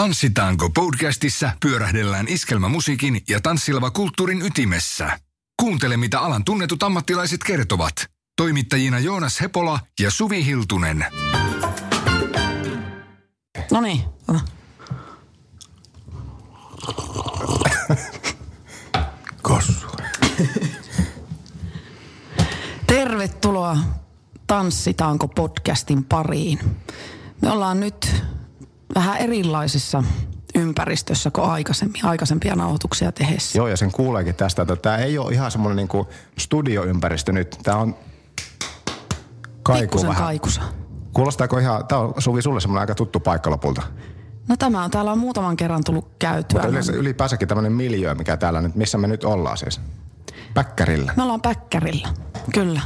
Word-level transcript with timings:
Tanssitaanko 0.00 0.70
podcastissa 0.70 1.50
pyörähdellään 1.62 2.28
iskelmämusiikin 2.28 3.22
ja 3.28 3.40
tanssilava 3.40 3.90
kulttuurin 3.90 4.42
ytimessä. 4.42 5.18
Kuuntele, 5.60 5.96
mitä 5.96 6.20
alan 6.20 6.44
tunnetut 6.44 6.82
ammattilaiset 6.82 7.44
kertovat. 7.44 7.94
Toimittajina 8.36 8.98
Joonas 8.98 9.40
Hepola 9.40 9.80
ja 10.00 10.10
Suvi 10.10 10.44
Hiltunen. 10.44 11.06
No 13.70 13.80
niin. 13.80 14.04
Kossu. 19.42 19.88
Tervetuloa 22.86 23.76
Tanssitaanko 24.46 25.28
podcastin 25.28 26.04
pariin. 26.04 26.58
Me 27.42 27.50
ollaan 27.50 27.80
nyt 27.80 28.30
vähän 28.94 29.16
erilaisessa 29.16 30.04
ympäristössä 30.54 31.30
kuin 31.30 31.50
aikaisemmin, 31.50 32.04
aikaisempia 32.04 32.56
nauhoituksia 32.56 33.12
tehdessä. 33.12 33.58
Joo, 33.58 33.68
ja 33.68 33.76
sen 33.76 33.92
kuuleekin 33.92 34.34
tästä, 34.34 34.62
että 34.62 34.76
tämä 34.76 34.96
ei 34.96 35.18
ole 35.18 35.32
ihan 35.32 35.50
semmoinen 35.50 35.76
niinku 35.76 36.08
studioympäristö 36.38 37.32
nyt. 37.32 37.58
Tämä 37.62 37.76
on 37.76 37.94
kaiku 39.62 39.80
Pikkusen 39.80 40.08
vähän. 40.08 40.22
kaikusa. 40.22 40.62
Kuulostaako 41.12 41.58
ihan, 41.58 41.86
tämä 41.86 42.00
on 42.00 42.14
Suvi 42.18 42.42
sulle 42.42 42.60
semmoinen 42.60 42.80
aika 42.80 42.94
tuttu 42.94 43.20
paikka 43.20 43.50
lopulta. 43.50 43.82
No 44.48 44.56
tämä 44.56 44.84
on, 44.84 44.90
täällä 44.90 45.12
on 45.12 45.18
muutaman 45.18 45.56
kerran 45.56 45.84
tullut 45.84 46.08
käytyä. 46.18 46.58
Mutta 46.58 46.68
yleensä, 46.68 46.92
ylipäänssäkin 46.92 47.48
tämmöinen 47.48 47.72
miljö, 47.72 48.14
mikä 48.14 48.36
täällä 48.36 48.60
nyt, 48.60 48.74
missä 48.74 48.98
me 48.98 49.06
nyt 49.06 49.24
ollaan 49.24 49.56
siis. 49.56 49.80
Päkkärillä. 50.54 51.12
Me 51.16 51.22
ollaan 51.22 51.40
Päkkärillä, 51.40 52.08
kyllä. 52.54 52.80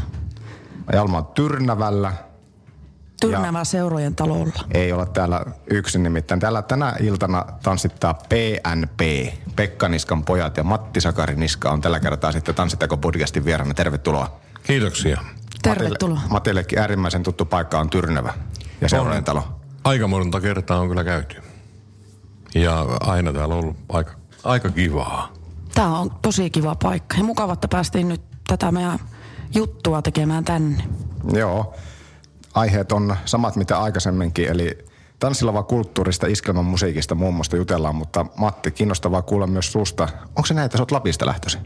Jalma 0.92 1.18
on 1.18 1.26
Tyrnävällä. 1.26 2.12
Tyrnävä 3.20 3.64
seurojen 3.64 4.14
talolla. 4.14 4.64
Ei 4.74 4.92
olla 4.92 5.06
täällä 5.06 5.44
yksin 5.70 6.02
nimittäin. 6.02 6.40
Täällä 6.40 6.62
tänä 6.62 6.92
iltana 7.00 7.44
tanssittaa 7.62 8.14
PNP, 8.14 9.00
Pekka 9.56 9.88
Niskan 9.88 10.24
pojat 10.24 10.56
ja 10.56 10.64
Matti 10.64 11.00
Sakari 11.00 11.36
Niska 11.36 11.70
on 11.70 11.80
tällä 11.80 12.00
kertaa 12.00 12.32
sitten 12.32 12.54
Tanssittako 12.54 12.96
podcastin 12.96 13.44
vieraana. 13.44 13.74
Tervetuloa. 13.74 14.40
Kiitoksia. 14.62 15.20
Tervetuloa. 15.62 16.14
Matille, 16.14 16.32
Matillekin 16.32 16.78
äärimmäisen 16.78 17.22
tuttu 17.22 17.44
paikka 17.44 17.78
on 17.78 17.90
Tyrnävä 17.90 18.34
ja 18.80 18.88
seurojen 18.88 19.24
talo. 19.24 19.60
Aika 19.84 20.08
monta 20.08 20.40
kertaa 20.40 20.80
on 20.80 20.88
kyllä 20.88 21.04
käyty. 21.04 21.42
Ja 22.54 22.80
aina 23.00 23.32
täällä 23.32 23.54
on 23.54 23.60
ollut 23.60 23.76
aika, 23.88 24.12
aika 24.44 24.70
kivaa. 24.70 25.32
Tämä 25.74 25.98
on 25.98 26.10
tosi 26.22 26.50
kiva 26.50 26.76
paikka 26.82 27.16
ja 27.16 27.24
mukava, 27.24 27.52
että 27.52 27.68
päästiin 27.68 28.08
nyt 28.08 28.22
tätä 28.46 28.72
meidän 28.72 28.98
juttua 29.54 30.02
tekemään 30.02 30.44
tänne. 30.44 30.84
Joo. 31.32 31.74
Aiheet 32.54 32.92
on 32.92 33.16
samat 33.24 33.56
mitä 33.56 33.78
aikaisemminkin, 33.78 34.48
eli 34.48 34.78
tanssilava 35.18 35.62
kulttuurista, 35.62 36.26
iskelmän 36.26 36.64
musiikista 36.64 37.14
muun 37.14 37.34
muassa 37.34 37.56
jutellaan, 37.56 37.94
mutta 37.94 38.26
Matti, 38.36 38.70
kiinnostavaa 38.70 39.22
kuulla 39.22 39.46
myös 39.46 39.72
susta. 39.72 40.08
Onko 40.26 40.46
se 40.46 40.54
näin, 40.54 40.64
että 40.64 40.78
sä 40.78 40.82
oot 40.82 40.90
Lapista 40.90 41.26
lähtöisin? 41.26 41.60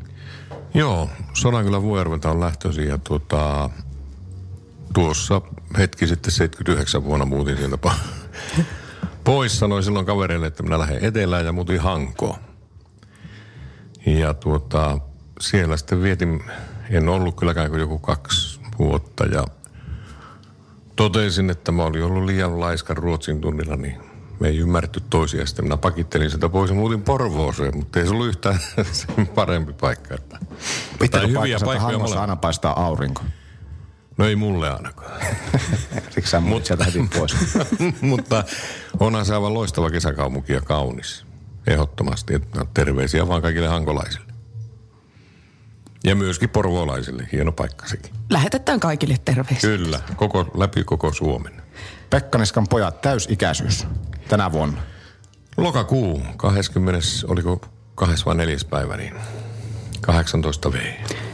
Joo, 0.74 1.08
Sodankylän 1.34 1.82
Vuojärveltä 1.82 2.30
on 2.30 2.40
lähtöisin 2.40 2.88
ja 2.88 2.98
tuota, 2.98 3.70
tuossa 4.94 5.42
hetki 5.78 6.06
sitten 6.06 6.32
79 6.32 7.04
vuonna 7.04 7.26
muutin 7.26 7.56
sieltä 7.56 7.78
po- 7.86 8.62
pois. 9.24 9.58
Sanoin 9.58 9.82
silloin 9.82 10.06
kavereille, 10.06 10.46
että 10.46 10.62
minä 10.62 10.78
lähden 10.78 11.04
etelään 11.04 11.46
ja 11.46 11.52
muutin 11.52 11.80
Hankoon. 11.80 12.38
Ja 14.06 14.34
tuota, 14.34 14.98
siellä 15.40 15.76
sitten 15.76 16.02
vietin, 16.02 16.42
en 16.90 17.08
ollut 17.08 17.36
kylläkään 17.36 17.70
kuin 17.70 17.80
joku 17.80 17.98
kaksi 17.98 18.60
vuotta 18.78 19.24
ja 19.24 19.44
totesin, 20.98 21.50
että 21.50 21.72
mä 21.72 21.82
olin 21.82 22.04
ollut 22.04 22.24
liian 22.24 22.60
laiskan 22.60 22.96
ruotsin 22.96 23.40
tunnilla, 23.40 23.76
niin 23.76 24.00
me 24.40 24.48
ei 24.48 24.58
ymmärretty 24.58 25.02
toisia. 25.10 25.46
Sitten 25.46 25.64
minä 25.64 25.76
pakittelin 25.76 26.30
sitä 26.30 26.48
pois 26.48 26.70
ja 26.70 26.76
muutin 26.76 27.02
Porvooseen, 27.02 27.76
mutta 27.76 28.00
ei 28.00 28.06
se 28.06 28.12
ollut 28.12 28.26
yhtään 28.26 28.58
sen 28.92 29.26
parempi 29.26 29.72
paikka. 29.72 30.14
Että. 30.14 30.38
Pitääkö 30.98 31.26
hyviä 31.26 31.56
että 31.56 31.64
paikkoja 31.66 31.80
Hangossa 31.80 31.98
molemmat. 32.02 32.20
aina 32.20 32.36
paistaa 32.36 32.84
aurinko? 32.84 33.22
No 34.16 34.26
ei 34.26 34.36
mulle 34.36 34.70
ainakaan. 34.70 35.20
Siksi 36.14 36.30
sä 36.30 36.40
muut 36.40 36.66
sieltä 36.66 36.84
heti 36.84 37.08
pois. 37.18 37.36
Mutta 38.00 38.44
onhan 39.00 39.26
se 39.26 39.34
aivan 39.34 39.54
loistava 39.54 39.90
kesäkaupunki 39.90 40.52
ja 40.52 40.60
kaunis. 40.60 41.26
Ehdottomasti. 41.66 42.34
Että 42.34 42.66
terveisiä 42.74 43.28
vaan 43.28 43.42
kaikille 43.42 43.68
hankolaisille. 43.68 44.32
Ja 46.08 46.14
myöskin 46.14 46.48
porvoolaisille. 46.48 47.28
Hieno 47.32 47.52
paikka 47.52 47.86
sekin. 47.88 48.12
Lähetetään 48.30 48.80
kaikille 48.80 49.16
terveisiä. 49.24 49.60
Kyllä. 49.60 50.00
Koko, 50.16 50.50
läpi 50.54 50.84
koko 50.84 51.12
Suomen. 51.12 51.62
Pekka 52.10 52.38
Niskan 52.38 52.66
pojat, 52.68 53.00
täysikäisyys 53.00 53.86
tänä 54.28 54.52
vuonna. 54.52 54.82
Lokakuu 55.56 56.22
20, 56.36 57.00
oliko 57.26 57.60
kahdessa 57.94 58.26
vai 58.26 58.34
neljäs 58.34 58.64
päivä, 58.64 58.96
niin 58.96 59.14
18 60.00 60.72
V. 60.72 60.76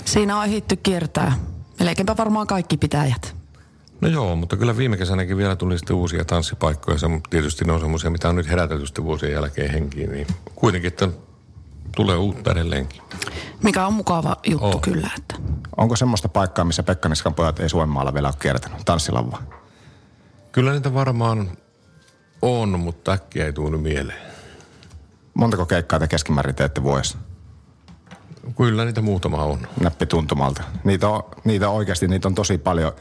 Siinä 0.05 0.39
on 0.39 0.45
ehditty 0.45 0.77
kiertää 0.77 1.33
melkeinpä 1.81 2.17
varmaan 2.17 2.47
kaikki 2.47 2.77
pitäjät. 2.77 3.37
No 4.01 4.09
joo, 4.09 4.37
mutta 4.37 4.57
kyllä 4.57 4.77
viime 4.77 4.97
kesänäkin 4.97 5.37
vielä 5.37 5.57
tuli 5.57 5.79
sitten 5.79 5.97
uusia 5.97 6.25
tanssipaikkoja. 6.25 6.99
Se, 6.99 7.07
tietysti 7.31 7.65
ne 7.65 7.73
on 7.73 7.81
semmoisia, 7.81 8.11
mitä 8.11 8.29
on 8.29 8.37
nyt 8.37 8.49
herätelty 8.49 8.87
sitten 8.87 9.05
vuosien 9.05 9.33
jälkeen 9.33 9.71
henkiin. 9.71 10.13
Niin 10.13 10.27
kuitenkin, 10.55 10.89
että 10.89 11.09
tulee 11.97 12.17
uutta 12.17 12.51
edelleenkin. 12.53 13.03
Mikä 13.63 13.87
on 13.87 13.93
mukava 13.93 14.37
juttu 14.47 14.67
On. 14.67 14.81
kyllä. 14.81 15.11
Että. 15.19 15.37
Onko 15.77 15.97
semmoista 15.97 16.29
paikkaa, 16.29 16.65
missä 16.65 16.83
Pekka 16.83 17.09
Niskan 17.09 17.35
pojat 17.35 17.61
ei 17.61 17.69
Suomenmaalla 17.69 18.15
vielä 18.15 18.29
ole 18.29 18.35
kiertänyt? 18.39 18.79
Tanssilavaa. 18.85 19.43
Kyllä 20.53 20.73
niitä 20.73 20.95
varmaan 20.95 21.51
on, 22.43 22.81
mutta 22.81 23.13
äkkiä 23.13 23.47
ei 23.47 23.53
tunnu 23.53 23.79
mieleen. 23.79 24.19
Montako 25.35 25.67
keikkaa 25.67 25.99
te 25.99 26.09
keskimäärin 26.09 26.55
teette 26.55 26.83
vuodessa? 26.83 27.19
Kyllä 28.57 28.85
niitä 28.85 29.01
muutama 29.01 29.43
on. 29.43 29.67
Näppituntumalta. 29.81 30.63
Niitä 30.85 31.09
on, 31.09 31.23
niitä 31.45 31.69
oikeasti, 31.71 32.09
niitä 32.09 32.29
on 32.29 32.35
tosi 32.35 32.59
paljon. 32.59 32.93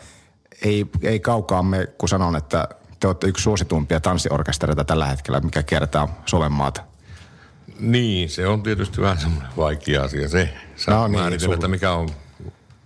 Ei, 0.62 0.86
ei 1.02 1.20
kaukaa 1.20 1.64
me, 1.64 1.88
kun 1.98 2.10
sanon, 2.10 2.36
että 2.36 2.68
te 3.00 3.08
olette 3.08 3.28
yksi 3.28 3.44
suosituimpia 3.44 4.00
tanssiorkestereita 4.00 4.84
tällä 4.84 5.06
hetkellä, 5.06 5.40
mikä 5.40 5.64
kiertää 5.64 6.08
Suomen 6.26 6.52
maata. 6.52 6.84
Niin, 7.80 8.30
se 8.30 8.48
on 8.48 8.64
tietysti 8.64 9.02
vähän 9.02 9.18
semmoinen 9.18 9.50
vaikea 9.58 10.04
asia 10.04 10.30
se. 10.30 10.54
Sä 10.76 10.92
No 10.92 11.08
niin, 11.08 11.30
niin, 11.30 11.40
sulla- 11.40 11.54
että 11.54 11.68
mikä 11.68 11.92
on, 11.92 12.10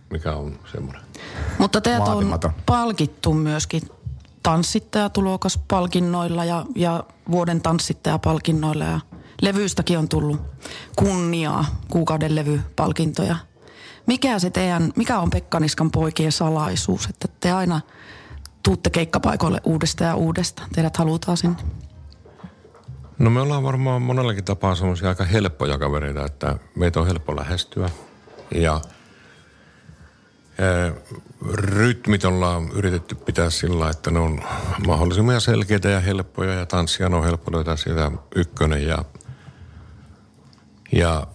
mikä 0.09 0.35
on 0.35 0.59
semmoinen. 0.71 1.01
Mutta 1.57 1.81
teidät 1.81 2.07
on 2.07 2.39
palkittu 2.65 3.33
myöskin 3.33 3.81
tanssittajatulokaspalkinnoilla 4.43 6.45
ja, 6.45 6.65
ja 6.75 7.03
vuoden 7.31 7.61
tanssittajapalkinnoilla 7.61 8.85
ja 8.85 8.99
levyystäkin 9.41 9.99
on 9.99 10.09
tullut 10.09 10.41
kunniaa, 10.95 11.65
kuukauden 11.89 12.35
levypalkintoja. 12.35 13.35
Mikä 14.05 14.39
se 14.39 14.49
teidän, 14.49 14.91
mikä 14.95 15.19
on 15.19 15.29
Pekka 15.29 15.59
Niskan 15.59 15.91
poikien 15.91 16.31
salaisuus, 16.31 17.05
että 17.05 17.27
te 17.39 17.51
aina 17.51 17.81
tuutte 18.63 18.89
keikkapaikoille 18.89 19.61
uudestaan 19.63 20.09
ja 20.09 20.15
uudestaan. 20.15 20.69
Teidät 20.73 20.97
halutaan 20.97 21.37
sinne. 21.37 21.55
No 23.19 23.29
me 23.29 23.41
ollaan 23.41 23.63
varmaan 23.63 24.01
monellakin 24.01 24.43
tapaa 24.43 24.75
semmoisia 24.75 25.09
aika 25.09 25.25
helppoja 25.25 25.77
kavereita, 25.77 26.25
että 26.25 26.55
meitä 26.75 26.99
on 26.99 27.07
helppo 27.07 27.35
lähestyä. 27.35 27.89
Ja 28.55 28.81
ää, 30.59 30.93
rytmit 31.53 32.25
ollaan 32.25 32.69
yritetty 32.71 33.15
pitää 33.15 33.49
sillä, 33.49 33.89
että 33.89 34.11
ne 34.11 34.19
on 34.19 34.43
mahdollisimman 34.87 35.41
selkeitä 35.41 35.89
ja 35.89 35.99
helppoja 35.99 36.53
ja 36.53 36.65
tanssia 36.65 37.07
on 37.07 37.23
helppo 37.23 37.51
löytää 37.51 37.75
sieltä 37.75 38.11
ykkönen 38.35 38.87
ja, 38.87 39.05
ja 40.91 41.27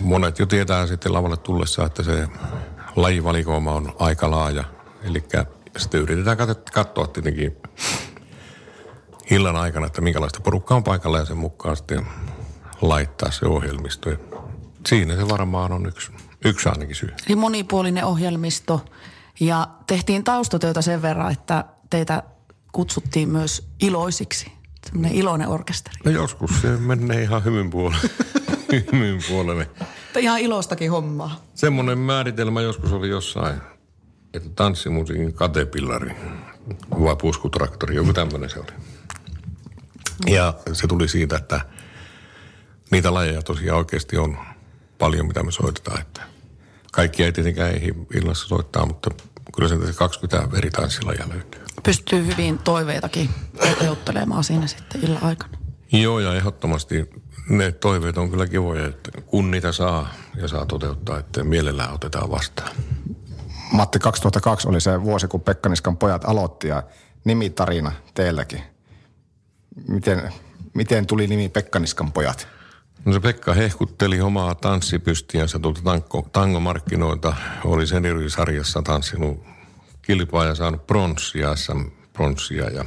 monet 0.00 0.38
jo 0.38 0.46
tietää 0.46 0.86
sitten 0.86 1.12
lavalle 1.12 1.36
tullessa, 1.36 1.84
että 1.84 2.02
se 2.02 2.28
lajivalikoima 2.96 3.72
on 3.72 3.92
aika 3.98 4.30
laaja. 4.30 4.64
Eli 5.02 5.24
sitten 5.76 6.00
yritetään 6.00 6.38
kat- 6.38 6.72
katsoa 6.72 7.06
tietenkin 7.06 7.56
illan 9.30 9.56
aikana, 9.56 9.86
että 9.86 10.00
minkälaista 10.00 10.40
porukkaa 10.40 10.76
on 10.76 10.84
paikalla 10.84 11.18
ja 11.18 11.24
sen 11.24 11.36
mukaan 11.36 11.76
sitten 11.76 12.06
laittaa 12.82 13.30
se 13.30 13.46
ohjelmisto. 13.46 14.10
Ja 14.10 14.16
siinä 14.86 15.16
se 15.16 15.28
varmaan 15.28 15.72
on 15.72 15.86
yksi, 15.86 16.12
yksi 16.44 16.68
ainakin 16.68 16.96
syy. 16.96 17.08
Eli 17.26 17.36
monipuolinen 17.36 18.04
ohjelmisto 18.04 18.84
ja 19.40 19.68
tehtiin 19.86 20.24
taustatöitä 20.24 20.82
sen 20.82 21.02
verran, 21.02 21.32
että 21.32 21.64
teitä 21.90 22.22
kutsuttiin 22.72 23.28
myös 23.28 23.68
iloisiksi. 23.80 24.52
Sellainen 24.86 25.12
iloinen 25.12 25.48
orkesteri. 25.48 25.96
No 26.04 26.10
joskus 26.10 26.50
se 26.62 26.68
menee 26.68 27.22
ihan 27.22 27.44
hymyn 27.44 27.70
puolelle. 27.70 28.10
hymyn 28.92 29.18
puolelle. 29.28 29.70
Ihan 30.18 30.40
ilostakin 30.40 30.90
hommaa. 30.90 31.40
Semmoinen 31.54 31.98
määritelmä 31.98 32.60
joskus 32.60 32.92
oli 32.92 33.08
jossain, 33.08 33.60
että 34.34 34.48
tanssimusiikin 34.56 35.32
katepillari 35.32 36.16
vai 36.90 37.16
puskutraktori, 37.16 37.94
joku 37.94 38.12
tämmöinen 38.12 38.50
se 38.50 38.58
oli. 38.58 38.72
Ja 40.26 40.54
se 40.72 40.86
tuli 40.86 41.08
siitä, 41.08 41.36
että 41.36 41.60
niitä 42.90 43.14
lajeja 43.14 43.42
tosiaan 43.42 43.78
oikeasti 43.78 44.16
on 44.16 44.38
paljon, 44.98 45.26
mitä 45.26 45.42
me 45.42 45.52
soitetaan. 45.52 46.00
Että 46.00 46.22
kaikki 46.92 47.24
ei 47.24 47.32
tietenkään 47.32 47.70
ehdi 47.70 47.94
illassa 48.14 48.48
soittaa, 48.48 48.86
mutta 48.86 49.10
kyllä 49.56 49.68
se 49.68 49.92
20 49.96 50.58
eri 50.58 50.70
tanssilajia 50.70 51.28
löytyy. 51.28 51.60
Pystyy 51.82 52.26
hyvin 52.26 52.58
toiveitakin 52.58 53.30
toteuttelemaan 53.68 54.44
siinä 54.44 54.66
sitten 54.66 55.04
illan 55.04 55.22
aikana. 55.22 55.58
Joo, 55.92 56.20
ja 56.20 56.34
ehdottomasti 56.34 57.10
ne 57.48 57.72
toiveet 57.72 58.18
on 58.18 58.30
kyllä 58.30 58.46
kivoja, 58.46 58.86
että 58.86 59.10
kun 59.26 59.50
niitä 59.50 59.72
saa 59.72 60.14
ja 60.36 60.48
saa 60.48 60.66
toteuttaa, 60.66 61.18
että 61.18 61.44
mielellään 61.44 61.94
otetaan 61.94 62.30
vastaan. 62.30 62.70
Matti, 63.72 63.98
2002 63.98 64.68
oli 64.68 64.80
se 64.80 65.02
vuosi, 65.02 65.28
kun 65.28 65.40
Pekkaniskan 65.40 65.96
pojat 65.96 66.24
aloitti 66.24 66.68
ja 66.68 66.82
nimitarina 67.24 67.92
teilläkin. 68.14 68.62
Miten, 69.88 70.32
miten 70.74 71.06
tuli 71.06 71.26
nimi 71.26 71.48
Pekkaniskan 71.48 72.12
pojat? 72.12 72.48
No 73.04 73.12
se 73.12 73.20
Pekka 73.20 73.54
hehkutteli 73.54 74.20
omaa 74.20 74.54
tanssipystiänsä 74.54 75.58
tuolta 75.58 75.80
tanko, 75.84 76.28
tangomarkkinoilta. 76.32 77.36
Oli 77.64 77.86
sen 77.86 78.04
eri 78.04 78.30
sarjassa 78.30 78.82
tanssinut 78.82 79.44
kilpaa 80.02 80.44
ja 80.44 80.54
saanut 80.54 80.86
pronssia, 80.86 81.56
SM-pronssia 81.56 82.70
ja 82.70 82.84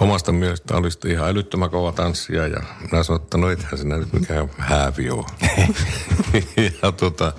omasta 0.00 0.32
mielestä 0.32 0.76
oli 0.76 0.90
sitten 0.90 1.10
ihan 1.10 1.28
älyttömän 1.28 1.70
kova 1.70 1.92
tanssia 1.92 2.46
ja 2.46 2.62
minä 2.80 3.02
sanoin, 3.02 3.22
että 3.22 3.38
no 3.38 3.50
ethän 3.50 3.78
sinä 3.78 3.96
nyt 3.96 4.12
mikään 4.12 4.50
häävi 4.58 5.10
ole. 5.10 5.26
ja 6.82 6.92
tota, 6.92 7.32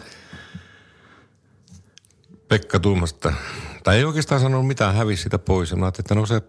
Pekka 2.47 2.79
tuumasta, 2.79 3.33
tai 3.83 3.97
ei 3.97 4.03
oikeastaan 4.03 4.41
sanonut 4.41 4.68
mitään, 4.68 4.95
hävisi 4.95 5.23
sitä 5.23 5.39
pois 5.39 5.71
ja 5.71 5.77
mä 5.77 5.88
että 5.88 6.15
no 6.15 6.25
se 6.25 6.41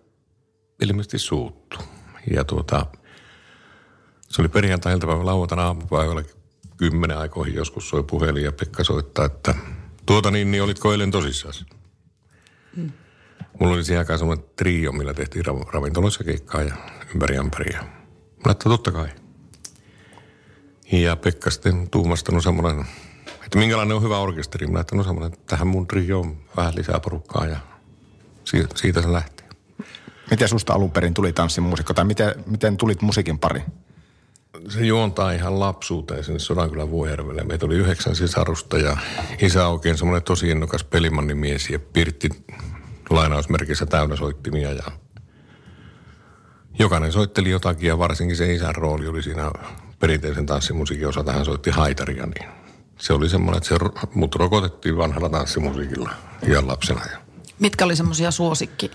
ilmeisesti 0.82 1.18
suuttu. 1.18 1.78
Ja 2.34 2.44
tuota, 2.44 2.86
se 4.28 4.42
oli 4.42 4.48
perjantai-iltapäivä 4.48 5.26
lauantaina 5.26 5.66
aamupäivällä 5.66 6.22
kymmenen 6.76 7.18
aikoihin 7.18 7.54
joskus 7.54 7.88
soi 7.88 8.02
puhelin 8.02 8.44
ja 8.44 8.52
Pekka 8.52 8.84
soittaa, 8.84 9.24
että 9.24 9.54
tuota 10.06 10.30
niin, 10.30 10.50
niin 10.50 10.62
olitko 10.62 10.92
eilen 10.92 11.10
tosissaan? 11.10 11.54
Mm. 12.76 12.92
Mulla 13.60 13.74
oli 13.74 13.84
siihen 13.84 13.98
aikaan 13.98 14.18
semmoinen 14.18 14.46
trio, 14.56 14.92
millä 14.92 15.14
tehtiin 15.14 15.44
ravintoloissa 15.72 16.24
keikkaa 16.24 16.62
ja 16.62 16.74
ympäri 17.14 17.38
ämpäriä. 17.38 17.84
Mä 18.46 18.52
että 18.52 18.68
totta 18.68 18.92
kai. 18.92 19.08
Ja 20.92 21.16
Pekka 21.16 21.50
sitten 21.50 21.90
tuumastanut 21.90 22.42
semmoinen, 22.42 22.86
että 23.44 23.58
minkälainen 23.58 23.96
on 23.96 24.02
hyvä 24.02 24.18
orkesteri. 24.18 24.66
Mä 24.66 24.80
että 24.80 24.96
no 24.96 25.02
semmoinen, 25.02 25.32
että 25.32 25.46
tähän 25.46 25.66
mun 25.66 25.86
trio 25.86 26.20
on 26.20 26.36
vähän 26.56 26.74
lisää 26.74 27.00
porukkaa 27.00 27.46
ja 27.46 27.56
siitä 28.74 29.02
se 29.02 29.12
lähti. 29.12 29.41
Miten 30.32 30.48
susta 30.48 30.72
alun 30.72 30.90
perin 30.90 31.14
tuli 31.14 31.32
tanssimuusikko 31.32 31.94
tai 31.94 32.04
miten, 32.04 32.34
miten 32.46 32.76
tulit 32.76 33.02
musiikin 33.02 33.38
pari? 33.38 33.62
Se 34.68 34.80
juontaa 34.80 35.32
ihan 35.32 35.60
lapsuuteen 35.60 36.24
sinne 36.24 36.38
Sodankylän 36.38 36.90
Vuojärvelle. 36.90 37.44
Meitä 37.44 37.66
oli 37.66 37.74
yhdeksän 37.74 38.16
sisarusta 38.16 38.78
ja 38.78 38.96
isä 39.42 39.68
oikein 39.68 39.98
semmoinen 39.98 40.22
tosi 40.22 40.48
innokas 40.48 40.84
pelimannimies 40.84 41.70
ja 41.70 41.78
Pirtti 41.78 42.28
lainausmerkissä 43.10 43.86
täynnä 43.86 44.16
soittimia 44.16 44.72
ja 44.72 44.82
jokainen 46.78 47.12
soitteli 47.12 47.50
jotakin 47.50 47.88
ja 47.88 47.98
varsinkin 47.98 48.36
se 48.36 48.54
isän 48.54 48.74
rooli 48.74 49.06
oli 49.06 49.22
siinä 49.22 49.50
perinteisen 49.98 50.46
tanssimusiikin 50.46 51.08
osalta. 51.08 51.32
Hän 51.32 51.44
soitti 51.44 51.70
haitaria, 51.70 52.26
niin 52.26 52.48
se 52.98 53.12
oli 53.12 53.28
semmoinen, 53.28 53.56
että 53.56 53.68
se 53.68 53.76
mut 54.14 54.34
rokotettiin 54.34 54.96
vanhalla 54.96 55.28
tanssimusiikilla 55.28 56.10
ihan 56.48 56.68
lapsena. 56.68 57.00
Mitkä 57.58 57.84
oli 57.84 57.96
semmoisia 57.96 58.30
suosikki 58.30 58.90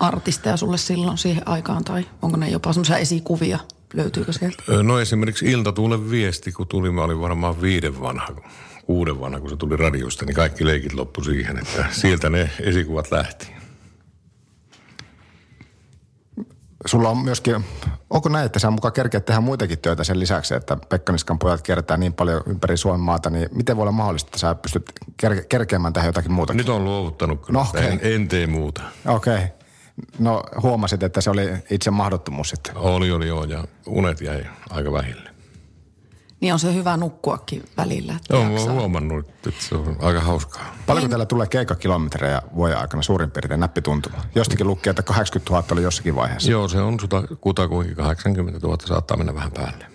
artisteja 0.00 0.56
sulle 0.56 0.78
silloin 0.78 1.18
siihen 1.18 1.48
aikaan 1.48 1.84
tai 1.84 2.06
onko 2.22 2.36
ne 2.36 2.48
jopa 2.48 2.72
semmoisia 2.72 2.96
esikuvia? 2.96 3.58
Löytyykö 3.94 4.32
sieltä? 4.32 4.62
No 4.82 5.00
esimerkiksi 5.00 5.46
Ilta 5.46 5.72
tuule 5.72 6.10
viesti, 6.10 6.52
kun 6.52 6.68
tuli, 6.68 6.90
mä 6.90 7.02
olin 7.02 7.20
varmaan 7.20 7.62
viiden 7.62 8.00
vanha, 8.00 8.28
kuuden 8.86 9.20
vanha, 9.20 9.40
kun 9.40 9.50
se 9.50 9.56
tuli 9.56 9.76
radiosta, 9.76 10.24
niin 10.24 10.34
kaikki 10.34 10.66
leikit 10.66 10.92
loppu 10.92 11.24
siihen, 11.24 11.58
että 11.58 11.84
sieltä 11.90 12.30
ne 12.30 12.50
esikuvat 12.60 13.10
lähti. 13.10 13.54
Sulla 16.86 17.08
on 17.08 17.18
myöskin, 17.18 17.64
onko 18.10 18.28
näin, 18.28 18.46
että 18.46 18.58
sä 18.58 18.70
mukaan 18.70 18.92
kerkeät 18.92 19.24
tehdä 19.24 19.40
muitakin 19.40 19.78
töitä 19.78 20.04
sen 20.04 20.20
lisäksi, 20.20 20.54
että 20.54 20.76
Pekkaniskan 20.88 21.38
pojat 21.38 21.62
kiertää 21.62 21.96
niin 21.96 22.12
paljon 22.12 22.42
ympäri 22.46 22.76
Suomen 22.76 23.00
maata, 23.00 23.30
niin 23.30 23.48
miten 23.52 23.76
voi 23.76 23.82
olla 23.82 23.92
mahdollista, 23.92 24.28
että 24.28 24.38
sä 24.38 24.54
pystyt 24.54 24.92
ker- 25.22 25.46
kerkeämään 25.48 25.92
tähän 25.92 26.08
jotakin 26.08 26.32
muuta? 26.32 26.54
Nyt 26.54 26.68
on 26.68 26.84
luovuttanut 26.84 27.46
kyllä, 27.46 27.58
no, 27.58 27.66
okay. 27.68 27.84
en, 27.84 28.00
en 28.02 28.28
tee 28.28 28.46
muuta. 28.46 28.82
Okei. 29.06 29.34
Okay. 29.34 29.48
No 30.18 30.42
huomasit, 30.62 31.02
että 31.02 31.20
se 31.20 31.30
oli 31.30 31.48
itse 31.70 31.90
mahdottomuus 31.90 32.50
sitten. 32.50 32.76
Oli, 32.76 33.12
oli 33.12 33.28
joo, 33.28 33.44
ja 33.44 33.64
unet 33.86 34.20
jäi 34.20 34.46
aika 34.70 34.92
vähille. 34.92 35.30
Niin 36.40 36.52
on 36.52 36.58
se 36.58 36.74
hyvä 36.74 36.96
nukkuakin 36.96 37.64
välillä. 37.76 38.14
Joo, 38.30 38.44
mä 38.44 38.60
oon 38.60 38.72
huomannut, 38.72 39.28
että 39.28 39.50
se 39.58 39.74
on 39.74 39.96
aika 40.00 40.20
hauskaa. 40.20 40.76
Paljonko 40.86 41.08
teillä 41.08 41.26
tulee 41.26 41.46
keikkakilometrejä 41.46 42.42
vuoden 42.54 42.78
aikana 42.78 43.02
suurin 43.02 43.30
piirtein 43.30 43.60
näppituntuma? 43.60 44.16
Jostakin 44.34 44.66
lukee, 44.66 44.90
että 44.90 45.02
80 45.02 45.52
000 45.52 45.66
oli 45.72 45.82
jossakin 45.82 46.16
vaiheessa. 46.16 46.50
Joo, 46.50 46.68
se 46.68 46.80
on 46.80 46.98
kutakuinkin 47.40 47.96
80 47.96 48.66
000, 48.66 48.78
saattaa 48.86 49.16
mennä 49.16 49.34
vähän 49.34 49.52
päälle. 49.52 49.86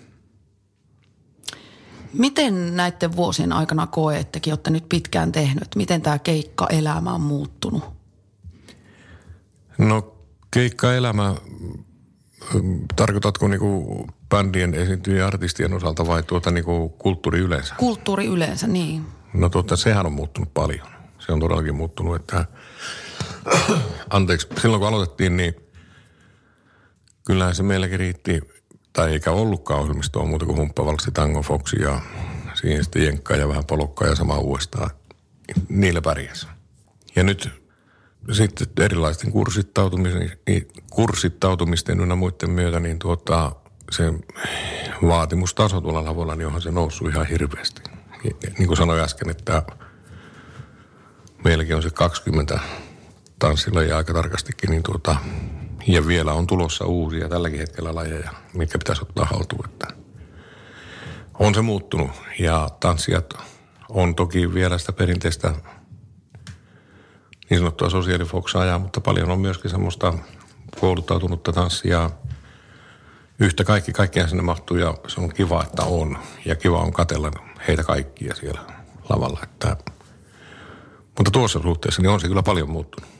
Miten 2.12 2.76
näiden 2.76 3.16
vuosien 3.16 3.52
aikana 3.52 3.86
koettekin, 3.86 4.52
olette 4.52 4.70
nyt 4.70 4.88
pitkään 4.88 5.32
tehnyt, 5.32 5.68
miten 5.76 6.02
tämä 6.02 6.18
keikka-elämä 6.18 7.14
on 7.14 7.20
muuttunut? 7.20 7.99
No 9.80 10.16
keikka-elämä, 10.50 11.34
tarkoitatko 12.96 13.48
niinku 13.48 14.06
bändien 14.28 14.74
esiintyjien 14.74 15.26
artistien 15.26 15.74
osalta 15.74 16.06
vai 16.06 16.22
tuota 16.22 16.50
niinku 16.50 16.88
kulttuuri 16.88 17.38
yleensä? 17.38 17.74
Kulttuuri 17.74 18.26
yleensä, 18.26 18.66
niin. 18.66 19.06
No 19.34 19.48
tuota, 19.48 19.76
sehän 19.76 20.06
on 20.06 20.12
muuttunut 20.12 20.54
paljon. 20.54 20.86
Se 21.18 21.32
on 21.32 21.40
todellakin 21.40 21.74
muuttunut, 21.74 22.16
että 22.16 22.44
anteeksi, 24.10 24.48
silloin 24.62 24.80
kun 24.80 24.88
aloitettiin, 24.88 25.36
niin 25.36 25.54
kyllähän 27.26 27.54
se 27.54 27.62
meilläkin 27.62 27.98
riitti, 27.98 28.40
tai 28.92 29.12
eikä 29.12 29.30
ollutkaan 29.30 29.80
ohjelmistoa 29.80 30.26
muuta 30.26 30.46
kuin 30.46 30.58
humppavalksi 30.58 31.10
Tango 31.10 31.42
Foxi 31.42 31.82
ja 31.82 32.00
siihen 32.54 32.84
sitten 32.84 33.04
jenkkaa 33.04 33.36
ja 33.36 33.48
vähän 33.48 33.64
polokkaa 33.64 34.08
ja 34.08 34.14
sama 34.14 34.38
uudestaan. 34.38 34.90
Niillä 35.68 36.02
pärjäs. 36.02 36.48
Ja 37.16 37.22
nyt 37.22 37.59
sitten 38.32 38.66
erilaisten 38.80 39.32
kurssittautumisten, 39.32 40.32
kurssittautumisten 40.90 42.00
ynnä 42.00 42.14
muiden 42.14 42.50
myötä, 42.50 42.80
niin 42.80 42.98
tuota, 42.98 43.52
se 43.90 44.12
vaatimustaso 45.06 45.80
tuolla 45.80 46.04
lavoilla, 46.04 46.36
niin 46.36 46.46
onhan 46.46 46.62
se 46.62 46.70
noussut 46.70 47.08
ihan 47.08 47.26
hirveästi. 47.26 47.82
Niin 48.58 48.66
kuin 48.66 48.76
sanoin 48.76 49.00
äsken, 49.00 49.30
että 49.30 49.62
meilläkin 51.44 51.76
on 51.76 51.82
se 51.82 51.90
20 51.90 52.60
tanssilla 53.38 53.82
ja 53.82 53.96
aika 53.96 54.14
tarkastikin, 54.14 54.70
niin 54.70 54.82
tuota, 54.82 55.16
ja 55.86 56.06
vielä 56.06 56.32
on 56.32 56.46
tulossa 56.46 56.84
uusia 56.84 57.28
tälläkin 57.28 57.58
hetkellä 57.58 57.94
lajeja, 57.94 58.30
mitkä 58.54 58.78
pitäisi 58.78 59.02
ottaa 59.02 59.24
haltuun. 59.24 59.64
Että 59.64 59.86
on 61.38 61.54
se 61.54 61.62
muuttunut 61.62 62.10
ja 62.38 62.68
tanssijat 62.80 63.34
on 63.88 64.14
toki 64.14 64.54
vielä 64.54 64.78
sitä 64.78 64.92
perinteistä 64.92 65.54
niin 67.50 67.58
sanottua 67.58 67.90
sosiaalifoksaa, 67.90 68.78
mutta 68.78 69.00
paljon 69.00 69.30
on 69.30 69.40
myöskin 69.40 69.70
semmoista 69.70 70.14
kouluttautunutta 70.80 71.52
tanssia. 71.52 72.10
Yhtä 73.38 73.64
kaikki, 73.64 73.92
kaikkea 73.92 74.28
sinne 74.28 74.42
mahtuu 74.42 74.76
ja 74.76 74.94
se 75.06 75.20
on 75.20 75.34
kiva, 75.34 75.62
että 75.62 75.82
on. 75.82 76.18
Ja 76.44 76.56
kiva 76.56 76.78
on 76.78 76.92
katella 76.92 77.30
heitä 77.68 77.84
kaikkia 77.84 78.34
siellä 78.34 78.60
lavalla. 79.08 79.40
Että, 79.42 79.76
mutta 81.18 81.30
tuossa 81.30 81.62
suhteessa 81.62 82.02
niin 82.02 82.10
on 82.10 82.20
se 82.20 82.28
kyllä 82.28 82.42
paljon 82.42 82.70
muuttunut. 82.70 83.10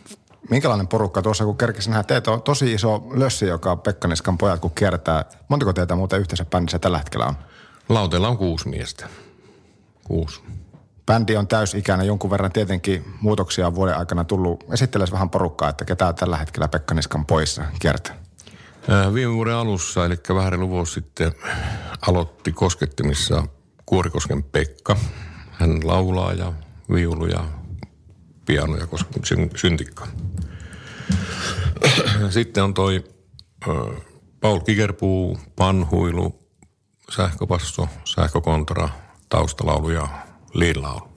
Minkälainen 0.51 0.89
porukka 0.89 1.23
tuossa, 1.23 1.45
kun 1.45 1.57
kerkesin 1.57 1.91
nähdä, 1.91 2.03
teitä 2.03 2.31
on 2.31 2.43
tosi 2.43 2.73
iso 2.73 3.03
lössi, 3.11 3.47
joka 3.47 3.77
Pekkaniskan 3.77 4.39
pojat, 4.39 4.61
kun 4.61 4.71
kiertää. 4.71 5.25
Montako 5.49 5.73
teitä 5.73 5.95
muuten 5.95 6.21
yhteensä 6.21 6.45
bändissä 6.45 6.79
tällä 6.79 6.99
hetkellä 6.99 7.27
on? 7.27 7.35
Lauteella 7.89 8.29
on 8.29 8.39
kuusi 8.39 8.69
miestä. 8.69 9.09
Kuusi. 10.05 10.41
Bändi 11.11 11.37
on 11.37 11.49
täysikäinen, 11.49 12.07
jonkun 12.07 12.31
verran 12.31 12.53
tietenkin 12.53 13.05
muutoksia 13.21 13.67
on 13.67 13.75
vuoden 13.75 13.97
aikana 13.97 14.25
tullut. 14.25 14.65
Esitteles 14.73 15.13
vähän 15.13 15.31
porukkaa, 15.31 15.69
että 15.69 15.85
ketä 15.85 16.13
tällä 16.13 16.37
hetkellä 16.37 16.69
Pekka 16.69 16.95
Niskan 16.95 17.27
poissa 17.27 17.65
kiertää. 17.81 18.17
Viime 19.15 19.35
vuoden 19.35 19.55
alussa, 19.55 20.07
eli 20.07 20.17
vähän 20.35 20.53
reilu 20.53 20.69
vuosi 20.69 20.93
sitten, 20.93 21.33
aloitti 22.09 22.53
koskettimissa 22.53 23.43
Kuorikosken 23.87 24.43
Pekka. 24.43 24.97
Hän 25.51 25.81
laulaa 25.85 26.33
ja 26.33 26.53
viulu 26.93 27.27
ja 27.27 27.45
piano 28.47 28.77
ja 28.77 28.87
syntikka. 29.57 30.07
Sitten 32.31 32.65
on 32.65 32.75
toi 32.75 33.05
Paul 34.41 34.61
Kikerpuu, 34.61 35.39
panhuilu, 35.57 36.49
sähköpasso, 37.11 37.89
sähkökontra, 38.05 38.89
taustalaulu 39.29 39.91
ja 39.91 40.09
liilaulu. 40.55 41.09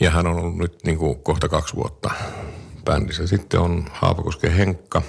Ja 0.00 0.10
hän 0.10 0.26
on 0.26 0.36
ollut 0.36 0.56
nyt 0.56 0.84
niin 0.84 0.98
kuin 0.98 1.22
kohta 1.22 1.48
kaksi 1.48 1.76
vuotta 1.76 2.10
bändissä. 2.84 3.26
Sitten 3.26 3.60
on 3.60 3.84
Haapakosken 3.92 4.52
Henkka, 4.52 5.02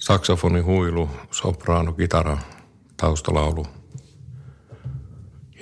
saksofoni, 0.00 0.60
huilu, 0.60 1.10
sopraano, 1.30 1.92
kitara, 1.92 2.38
taustalaulu. 2.96 3.66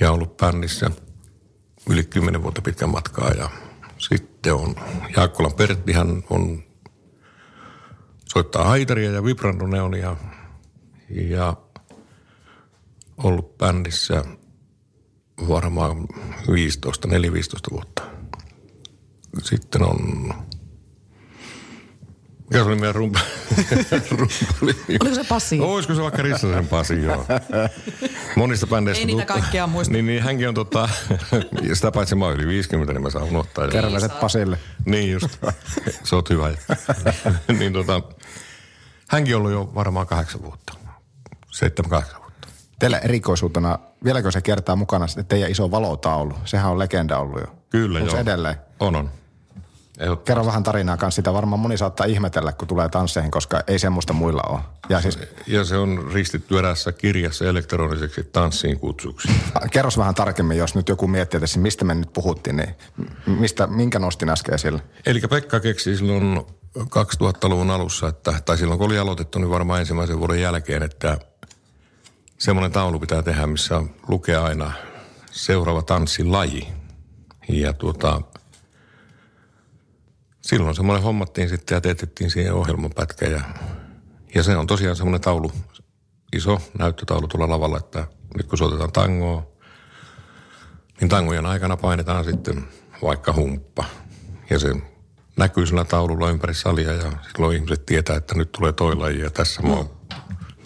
Ja 0.01 0.11
ollut 0.13 0.37
bändissä 0.37 0.91
yli 1.91 2.05
kymmenen 2.05 2.43
vuotta 2.43 2.63
pitkän 2.63 2.91
matkaa. 2.91 3.31
Ja 3.31 3.51
sitten 3.99 4.55
on 4.55 4.75
Jaakkolan 5.17 5.55
Pertti, 5.55 5.93
hän 5.93 6.23
on 6.31 6.63
soittaa 8.25 8.65
haitaria 8.65 9.11
ja 9.11 9.25
vibrandoneonia 9.25 10.17
ja 11.11 11.57
ollut 13.17 13.59
bändissä 13.59 14.25
varmaan 15.49 16.07
15, 16.53 17.09
4-15 17.09 17.13
vuotta. 17.71 18.03
Sitten 19.43 19.83
on 19.83 20.35
mikä 22.51 22.65
se 22.65 22.69
oli 22.69 22.77
meidän 22.77 22.95
rumpa? 22.95 23.21
Oliko 25.01 25.15
se 25.15 25.25
Pasi? 25.29 25.61
Olisiko 25.61 25.95
se 25.95 26.03
vaikka 26.03 26.23
Rissasen 26.23 26.69
Pasi, 26.69 27.03
joo. 27.03 27.27
Monista 28.37 28.67
bändeistä. 28.67 29.01
Ei 29.01 29.07
niitä 29.07 29.27
kaikkea 29.27 29.67
muista. 29.67 29.93
Niin, 29.93 30.07
niin 30.07 30.23
hänkin 30.23 30.49
on 30.49 30.55
tota, 30.55 30.89
sitä 31.75 31.93
paitsi 31.93 32.15
mä 32.15 32.25
oon 32.25 32.35
yli 32.35 32.47
50, 32.47 32.93
niin 32.93 33.03
mä 33.03 33.11
saan 33.11 33.25
unohtaa. 33.25 33.69
Terveiset 33.69 34.21
Pasille. 34.21 34.59
Niin 34.85 35.13
just. 35.13 35.29
Se 36.05 36.17
on 36.17 36.23
hyvä. 36.31 36.51
niin 37.59 37.73
tota, 37.73 38.03
hänkin 39.09 39.35
on 39.35 39.39
ollut 39.39 39.53
jo 39.53 39.73
varmaan 39.75 40.07
kahdeksan 40.07 40.43
vuotta. 40.43 40.75
Seitsemän, 41.51 41.91
kahdeksan 41.91 42.21
vuotta. 42.21 42.24
Teillä 42.79 42.99
erikoisuutena, 42.99 43.79
vieläkö 44.05 44.31
se 44.31 44.41
kertaa 44.41 44.77
mukana 44.77 45.07
sitten 45.07 45.27
teidän 45.27 45.51
iso 45.51 45.71
valotaulu? 45.71 46.35
Sehän 46.45 46.71
on 46.71 46.79
legenda 46.79 47.19
ollut 47.19 47.41
jo. 47.41 47.47
Kyllä 47.71 47.99
Onko 47.99 48.11
joo. 48.11 48.21
edelleen? 48.21 48.57
On, 48.81 48.97
on. 48.97 49.11
Kerro 50.25 50.47
vähän 50.47 50.63
tarinaa 50.63 50.97
kanssa. 50.97 51.17
Sitä 51.17 51.33
varmaan 51.33 51.61
moni 51.61 51.79
saattaa 51.79 52.07
ihmetellä, 52.07 52.53
kun 52.53 52.69
tulee 52.69 52.89
tansseihin, 52.89 53.31
koska 53.31 53.63
ei 53.67 53.79
semmoista 53.79 54.13
muilla 54.13 54.43
ole. 54.49 54.61
Ja 54.89 55.01
siis 55.01 55.19
Ja 55.47 55.65
se 55.65 55.77
on 55.77 56.11
ristitty 56.13 56.59
erässä 56.59 56.93
kirjassa 56.93 57.45
elektroniseksi 57.45 58.29
tanssiin 58.33 58.81
kutsuksi. 58.81 59.29
kerros 59.73 59.99
vähän 59.99 60.15
tarkemmin, 60.15 60.59
jos 60.59 60.75
nyt 60.75 60.89
joku 60.89 61.07
miettii, 61.07 61.41
että 61.45 61.59
mistä 61.59 61.85
me 61.85 61.95
nyt 61.95 62.13
puhuttiin, 62.13 62.57
niin 62.57 62.75
mistä, 63.27 63.67
minkä 63.67 63.99
nostin 63.99 64.29
äsken 64.29 64.55
esille? 64.55 64.83
Eli 65.07 65.21
Pekka 65.21 65.61
keksi 65.61 65.97
silloin 65.97 66.47
2000-luvun 66.79 67.71
alussa, 67.71 68.09
että, 68.09 68.35
tai 68.45 68.59
silloin 68.59 68.79
kun 68.79 68.87
oli 68.87 68.99
aloitettu, 68.99 69.39
niin 69.39 69.51
varmaan 69.51 69.81
ensimmäisen 69.81 70.19
vuoden 70.19 70.41
jälkeen, 70.41 70.83
että 70.83 71.19
semmoinen 72.39 72.73
taulu 72.73 73.01
pitää 73.01 73.23
tehdä, 73.23 73.47
missä 73.47 73.83
lukee 74.09 74.37
aina 74.37 74.73
seuraava 75.31 75.83
tanssilaji. 75.83 76.69
Ja 77.49 77.73
tuota, 77.73 78.21
silloin 80.41 80.75
semmoinen 80.75 81.05
hommattiin 81.05 81.49
sitten 81.49 81.77
ja 81.77 81.81
teetettiin 81.81 82.31
siihen 82.31 82.55
ohjelmapätkä 82.55 83.27
ja, 83.27 83.41
ja 84.35 84.43
se 84.43 84.57
on 84.57 84.67
tosiaan 84.67 84.97
semmoinen 84.97 85.21
taulu, 85.21 85.53
iso 86.37 86.61
näyttötaulu 86.79 87.29
tuolla 87.29 87.49
lavalla, 87.49 87.79
että 87.79 88.07
nyt 88.37 88.47
kun 88.47 88.59
soitetaan 88.59 88.93
tangoa, 88.93 89.47
niin 91.01 91.09
tangojen 91.09 91.47
aikana 91.47 91.77
painetaan 91.77 92.25
sitten 92.25 92.69
vaikka 93.03 93.33
humppa. 93.33 93.85
Ja 94.51 94.59
se 94.59 94.75
näkyy 95.37 95.67
sillä 95.67 95.85
taululla 95.85 96.31
ympäri 96.31 96.55
salia 96.55 96.93
ja 96.93 97.13
silloin 97.33 97.57
ihmiset 97.57 97.87
tietää, 97.87 98.17
että 98.17 98.35
nyt 98.35 98.53
tulee 98.53 98.73
toi 98.73 98.97
laji 98.97 99.21
ja 99.21 99.31
tässä 99.31 99.63
mä 99.63 99.73
oon, 99.73 99.91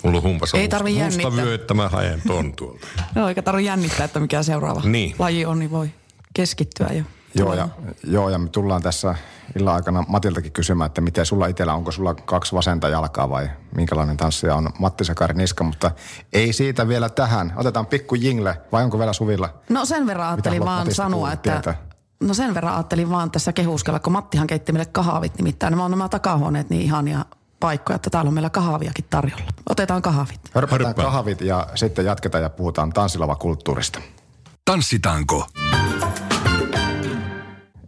mulla 0.02 0.16
on 0.16 0.22
humpassa 0.22 0.56
Ei 0.56 0.62
musta, 0.62 0.76
tarvi 0.76 0.90
musta 0.90 1.02
jännittää. 1.04 1.44
vyö, 1.44 1.54
että 1.54 1.74
mä 1.74 1.88
haen 1.88 2.22
ton 2.26 2.52
tuolta. 2.52 2.86
Joo, 3.16 3.28
eikä 3.28 3.42
tarvitse 3.42 3.66
jännittää, 3.66 4.04
että 4.04 4.20
mikä 4.20 4.42
seuraava 4.42 4.80
Niin. 4.84 5.14
laji 5.18 5.46
on, 5.46 5.58
niin 5.58 5.70
voi 5.70 5.90
keskittyä 6.34 6.88
jo. 6.92 7.04
Joo 7.34 7.54
ja, 7.54 7.68
joo, 8.04 8.30
ja 8.30 8.38
me 8.38 8.48
tullaan 8.48 8.82
tässä 8.82 9.14
illan 9.58 9.74
aikana 9.74 10.04
Matiltakin 10.08 10.52
kysymään, 10.52 10.86
että 10.86 11.00
miten 11.00 11.26
sulla 11.26 11.46
itsellä, 11.46 11.74
onko 11.74 11.92
sulla 11.92 12.14
kaksi 12.14 12.52
vasenta 12.54 12.88
jalkaa 12.88 13.30
vai 13.30 13.50
minkälainen 13.74 14.16
tanssija 14.16 14.54
on 14.54 14.68
Matti 14.78 15.04
Sakari 15.04 15.34
Niska, 15.34 15.64
mutta 15.64 15.90
ei 16.32 16.52
siitä 16.52 16.88
vielä 16.88 17.08
tähän. 17.08 17.52
Otetaan 17.56 17.86
pikku 17.86 18.14
jingle, 18.14 18.60
vai 18.72 18.84
onko 18.84 18.98
vielä 18.98 19.12
Suvilla? 19.12 19.54
No 19.68 19.84
sen 19.84 20.06
verran 20.06 20.28
ajattelin 20.28 20.64
vaan 20.64 20.78
Matista 20.80 21.02
sanoa, 21.02 21.32
että... 21.32 21.50
tietää? 21.52 21.74
No 22.20 22.34
sen 22.34 22.54
verran 22.54 22.74
ajattelin 22.74 23.10
vaan 23.10 23.30
tässä 23.30 23.52
kehuskella, 23.52 23.98
kun 23.98 24.12
Mattihan 24.12 24.46
keitti 24.46 24.72
meille 24.72 24.86
kahvit 24.92 25.36
nimittäin. 25.36 25.70
Nämä 25.70 25.84
on 25.84 25.90
nämä 25.90 26.08
takahuoneet 26.08 26.70
niin 26.70 26.82
ihania 26.82 27.24
paikkoja, 27.60 27.96
että 27.96 28.10
täällä 28.10 28.28
on 28.28 28.34
meillä 28.34 28.50
kahviakin 28.50 29.04
tarjolla. 29.10 29.44
Otetaan 29.70 30.02
kahvit. 30.02 30.40
Hörpätään 30.54 30.84
Hörppää. 30.86 31.04
kahvit 31.04 31.40
ja 31.40 31.66
sitten 31.74 32.04
jatketaan 32.04 32.42
ja 32.42 32.50
puhutaan 32.50 32.92
tanssilava-kulttuurista. 32.92 34.00
Tanssitaanko? 34.64 35.46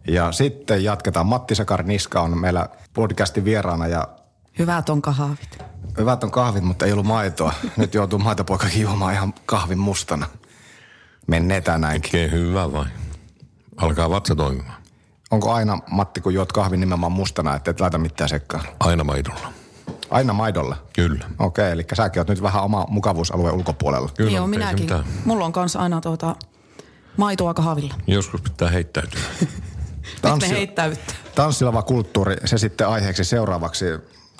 Ja 0.07 0.31
sitten 0.31 0.83
jatketaan. 0.83 1.25
Matti 1.25 1.55
Sakari 1.55 1.83
Niska 1.83 2.21
on 2.21 2.37
meillä 2.37 2.69
podcastin 2.93 3.45
vieraana 3.45 3.87
ja 3.87 4.07
Hyvät 4.59 4.89
on 4.89 5.01
kahvit. 5.01 5.57
hyvät 5.97 6.23
on 6.23 6.31
kahvit, 6.31 6.63
mutta 6.63 6.85
ei 6.85 6.91
ollut 6.91 7.05
maitoa. 7.05 7.53
Nyt 7.77 7.93
joutuu 7.93 8.19
maitopoikakin 8.19 8.81
juomaan 8.81 9.13
ihan 9.13 9.33
kahvin 9.45 9.79
mustana. 9.79 10.27
Menneetään 11.27 11.81
näinkin. 11.81 12.07
Oikein 12.07 12.31
hyvä 12.31 12.71
vai? 12.71 12.85
Alkaa 13.77 14.09
vatsa 14.09 14.35
toimimaan. 14.35 14.81
Onko 15.31 15.51
aina, 15.53 15.79
Matti, 15.91 16.21
kun 16.21 16.33
juot 16.33 16.51
kahvin 16.51 16.79
nimenomaan 16.79 17.11
mustana, 17.11 17.55
että 17.55 17.71
et 17.71 17.79
laita 17.79 17.97
mitään 17.97 18.29
sekkaan? 18.29 18.63
Aina 18.79 19.03
maidolla. 19.03 19.53
Aina 20.11 20.33
maidolla? 20.33 20.75
Kyllä. 20.93 21.25
Okei, 21.39 21.71
eli 21.71 21.85
säkin 21.93 22.19
oot 22.19 22.27
nyt 22.27 22.41
vähän 22.41 22.63
oma 22.63 22.85
mukavuusalueen 22.89 23.55
ulkopuolella. 23.55 24.09
Kyllä, 24.17 24.31
Joo, 24.31 24.47
minäkin. 24.47 24.79
mitään. 24.79 25.03
Mulla 25.25 25.45
on 25.45 25.51
kanssa 25.51 25.79
aina 25.79 26.01
tuota 26.01 26.35
maitoa 27.17 27.53
kahvilla. 27.53 27.93
Joskus 28.07 28.41
pitää 28.41 28.69
heittäytyä. 28.69 29.21
Tanssi... 30.21 30.49
Ne 30.49 30.55
heittäyttä. 30.55 31.13
Tanssilava 31.35 31.81
kulttuuri, 31.81 32.35
se 32.45 32.57
sitten 32.57 32.87
aiheeksi 32.87 33.23
seuraavaksi. 33.23 33.85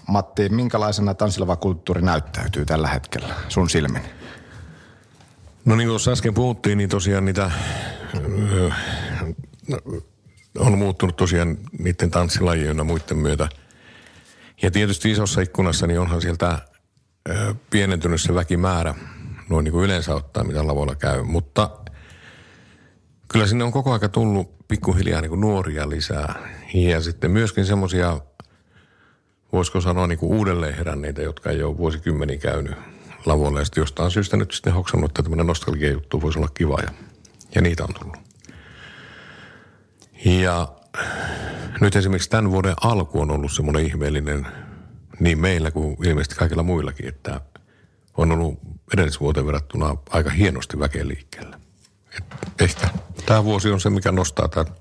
Matti, 0.08 0.50
minkälaisena 0.50 1.14
tanssilava 1.14 1.56
kulttuuri 1.56 2.02
näyttäytyy 2.02 2.66
tällä 2.66 2.88
hetkellä 2.88 3.34
sun 3.50 3.70
silmin? 3.70 4.02
No 5.66 5.76
niin 5.76 5.88
kuin 5.88 5.92
tuossa 5.92 6.12
äsken 6.12 6.34
puhuttiin, 6.34 6.78
niin 6.78 6.90
tosiaan 6.90 7.26
niitä 7.26 7.52
no, 9.68 9.78
on 10.60 10.78
muuttunut 10.78 11.16
tosiaan 11.16 11.58
niiden 11.80 12.12
tanssilajien 12.12 12.78
ja 12.78 12.84
muiden 12.84 13.18
myötä. 13.18 13.50
Ja 14.62 14.72
tietysti 14.72 15.12
isossa 15.12 15.42
ikkunassa 15.42 15.88
niin 15.88 16.00
onhan 16.00 16.22
sieltä 16.22 16.60
pienentynyt 17.70 18.22
se 18.22 18.36
väkimäärä, 18.36 18.96
noin 19.50 19.64
niin 19.64 19.72
kuin 19.72 19.86
yleensä 19.86 20.16
ottaa, 20.16 20.44
mitä 20.44 20.68
lavoilla 20.68 20.96
käy. 20.96 21.24
Mutta 21.24 21.70
kyllä 23.28 23.48
sinne 23.48 23.64
on 23.64 23.72
koko 23.72 23.94
aika 23.94 24.10
tullut 24.10 24.68
pikkuhiljaa 24.68 25.22
niin 25.22 25.30
kuin 25.30 25.42
nuoria 25.42 25.90
lisää. 25.90 26.50
Ja 26.74 27.02
sitten 27.02 27.32
myöskin 27.32 27.66
semmoisia, 27.66 28.20
voisiko 29.54 29.82
sanoa 29.82 30.08
niin 30.08 30.20
kuin 30.20 30.38
uudelleen 30.38 30.76
heränneitä, 30.76 31.22
jotka 31.22 31.50
ei 31.50 31.64
ole 31.64 31.78
vuosikymmeniä 31.78 32.38
käynyt 32.38 32.76
lavoilla. 33.26 33.60
Ja 33.60 33.66
sitten 33.66 33.82
jostain 33.82 34.12
syystä 34.12 34.38
nyt 34.38 34.52
sitten 34.52 34.74
hoksannut, 34.74 35.12
että 35.12 35.24
tämmöinen 35.24 35.48
nostalgia 35.48 35.92
juttu 35.92 36.22
voisi 36.22 36.40
olla 36.40 36.50
kiva 36.54 36.80
ja, 36.82 36.92
ja 37.56 37.62
niitä 37.62 37.84
on 37.84 37.94
tullut. 37.94 38.18
Ja 40.26 40.68
nyt 41.82 41.96
esimerkiksi 41.96 42.30
tämän 42.30 42.52
vuoden 42.52 42.76
alku 42.82 43.22
on 43.22 43.32
ollut 43.32 43.52
semmoinen 43.52 43.86
ihmeellinen 43.86 44.48
niin 45.20 45.40
meillä 45.40 45.72
kuin 45.72 45.98
ilmeisesti 46.06 46.36
kaikilla 46.36 46.64
muillakin, 46.64 47.08
että 47.08 47.42
on 48.18 48.32
ollut 48.32 48.60
edellisvuoteen 48.94 49.46
verrattuna 49.46 49.98
aika 50.10 50.30
hienosti 50.30 50.80
väkeä 50.80 51.08
liikkeellä. 51.08 51.60
Et 52.18 52.24
ehkä 52.60 52.90
tämä 53.26 53.44
vuosi 53.44 53.72
on 53.72 53.82
se, 53.82 53.90
mikä 53.90 54.12
nostaa 54.12 54.48
tämän 54.48 54.74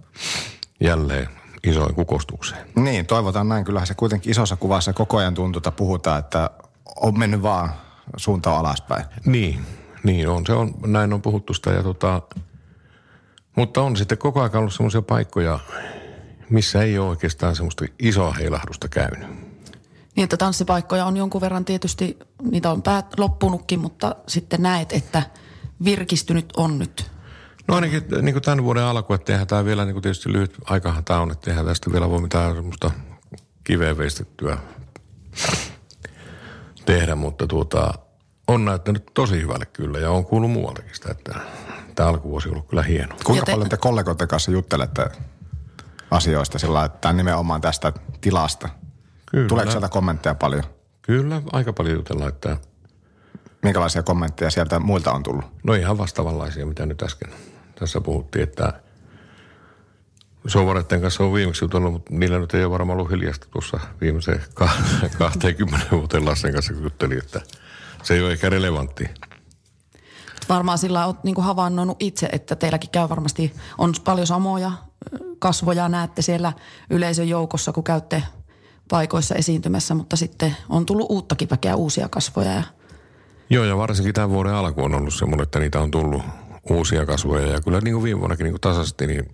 jälleen 0.80 1.28
isoin 1.64 1.94
kukostukseen. 1.94 2.66
Niin, 2.76 3.06
toivotaan 3.06 3.48
näin. 3.48 3.64
Kyllähän 3.64 3.86
se 3.86 3.94
kuitenkin 3.94 4.30
isossa 4.30 4.56
kuvassa 4.56 4.92
koko 4.92 5.16
ajan 5.16 5.34
tuntuu, 5.34 5.58
että 5.58 5.70
puhutaan, 5.70 6.18
että 6.18 6.50
on 6.96 7.18
mennyt 7.18 7.42
vaan 7.42 7.70
suuntaan 8.16 8.58
alaspäin. 8.58 9.04
Niin, 9.26 9.60
niin 10.04 10.28
on. 10.28 10.46
Se 10.46 10.52
on, 10.52 10.74
näin 10.86 11.12
on 11.12 11.22
puhuttu 11.22 11.54
sitä 11.54 11.70
ja 11.70 11.82
tota, 11.82 12.22
mutta 13.56 13.82
on 13.82 13.96
sitten 13.96 14.18
koko 14.18 14.40
ajan 14.40 14.56
ollut 14.56 14.74
semmoisia 14.74 15.02
paikkoja, 15.02 15.58
missä 16.50 16.82
ei 16.82 16.98
ole 16.98 17.08
oikeastaan 17.08 17.56
semmoista 17.56 17.84
isoa 17.98 18.32
heilahdusta 18.32 18.88
käynyt. 18.88 19.28
Niin, 20.16 20.24
että 20.24 20.36
tanssipaikkoja 20.36 21.06
on 21.06 21.16
jonkun 21.16 21.40
verran 21.40 21.64
tietysti, 21.64 22.18
niitä 22.50 22.70
on 22.70 22.82
päät 22.82 23.18
loppunutkin, 23.18 23.80
mutta 23.80 24.16
sitten 24.28 24.62
näet, 24.62 24.92
että 24.92 25.22
virkistynyt 25.84 26.52
on 26.56 26.78
nyt. 26.78 27.10
No 27.68 27.74
ainakin 27.74 28.02
niin 28.22 28.34
kuin 28.34 28.42
tämän 28.42 28.64
vuoden 28.64 28.82
alku, 28.82 29.14
että 29.14 29.32
eihän 29.32 29.46
tämä 29.46 29.64
vielä 29.64 29.84
niin 29.84 29.94
kuin 29.94 30.02
tietysti 30.02 30.32
lyhyt 30.32 30.54
aikahan 30.64 31.04
tämä 31.04 31.20
on, 31.20 31.30
että 31.30 31.50
eihän 31.50 31.66
tästä 31.66 31.92
vielä 31.92 32.10
voi 32.10 32.20
mitään 32.20 32.54
semmoista 32.54 32.90
kiveen 33.64 33.98
veistettyä 33.98 34.58
tehdä, 36.86 37.14
mutta 37.14 37.46
tuota, 37.46 37.94
on 38.48 38.64
näyttänyt 38.64 39.06
tosi 39.14 39.40
hyvälle 39.40 39.66
kyllä 39.66 39.98
ja 39.98 40.10
on 40.10 40.24
kuullut 40.24 40.50
muualtakin 40.50 40.94
sitä, 40.94 41.10
että 41.10 41.40
tämä 41.94 42.08
alkuvuosi 42.08 42.48
on 42.48 42.54
ollut 42.54 42.68
kyllä 42.68 42.82
hieno. 42.82 43.16
Kuinka 43.24 43.46
te- 43.46 43.52
paljon 43.52 43.68
te 43.68 43.76
kollegoiden 43.76 44.28
kanssa 44.28 44.50
juttelette 44.50 45.10
asioista 46.10 46.58
sillä 46.58 46.74
lailla, 46.74 46.94
että 46.94 47.12
nimenomaan 47.12 47.60
tästä 47.60 47.92
tilasta? 48.20 48.68
Kyllä, 49.26 49.48
Tuleeko 49.48 49.70
sieltä 49.70 49.88
kommentteja 49.88 50.34
paljon? 50.34 50.64
kyllä 51.02 51.42
aika 51.52 51.72
paljon 51.72 51.96
jutellaan, 51.96 52.28
että 52.28 52.56
Minkälaisia 53.62 54.02
kommentteja 54.02 54.50
sieltä 54.50 54.78
muilta 54.78 55.12
on 55.12 55.22
tullut? 55.22 55.44
no 55.64 55.74
ihan 55.74 55.98
vastaavanlaisia, 55.98 56.66
mitä 56.66 56.86
nyt 56.86 57.02
äsken 57.02 57.30
tässä 57.78 58.00
puhuttiin, 58.00 58.42
että 58.42 58.72
Sovareiden 60.46 61.00
kanssa 61.00 61.24
on 61.24 61.32
viimeksi 61.32 61.64
jutellut, 61.64 61.92
mutta 61.92 62.14
niillä 62.14 62.38
nyt 62.38 62.54
ei 62.54 62.64
ole 62.64 62.70
varmaan 62.70 62.98
ollut 62.98 63.10
hiljasta 63.12 63.46
tuossa 63.50 63.80
viimeiseen 64.00 64.42
ka- 64.54 64.70
20 65.18 65.86
vuoteen 65.90 66.24
Lassen 66.24 66.52
kanssa, 66.52 66.72
kun 66.72 66.82
juttelin, 66.82 67.18
että 67.18 67.40
se 68.02 68.14
ei 68.14 68.22
ole 68.22 68.32
ehkä 68.32 68.50
relevantti. 68.50 69.10
Varmaan 70.48 70.78
sillä 70.78 71.06
olet 71.06 71.24
niin 71.24 71.42
havainnoinut 71.42 71.96
itse, 72.00 72.28
että 72.32 72.56
teilläkin 72.56 72.90
käy 72.90 73.08
varmasti, 73.08 73.54
on 73.78 73.94
paljon 74.04 74.26
samoja 74.26 74.72
kasvoja 75.38 75.88
näette 75.88 76.22
siellä 76.22 76.52
yleisön 76.90 77.28
joukossa, 77.28 77.72
kun 77.72 77.84
käytte 77.84 78.22
paikoissa 78.90 79.34
esiintymässä, 79.34 79.94
mutta 79.94 80.16
sitten 80.16 80.56
on 80.68 80.86
tullut 80.86 81.06
uuttakin 81.10 81.50
väkeä, 81.50 81.76
uusia 81.76 82.08
kasvoja. 82.08 82.52
Ja... 82.52 82.62
Joo, 83.50 83.64
ja 83.64 83.76
varsinkin 83.76 84.14
tämän 84.14 84.30
vuoden 84.30 84.54
alku 84.54 84.82
on 84.82 84.94
ollut 84.94 85.14
semmoinen, 85.14 85.42
että 85.42 85.58
niitä 85.58 85.80
on 85.80 85.90
tullut 85.90 86.22
uusia 86.70 87.06
kasvoja. 87.06 87.46
Ja 87.46 87.60
kyllä 87.60 87.80
niin 87.80 87.94
kuin 87.94 88.04
viime 88.04 88.18
vuonnakin 88.18 88.44
niin 88.44 88.52
kuin 88.52 88.60
tasaisesti 88.60 89.06
niin, 89.06 89.28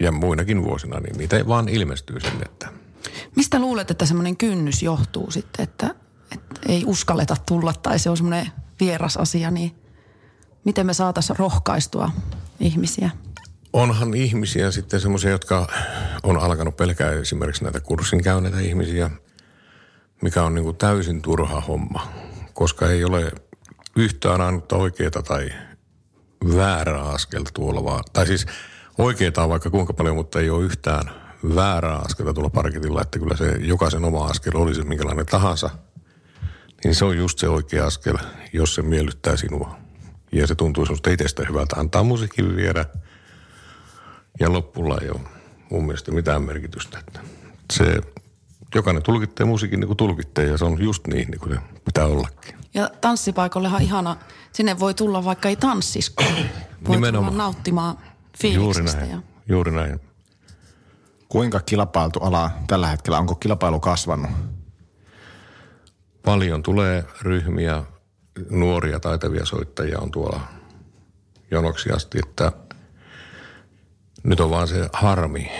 ja 0.00 0.12
muinakin 0.12 0.64
vuosina, 0.64 1.00
niin 1.00 1.18
niitä 1.18 1.36
ei 1.36 1.46
vaan 1.46 1.68
ilmestyy 1.68 2.20
sinne. 2.20 2.44
Että. 2.44 2.68
Mistä 3.36 3.58
luulet, 3.58 3.90
että 3.90 4.06
semmoinen 4.06 4.36
kynnys 4.36 4.82
johtuu 4.82 5.30
sitten, 5.30 5.62
että, 5.62 5.94
että 6.32 6.60
ei 6.68 6.84
uskalleta 6.86 7.36
tulla 7.46 7.72
tai 7.72 7.98
se 7.98 8.10
on 8.10 8.16
semmoinen 8.16 8.50
vieras 8.80 9.16
asia, 9.16 9.50
niin 9.50 9.76
miten 10.64 10.86
me 10.86 10.94
saataisiin 10.94 11.38
rohkaistua 11.38 12.10
ihmisiä? 12.60 13.10
Onhan 13.76 14.14
ihmisiä 14.14 14.70
sitten 14.70 15.00
semmoisia, 15.00 15.30
jotka 15.30 15.66
on 16.22 16.36
alkanut 16.36 16.76
pelkää 16.76 17.12
esimerkiksi 17.12 17.64
näitä 17.64 17.80
kurssin 17.80 18.22
käyneitä 18.22 18.60
ihmisiä, 18.60 19.10
mikä 20.22 20.42
on 20.42 20.54
niin 20.54 20.64
kuin 20.64 20.76
täysin 20.76 21.22
turha 21.22 21.60
homma, 21.60 22.12
koska 22.54 22.90
ei 22.90 23.04
ole 23.04 23.32
yhtään 23.96 24.40
ainutta 24.40 24.76
oikeaa 24.76 25.10
tai 25.10 25.48
väärää 26.56 27.02
askelta 27.02 27.50
tuolla 27.54 27.84
vaan. 27.84 28.04
Tai 28.12 28.26
siis 28.26 28.46
oikeita 28.98 29.42
on 29.42 29.50
vaikka 29.50 29.70
kuinka 29.70 29.92
paljon, 29.92 30.16
mutta 30.16 30.40
ei 30.40 30.50
ole 30.50 30.64
yhtään 30.64 31.10
väärää 31.54 31.98
askelta 31.98 32.34
tuolla 32.34 32.50
parketilla, 32.50 33.02
että 33.02 33.18
kyllä 33.18 33.36
se 33.36 33.56
jokaisen 33.60 34.04
oma 34.04 34.26
askel 34.26 34.52
olisi 34.54 34.82
minkälainen 34.82 35.26
tahansa, 35.26 35.70
niin 36.84 36.94
se 36.94 37.04
on 37.04 37.16
just 37.16 37.38
se 37.38 37.48
oikea 37.48 37.86
askel, 37.86 38.16
jos 38.52 38.74
se 38.74 38.82
miellyttää 38.82 39.36
sinua. 39.36 39.76
Ja 40.32 40.46
se 40.46 40.54
tuntuu 40.54 40.86
sinusta 40.86 41.10
itsestä 41.10 41.46
hyvältä 41.48 41.76
antaa 41.76 42.02
musiikin 42.02 42.56
viedä– 42.56 42.84
ja 44.40 44.52
loppulla 44.52 44.98
ei 45.02 45.10
ole 45.10 45.20
mun 45.70 45.86
mielestä 45.86 46.12
mitään 46.12 46.42
merkitystä. 46.42 46.98
Että 46.98 47.20
se, 47.72 48.00
jokainen 48.74 49.02
tulkittee 49.02 49.46
musiikin 49.46 49.80
niin 49.80 49.86
kuin 49.86 49.96
tulkittee 49.96 50.46
ja 50.46 50.58
se 50.58 50.64
on 50.64 50.82
just 50.82 51.06
niin, 51.06 51.30
niin 51.30 51.40
kuin 51.40 51.54
se 51.54 51.60
pitää 51.84 52.06
ollakin. 52.06 52.56
Ja 52.74 52.90
tanssipaikallehan 53.00 53.82
ihana, 53.82 54.16
sinne 54.52 54.78
voi 54.78 54.94
tulla 54.94 55.24
vaikka 55.24 55.48
ei 55.48 55.56
tanssiskaan. 55.56 56.36
Voi 56.88 57.12
tulla 57.12 57.30
nauttimaan 57.30 57.98
fiiliksestä. 58.38 58.90
Juuri 58.90 59.06
näin, 59.06 59.10
ja... 59.10 59.22
juuri 59.48 59.70
näin. 59.70 60.00
Kuinka 61.28 61.60
kilpailtu 61.60 62.18
ala 62.20 62.50
tällä 62.66 62.86
hetkellä? 62.86 63.18
Onko 63.18 63.34
kilpailu 63.34 63.80
kasvanut? 63.80 64.30
Paljon 66.24 66.62
tulee 66.62 67.04
ryhmiä, 67.20 67.84
nuoria 68.50 69.00
taitavia 69.00 69.44
soittajia 69.44 69.98
on 69.98 70.10
tuolla 70.10 70.40
jonoksi 71.50 71.90
asti, 71.90 72.18
että– 72.26 72.52
nyt 74.26 74.40
on 74.40 74.50
vaan 74.50 74.68
se 74.68 74.88
harmi, 74.92 75.50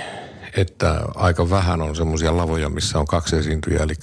että 0.57 1.01
aika 1.15 1.51
vähän 1.51 1.83
on 1.83 1.97
semmoisia 1.97 2.37
lavoja, 2.37 2.69
missä 2.69 2.99
on 2.99 3.07
kaksi 3.07 3.37
esiintyjää, 3.37 3.83
eli 3.83 3.95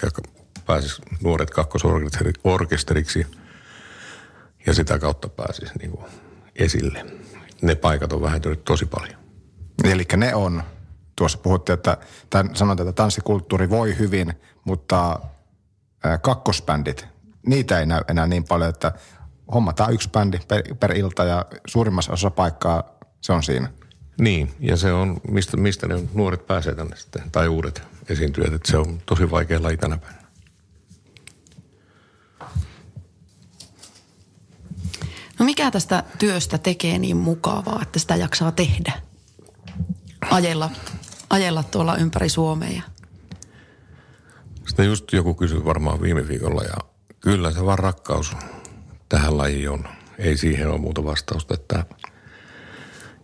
pääsis 0.66 1.02
nuoret 1.24 1.50
kakkosorkesteriksi 1.50 3.28
ja 4.66 4.74
sitä 4.74 5.00
kautta 5.00 5.30
pääsis 5.30 5.72
niin 5.80 5.92
kuin 5.92 6.06
esille. 6.56 7.06
Ne 7.62 7.76
paikat 7.76 8.14
on 8.14 8.22
vähentynyt 8.22 8.64
tosi 8.64 8.86
paljon. 8.86 9.16
Eli 9.84 10.06
ne 10.18 10.36
on, 10.36 10.64
tuossa 11.16 11.38
puhuttiin, 11.38 11.74
että 11.74 11.98
tämän, 12.30 12.56
sanotaan, 12.56 12.90
että 12.90 13.02
tanssikulttuuri 13.02 13.70
voi 13.70 13.98
hyvin, 13.98 14.34
mutta 14.66 15.20
kakkosbändit, 16.22 17.08
niitä 17.48 17.80
ei 17.80 17.86
näy 17.86 18.02
enää 18.08 18.28
niin 18.28 18.44
paljon, 18.44 18.70
että 18.70 18.92
hommataan 19.54 19.94
yksi 19.94 20.10
bändi 20.10 20.40
per, 20.48 20.64
per 20.80 20.98
ilta 20.98 21.24
ja 21.24 21.46
suurimmassa 21.68 22.14
osassa 22.14 22.32
paikkaa 22.32 22.84
se 23.22 23.34
on 23.34 23.44
siinä. 23.44 23.70
Niin, 24.20 24.54
ja 24.60 24.78
se 24.78 24.94
on, 24.94 25.22
mistä, 25.28 25.58
mistä 25.58 25.88
ne 25.88 26.04
nuoret 26.14 26.48
pääsee 26.48 26.76
tänne 26.76 26.96
sitten, 26.96 27.32
tai 27.32 27.48
uudet 27.48 27.82
esiintyjät, 28.10 28.54
että 28.54 28.72
se 28.72 28.78
on 28.78 29.02
tosi 29.06 29.32
vaikea 29.32 29.64
laji 29.64 29.78
tänä 29.78 29.98
päivänä. 29.98 30.24
No 35.40 35.46
mikä 35.46 35.72
tästä 35.72 36.04
työstä 36.20 36.58
tekee 36.58 37.00
niin 37.00 37.18
mukavaa, 37.18 37.80
että 37.82 38.00
sitä 38.00 38.16
jaksaa 38.16 38.52
tehdä? 38.52 38.94
Ajella, 40.32 40.70
ajella 41.30 41.64
tuolla 41.64 41.98
ympäri 41.98 42.30
Suomea. 42.30 42.82
Sitä 44.68 44.84
just 44.84 45.14
joku 45.14 45.34
kysyi 45.34 45.66
varmaan 45.66 46.02
viime 46.02 46.28
viikolla 46.28 46.64
ja 46.64 46.78
kyllä 47.20 47.52
se 47.52 47.66
vaan 47.66 47.80
rakkaus 47.80 48.36
tähän 49.10 49.38
lajiin 49.38 49.70
on. 49.70 49.88
Ei 50.18 50.38
siihen 50.38 50.70
ole 50.70 50.78
muuta 50.78 51.04
vastausta, 51.04 51.54
että– 51.54 51.86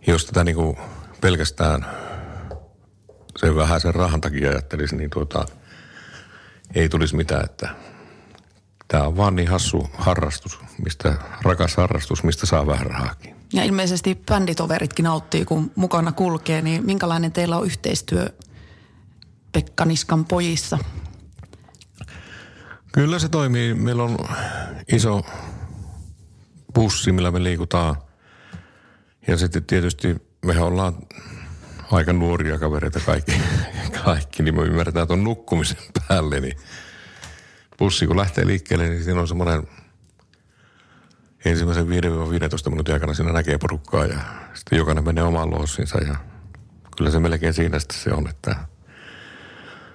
jos 0.06 0.26
tätä 0.26 0.44
niin 0.44 0.56
kuin 0.56 0.76
pelkästään 1.20 1.86
sen 3.36 3.56
vähän 3.56 3.80
sen 3.80 3.94
rahan 3.94 4.20
takia 4.20 4.50
ajattelisi, 4.50 4.96
niin 4.96 5.10
tuota, 5.10 5.44
ei 6.74 6.88
tulisi 6.88 7.16
mitään, 7.16 7.44
että 7.44 7.74
tämä 8.88 9.06
on 9.06 9.16
vaan 9.16 9.36
niin 9.36 9.48
hassu 9.48 9.90
harrastus, 9.94 10.58
mistä, 10.84 11.14
rakas 11.42 11.76
harrastus, 11.76 12.24
mistä 12.24 12.46
saa 12.46 12.66
vähän 12.66 12.86
rahaakin. 12.86 13.36
Ja 13.52 13.64
ilmeisesti 13.64 14.22
bänditoveritkin 14.26 15.04
nauttii, 15.04 15.44
kun 15.44 15.70
mukana 15.76 16.12
kulkee, 16.12 16.62
niin 16.62 16.86
minkälainen 16.86 17.32
teillä 17.32 17.56
on 17.56 17.66
yhteistyö 17.66 18.28
Pekka 19.52 19.84
Niskan 19.84 20.24
pojissa? 20.24 20.78
Kyllä 22.92 23.18
se 23.18 23.28
toimii. 23.28 23.74
Meillä 23.74 24.02
on 24.02 24.18
iso 24.92 25.22
bussi, 26.74 27.12
millä 27.12 27.30
me 27.30 27.42
liikutaan– 27.42 27.96
ja 29.26 29.36
sitten 29.36 29.64
tietysti 29.64 30.16
mehän 30.46 30.64
ollaan 30.64 30.94
aika 31.90 32.12
nuoria 32.12 32.58
kavereita 32.58 33.00
kaikki, 33.06 33.42
kaikki 34.04 34.42
niin 34.42 34.54
me 34.54 34.62
ymmärretään 34.62 35.06
tuon 35.06 35.24
nukkumisen 35.24 35.76
päälle, 36.08 36.40
niin 36.40 36.56
bussi 37.78 38.06
kun 38.06 38.16
lähtee 38.16 38.46
liikkeelle, 38.46 38.88
niin 38.88 39.04
siinä 39.04 39.20
on 39.20 39.28
semmoinen 39.28 39.68
ensimmäisen 41.44 41.86
5-15 41.86 41.88
minuutin 42.70 42.94
aikana 42.94 43.14
siinä 43.14 43.32
näkee 43.32 43.58
porukkaa 43.58 44.06
ja 44.06 44.18
sitten 44.54 44.78
jokainen 44.78 45.04
menee 45.04 45.24
omaan 45.24 45.50
loossinsa 45.50 45.98
ja 45.98 46.16
kyllä 46.96 47.10
se 47.10 47.20
melkein 47.20 47.54
siinä 47.54 47.78
sitten 47.78 47.98
se 47.98 48.10
on, 48.12 48.28
että 48.28 48.56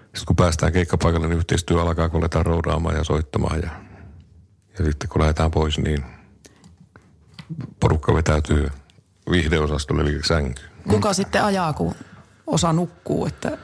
sitten 0.03 0.25
kun 0.27 0.35
päästään 0.35 0.73
keikkapaikalle, 0.73 1.27
niin 1.27 1.37
yhteistyö 1.37 1.81
alkaa, 1.81 2.09
kun 2.09 2.19
aletaan 2.19 2.45
roudaamaan 2.45 2.95
ja 2.95 3.03
soittamaan 3.03 3.61
ja, 3.61 3.69
ja 4.79 4.85
sitten 4.85 5.09
kun 5.09 5.21
lähdetään 5.21 5.51
pois, 5.51 5.77
niin 5.77 6.03
porukka 7.79 8.13
vetäytyy– 8.13 8.69
vihdeosastolle 9.31 10.01
eli 10.01 10.23
sänky. 10.23 10.61
Kuka 10.89 11.09
mm. 11.09 11.13
sitten 11.13 11.43
ajaa, 11.43 11.73
kun 11.73 11.95
osa 12.47 12.73
nukkuu? 12.73 13.25
Että 13.25 13.57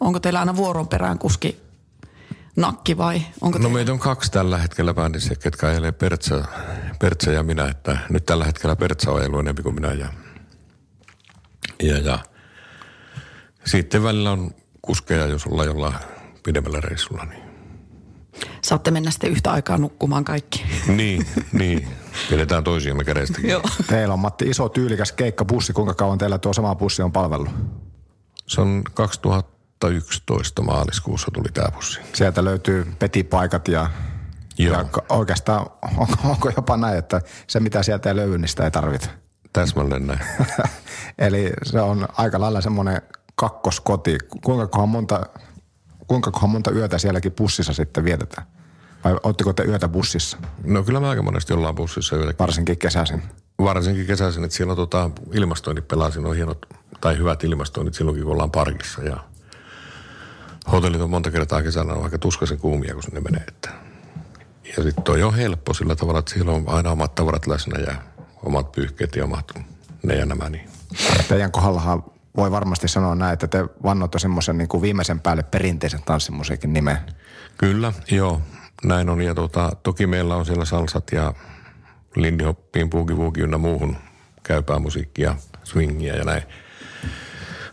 onko 0.00 0.20
teillä 0.20 0.38
aina 0.40 0.56
vuoron 0.56 0.88
perään 0.88 1.18
kuski 1.18 1.68
nakki 2.56 2.96
vai 2.96 3.22
onko 3.40 3.58
No 3.58 3.62
teillä... 3.62 3.74
meitä 3.74 3.92
on 3.92 3.98
kaksi 3.98 4.30
tällä 4.30 4.58
hetkellä 4.58 4.94
bändissä, 4.94 5.34
ketkä 5.34 5.66
ajelee 5.66 5.92
Pertsä, 5.92 6.44
Pertsä 7.00 7.32
ja 7.32 7.42
minä. 7.42 7.68
Että 7.68 7.98
nyt 8.10 8.26
tällä 8.26 8.44
hetkellä 8.44 8.76
Pertsä 8.76 9.10
on 9.10 9.18
ajellut 9.18 9.40
enemmän 9.40 9.62
kuin 9.62 9.74
minä 9.74 9.92
ja, 9.92 10.12
ja, 11.82 11.98
ja 11.98 12.18
sitten 13.64 14.02
välillä 14.02 14.30
on 14.30 14.50
kuskeja, 14.82 15.26
jos 15.26 15.46
ollaan 15.46 15.66
jollain 15.66 15.94
pidemmällä 16.42 16.80
reissulla. 16.80 17.24
Niin. 17.24 17.42
Saatte 18.62 18.90
mennä 18.90 19.10
sitten 19.10 19.30
yhtä 19.30 19.52
aikaa 19.52 19.78
nukkumaan 19.78 20.24
kaikki. 20.24 20.64
niin, 20.86 21.26
niin. 21.52 21.88
Pidetään 22.30 22.64
toisiamme 22.64 23.04
kädestä. 23.04 23.40
Joo. 23.42 23.62
Teillä 23.86 24.14
on 24.14 24.20
Matti 24.20 24.50
iso 24.50 24.68
tyylikäs 24.68 25.12
keikkabussi. 25.12 25.72
Kuinka 25.72 25.94
kauan 25.94 26.18
teillä 26.18 26.38
tuo 26.38 26.52
sama 26.52 26.74
bussi 26.74 27.02
on 27.02 27.12
palvellut? 27.12 27.48
Se 28.46 28.60
on 28.60 28.82
2011 28.94 30.62
maaliskuussa 30.62 31.30
tuli 31.34 31.48
tämä 31.54 31.68
bussi. 31.70 32.00
Sieltä 32.12 32.44
löytyy 32.44 32.92
petipaikat 32.98 33.68
ja, 33.68 33.90
Joo. 34.58 34.74
ja 34.74 34.84
oikeastaan 35.08 35.66
onko, 35.96 36.14
onko 36.24 36.50
jopa 36.56 36.76
näin, 36.76 36.98
että 36.98 37.20
se 37.46 37.60
mitä 37.60 37.82
sieltä 37.82 38.08
ei 38.08 38.16
löydy, 38.16 38.38
niin 38.38 38.48
sitä 38.48 38.64
ei 38.64 38.70
tarvita. 38.70 39.08
Täsmälleen 39.52 40.06
näin. 40.06 40.20
Eli 41.18 41.52
se 41.62 41.80
on 41.80 42.08
aika 42.12 42.40
lailla 42.40 42.60
semmoinen 42.60 43.02
kakkoskoti. 43.34 44.18
Kuinka 44.44 44.86
monta, 44.86 45.26
kuinka 46.06 46.46
monta 46.46 46.70
yötä 46.70 46.98
sielläkin 46.98 47.32
bussissa 47.32 47.72
sitten 47.72 48.04
vietetään? 48.04 48.46
Vai 49.04 49.16
ottiko 49.22 49.52
te 49.52 49.62
yötä 49.62 49.88
bussissa? 49.88 50.38
No 50.64 50.82
kyllä 50.82 51.00
me 51.00 51.08
aika 51.08 51.22
monesti 51.22 51.52
ollaan 51.52 51.74
bussissa 51.74 52.16
yötä. 52.16 52.34
Varsinkin 52.38 52.78
kesäisin. 52.78 53.22
Varsinkin 53.62 54.06
kesäisin, 54.06 54.44
että 54.44 54.56
siellä 54.56 54.70
on 54.70 54.76
tota, 54.76 55.10
ilmastoinnit 55.32 55.88
pelaa, 55.88 56.10
siinä 56.10 56.28
on 56.28 56.36
hienot 56.36 56.66
tai 57.00 57.18
hyvät 57.18 57.44
ilmastoinnit 57.44 57.94
silloinkin, 57.94 58.24
kun 58.24 58.32
ollaan 58.32 58.50
parkissa. 58.50 59.02
Ja 59.02 59.16
hotellit 60.72 61.00
on 61.00 61.10
monta 61.10 61.30
kertaa 61.30 61.62
kesällä 61.62 61.92
on 61.92 62.04
aika 62.04 62.18
tuskaisen 62.18 62.58
kuumia, 62.58 62.94
kun 62.94 63.02
sinne 63.02 63.20
menee. 63.20 63.44
Että. 63.48 63.70
Ja 64.76 64.82
sitten 64.82 65.04
toi 65.04 65.22
on 65.22 65.34
helppo 65.34 65.74
sillä 65.74 65.96
tavalla, 65.96 66.18
että 66.18 66.32
siellä 66.32 66.52
on 66.52 66.64
aina 66.66 66.90
omat 66.90 67.14
tavarat 67.14 67.46
läsnä 67.46 67.80
ja 67.80 67.94
omat 68.42 68.72
pyyhkeet 68.72 69.16
ja 69.16 69.24
omat 69.24 69.52
ne 70.02 70.14
ja 70.14 70.26
nämä. 70.26 70.50
Niin. 70.50 70.70
Teidän 71.28 71.52
kohdallahan 71.52 72.04
voi 72.36 72.50
varmasti 72.50 72.88
sanoa 72.88 73.14
näin, 73.14 73.32
että 73.32 73.48
te 73.48 73.64
vannotte 73.82 74.18
semmoisen 74.18 74.58
niin 74.58 74.68
kuin 74.68 74.82
viimeisen 74.82 75.20
päälle 75.20 75.42
perinteisen 75.42 76.02
tanssimusiikin 76.02 76.72
nimen. 76.72 76.98
Kyllä, 77.58 77.92
joo 78.10 78.42
näin 78.84 79.08
on. 79.08 79.20
Ja 79.20 79.34
tota, 79.34 79.72
toki 79.82 80.06
meillä 80.06 80.36
on 80.36 80.46
siellä 80.46 80.64
salsat 80.64 81.12
ja 81.12 81.34
Lindy 82.16 82.44
Hoppiin, 82.44 82.90
Boogie 82.90 83.16
Woogie 83.16 83.44
ynnä 83.44 83.58
muuhun 83.58 83.96
käypää 84.42 84.78
musiikkia, 84.78 85.36
swingia 85.64 86.16
ja 86.16 86.24
näin. 86.24 86.42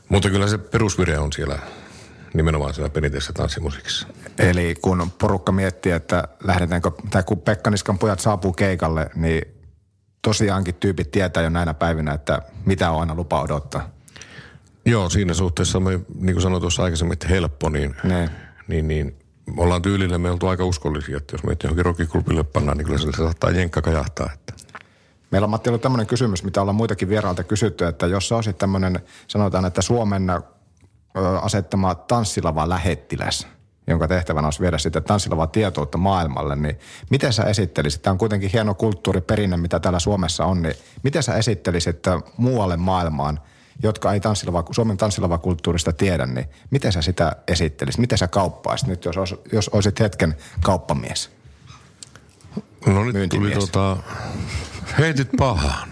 Mutta 0.10 0.30
kyllä 0.30 0.48
se 0.48 0.58
perusvire 0.58 1.20
on 1.20 1.34
siellä 1.34 1.60
nimenomaan 2.34 2.74
siellä 2.74 2.90
perinteisessä 2.90 3.34
tanssimusiikissa. 3.34 4.08
Eli 4.40 4.76
kun 4.82 5.12
porukka 5.20 5.52
miettii, 5.52 5.92
että 5.92 6.28
lähdetäänkö, 6.44 6.92
tai 7.10 7.24
kun 7.24 7.42
Pekka 7.42 7.70
Niskan 7.72 8.00
pojat 8.00 8.20
saapuu 8.20 8.54
keikalle, 8.54 9.10
niin 9.16 9.42
tosiaankin 10.22 10.76
tyypit 10.76 11.12
tietää 11.12 11.44
jo 11.44 11.50
näinä 11.50 11.74
päivinä, 11.74 12.14
että 12.14 12.42
mitä 12.66 12.92
on 12.92 13.00
aina 13.00 13.16
lupa 13.16 13.42
odottaa. 13.42 13.90
Joo, 14.86 15.10
siinä 15.10 15.34
suhteessa 15.34 15.80
me, 15.80 16.00
niin 16.20 16.36
kuin 16.36 16.42
sanoin 16.42 16.62
tuossa 16.62 16.84
aikaisemmin, 16.84 17.14
että 17.14 17.28
helppo, 17.28 17.70
niin, 17.70 17.96
Ne. 18.04 18.30
niin, 18.68 18.88
niin 18.88 19.16
me 19.56 19.62
ollaan 19.62 19.82
tyylillä, 19.82 20.18
me 20.18 20.32
oltu 20.32 20.48
aika 20.48 20.66
uskollisia, 20.66 21.18
että 21.18 21.34
jos 21.34 21.44
meitä 21.44 21.68
johonkin 21.68 21.86
rockiklubille 21.86 22.44
pannaan, 22.44 22.78
niin 22.78 22.86
kyllä 22.86 23.00
se 23.00 23.12
saattaa 23.18 23.52
jenkka 23.52 23.82
kajahtaa. 23.82 24.30
Että. 24.34 24.54
Meillä 25.32 25.46
on 25.46 25.50
Matti 25.50 25.70
ollut 25.70 25.82
tämmöinen 25.82 26.08
kysymys, 26.08 26.44
mitä 26.44 26.62
ollaan 26.62 26.76
muitakin 26.76 27.10
vierailta 27.10 27.44
kysytty, 27.44 27.86
että 27.86 28.08
jos 28.08 28.28
sä 28.28 28.36
olisit 28.36 28.58
tämmöinen, 28.58 29.00
sanotaan, 29.28 29.66
että 29.66 29.82
Suomen 29.82 30.28
asettama 31.42 31.96
tanssilava 31.96 32.70
lähettiläs, 32.70 33.48
jonka 33.88 34.08
tehtävänä 34.08 34.48
olisi 34.48 34.60
viedä 34.60 34.78
sitten 34.78 35.04
tanssilava 35.04 35.48
tietoutta 35.48 35.98
maailmalle, 35.98 36.56
niin 36.56 36.80
miten 37.10 37.34
sä 37.34 37.44
esittelisit, 37.44 38.02
tämä 38.02 38.12
on 38.12 38.18
kuitenkin 38.18 38.50
hieno 38.54 38.74
kulttuuriperinne, 38.74 39.58
mitä 39.58 39.80
täällä 39.80 40.00
Suomessa 40.00 40.46
on, 40.46 40.62
niin 40.62 40.76
miten 41.04 41.24
sä 41.24 41.36
esittelisit 41.36 42.04
muualle 42.38 42.78
maailmaan, 42.78 43.40
jotka 43.84 44.14
ei 44.14 44.20
tanssilava, 44.20 44.64
Suomen 44.72 44.98
tanssilavakulttuurista 44.98 45.94
tiedä, 45.94 46.26
niin 46.26 46.50
miten 46.70 46.92
sä 46.92 47.02
sitä 47.02 47.36
esittelisit, 47.48 48.02
miten 48.02 48.18
sä 48.18 48.28
kauppaisit 48.28 48.88
nyt, 48.88 49.06
jos, 49.06 49.16
olis- 49.18 49.40
jos 49.54 49.70
olisit 49.70 50.00
hetken 50.00 50.36
kauppamies? 50.62 51.32
No 52.86 53.04
nyt 53.04 53.30
tuli 53.30 53.52
tota, 53.52 53.98
heitit 55.00 55.30
pahan. 55.38 55.90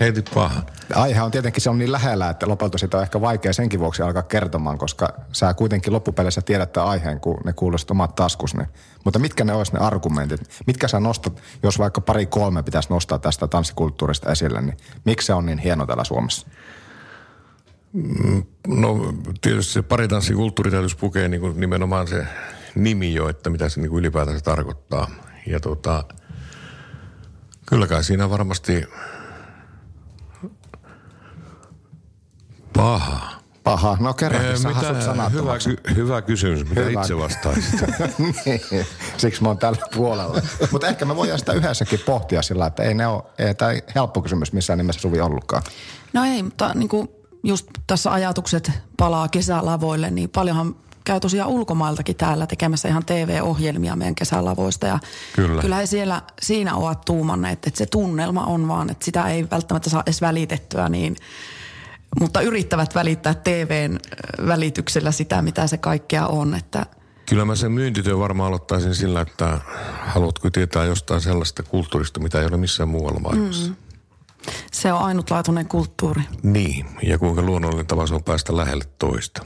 Heitit 0.00 0.30
pahan. 0.34 0.62
Aihe 0.94 1.22
on 1.22 1.30
tietenkin 1.30 1.62
se 1.62 1.70
on 1.70 1.78
niin 1.78 1.92
lähellä, 1.92 2.30
että 2.30 2.48
lopulta 2.48 2.78
sitä 2.78 2.96
on 2.96 3.02
ehkä 3.02 3.20
vaikea 3.20 3.52
senkin 3.52 3.80
vuoksi 3.80 4.02
alkaa 4.02 4.22
kertomaan, 4.22 4.78
koska 4.78 5.08
sä 5.32 5.54
kuitenkin 5.54 5.92
loppupeleissä 5.92 6.40
tiedät 6.40 6.72
tämän 6.72 6.88
aiheen, 6.88 7.20
kun 7.20 7.40
ne 7.44 7.52
kuulostaa 7.52 7.94
omat 7.94 8.14
taskus. 8.14 8.54
Niin. 8.54 8.68
Mutta 9.04 9.18
mitkä 9.18 9.44
ne 9.44 9.52
olisi 9.52 9.72
ne 9.72 9.78
argumentit? 9.78 10.40
Mitkä 10.66 10.88
sä 10.88 11.00
nostat, 11.00 11.42
jos 11.62 11.78
vaikka 11.78 12.00
pari 12.00 12.26
kolme 12.26 12.62
pitäisi 12.62 12.90
nostaa 12.90 13.18
tästä 13.18 13.46
tanssikulttuurista 13.46 14.32
esille, 14.32 14.60
niin 14.60 14.76
miksi 15.04 15.26
se 15.26 15.34
on 15.34 15.46
niin 15.46 15.58
hieno 15.58 15.86
täällä 15.86 16.04
Suomessa? 16.04 16.46
No 18.68 19.14
tietysti 19.40 19.72
se 19.72 19.82
paritanssikulttuuri 19.82 20.70
täytyisi 20.70 20.96
pukea 20.96 21.28
niin 21.28 21.40
kuin 21.40 21.60
nimenomaan 21.60 22.08
se 22.08 22.26
nimi 22.74 23.14
jo, 23.14 23.28
että 23.28 23.50
mitä 23.50 23.68
se 23.68 23.80
niin 23.80 23.90
kuin 23.90 24.00
ylipäätänsä 24.00 24.40
tarkoittaa. 24.40 25.10
Ja 25.46 25.60
tota, 25.60 26.04
kyllä 27.66 27.86
kai 27.86 28.04
siinä 28.04 28.30
varmasti 28.30 28.84
paha. 32.72 33.38
Paha, 33.64 33.96
no 34.00 34.14
kerran, 34.14 34.44
Ee, 34.44 34.56
sä 34.56 34.68
hasut 34.68 35.32
hyvä, 35.32 35.58
ky- 35.58 35.94
hyvä 35.94 36.22
kysymys, 36.22 36.68
mitä 36.68 36.80
Hyvä. 36.80 37.00
itse 37.00 37.16
vastaisit. 37.18 37.80
Niin, 38.46 38.86
Siksi 39.16 39.42
mä 39.42 39.48
oon 39.48 39.58
tällä 39.58 39.78
puolella. 39.94 40.40
Mutta 40.72 40.88
ehkä 40.88 41.04
me 41.04 41.16
voidaan 41.16 41.38
sitä 41.38 41.52
yhdessäkin 41.52 42.00
pohtia 42.06 42.42
sillä, 42.42 42.66
että 42.66 42.82
ei 42.82 42.94
ne 42.94 43.06
ole, 43.06 43.22
ei 43.38 43.54
tämä 43.54 43.72
helppo 43.94 44.22
kysymys 44.22 44.52
missään 44.52 44.76
nimessä 44.78 45.00
Suvi 45.00 45.20
ollutkaan. 45.20 45.62
No 46.12 46.24
ei, 46.24 46.42
mutta 46.42 46.72
niin 46.74 46.88
kuin 46.88 47.08
just 47.42 47.66
tässä 47.86 48.12
ajatukset 48.12 48.70
palaa 48.96 49.28
kesälavoille, 49.28 50.10
niin 50.10 50.30
paljonhan 50.30 50.76
käy 51.04 51.20
tosiaan 51.20 51.50
ulkomailtakin 51.50 52.16
täällä 52.16 52.46
tekemässä 52.46 52.88
ihan 52.88 53.04
TV-ohjelmia 53.04 53.96
meidän 53.96 54.14
kesälavoista. 54.14 54.86
Ja 54.86 54.98
Kyllä. 55.36 55.62
Kyllä 55.62 55.76
he 55.76 55.86
siellä 55.86 56.22
siinä 56.42 56.74
ovat 56.74 57.04
tuumanneet, 57.04 57.66
että 57.66 57.78
se 57.78 57.86
tunnelma 57.86 58.44
on 58.44 58.68
vaan, 58.68 58.90
että 58.90 59.04
sitä 59.04 59.28
ei 59.28 59.50
välttämättä 59.50 59.90
saa 59.90 60.02
edes 60.06 60.20
välitettyä 60.20 60.88
niin, 60.88 61.16
mutta 62.20 62.40
yrittävät 62.40 62.94
välittää 62.94 63.34
TVn 63.34 63.98
välityksellä 64.46 65.12
sitä, 65.12 65.42
mitä 65.42 65.66
se 65.66 65.78
kaikkea 65.78 66.26
on, 66.26 66.54
että 66.54 66.86
Kyllä 67.28 67.44
mä 67.44 67.54
sen 67.54 67.72
myyntityön 67.72 68.18
varmaan 68.18 68.48
aloittaisin 68.48 68.94
sillä, 68.94 69.20
että 69.20 69.60
haluatko 70.06 70.50
tietää 70.50 70.84
jostain 70.84 71.20
sellaista 71.20 71.62
kulttuurista, 71.62 72.20
mitä 72.20 72.40
ei 72.40 72.46
ole 72.46 72.56
missään 72.56 72.88
muualla 72.88 73.20
maailmassa. 73.20 73.70
Mm. 73.70 73.76
Se 74.78 74.92
on 74.92 75.00
ainutlaatuinen 75.00 75.68
kulttuuri. 75.68 76.22
Niin, 76.42 76.86
ja 77.02 77.18
kuinka 77.18 77.42
luonnollinen 77.42 77.86
tapa 77.86 78.06
se 78.06 78.14
on 78.14 78.24
päästä 78.24 78.56
lähelle 78.56 78.84
toista. 78.98 79.42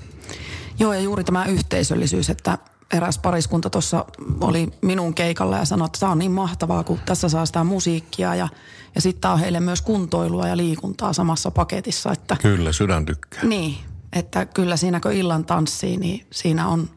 Joo, 0.79 0.93
ja 0.93 1.01
juuri 1.01 1.25
tämä 1.25 1.45
yhteisöllisyys, 1.45 2.31
että 2.31 2.59
eräs 2.93 3.19
pariskunta 3.19 3.71
tuossa 3.71 4.05
oli 4.41 4.69
minun 4.83 5.15
keikalla 5.15 5.57
ja 5.57 5.65
sanoi, 5.65 5.87
että 5.87 5.99
tämä 6.01 6.13
on 6.13 6.19
niin 6.19 6.33
mahtavaa, 6.33 6.85
kun 6.85 6.99
tässä 7.07 7.29
saa 7.29 7.47
sitä 7.47 7.65
musiikkia 7.65 8.35
ja, 8.35 8.49
ja 8.95 9.01
sitten 9.01 9.31
on 9.31 9.39
heille 9.39 9.61
myös 9.61 9.83
kuntoilua 9.83 10.49
ja 10.49 10.57
liikuntaa 10.57 11.13
samassa 11.13 11.51
paketissa. 11.51 12.13
Että, 12.13 12.37
Kyllä, 12.43 12.73
sydän 12.73 13.07
tykkää. 13.07 13.45
niin, 13.45 13.77
että 14.13 14.47
kyllä 14.47 14.77
siinä 14.77 15.01
kun 15.01 15.13
illan 15.13 15.45
tanssii, 15.45 15.97
niin 15.97 16.27
siinä 16.33 16.69
on 16.69 16.91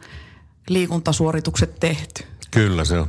liikuntasuoritukset 0.70 1.80
tehty. 1.80 2.24
Kyllä 2.52 2.86
se 2.86 3.00
on. 3.00 3.08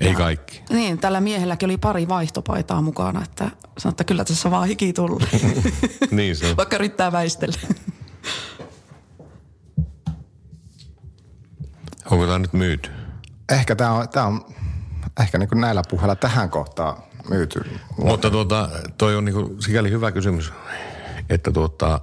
Ei 0.00 0.10
Ja- 0.10 0.16
kaikki. 0.16 0.62
Niin, 0.70 0.98
tällä 0.98 1.20
miehelläkin 1.20 1.66
oli 1.66 1.76
pari 1.76 2.08
vaihtopaitaa 2.08 2.82
mukana, 2.82 3.22
että 3.22 3.50
sanoi, 3.78 3.92
että 3.92 4.04
kyllä 4.04 4.24
tässä 4.24 4.50
vaan 4.50 4.68
hiki 4.68 4.92
tullut, 4.92 5.22
Niin 6.10 6.36
se 6.36 6.46
on. 6.46 6.56
vaikka 6.56 6.76
yrittää 6.76 7.12
väistellä. 7.12 7.58
Onko 12.10 12.26
tämä 12.26 12.38
nyt 12.38 12.52
myyty? 12.52 12.90
Ehkä 13.52 13.76
tämä 13.76 13.92
on, 13.92 14.08
tää 14.08 14.26
on 14.26 14.44
ehkä 15.20 15.38
niin 15.38 15.48
kuin 15.48 15.60
näillä 15.60 15.82
puheilla 15.90 16.16
tähän 16.16 16.50
kohtaan 16.50 16.96
myyty. 17.30 17.60
Mutta 17.98 18.30
tuota, 18.30 18.68
toi 18.98 19.16
on 19.16 19.24
niinku 19.24 19.56
sikäli 19.60 19.90
hyvä 19.90 20.12
kysymys, 20.12 20.52
että 21.30 21.50
tuota, 21.52 22.00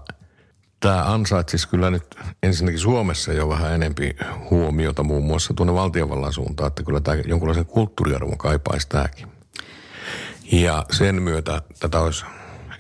tämä 0.80 1.14
ansaitsisi 1.14 1.70
kyllä 1.70 1.92
nyt 1.92 2.16
ensinnäkin 2.44 2.80
Suomessa 2.80 3.34
jo 3.34 3.50
vähän 3.50 3.74
enempi 3.74 4.16
huomiota 4.50 5.04
muun 5.04 5.24
muassa 5.24 5.54
tuonne 5.54 5.74
valtiovallan 5.74 6.34
suuntaan, 6.34 6.68
että 6.68 6.84
kyllä 6.84 7.02
tämä 7.02 7.18
jonkunlaisen 7.26 7.66
kulttuuriarvon 7.66 8.38
kaipaisi 8.38 8.90
tämäkin. 8.90 9.28
Ja 10.52 10.86
sen 10.92 11.22
myötä 11.22 11.62
tätä 11.80 12.00
olisi 12.00 12.26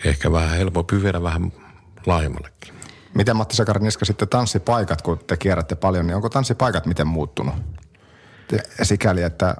ehkä 0.05 0.31
vähän 0.31 0.57
helpompi 0.57 1.03
viedä 1.03 1.23
vähän 1.23 1.51
laajemmallekin. 2.05 2.73
Miten 3.13 3.35
Matti 3.35 3.55
Sakariniska 3.55 4.05
sitten 4.05 4.27
tanssipaikat, 4.27 5.01
kun 5.01 5.19
te 5.27 5.37
kierrätte 5.37 5.75
paljon, 5.75 6.07
niin 6.07 6.15
onko 6.15 6.29
tanssipaikat 6.29 6.85
miten 6.85 7.07
muuttunut? 7.07 7.55
Sikäli, 8.83 9.21
että 9.21 9.55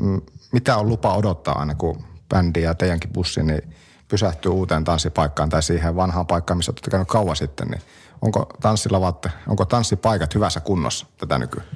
mm, 0.00 0.20
mitä 0.52 0.76
on 0.76 0.88
lupa 0.88 1.14
odottaa 1.14 1.58
aina, 1.58 1.74
kun 1.74 2.04
bändi 2.28 2.62
ja 2.62 2.74
teidänkin 2.74 3.12
bussi 3.12 3.42
niin 3.42 3.75
pysähtyy 4.08 4.52
uuteen 4.52 4.84
tanssipaikkaan 4.84 5.48
tai 5.48 5.62
siihen 5.62 5.96
vanhaan 5.96 6.26
paikkaan, 6.26 6.56
missä 6.56 6.70
olette 6.70 6.90
käynyt 6.90 7.08
kauan 7.08 7.36
sitten, 7.36 7.68
niin 7.68 7.82
onko 8.22 8.46
tanssilavat, 8.60 9.26
onko 9.48 9.64
tanssipaikat 9.64 10.34
hyvässä 10.34 10.60
kunnossa 10.60 11.06
tätä 11.18 11.38
nykyään? 11.38 11.68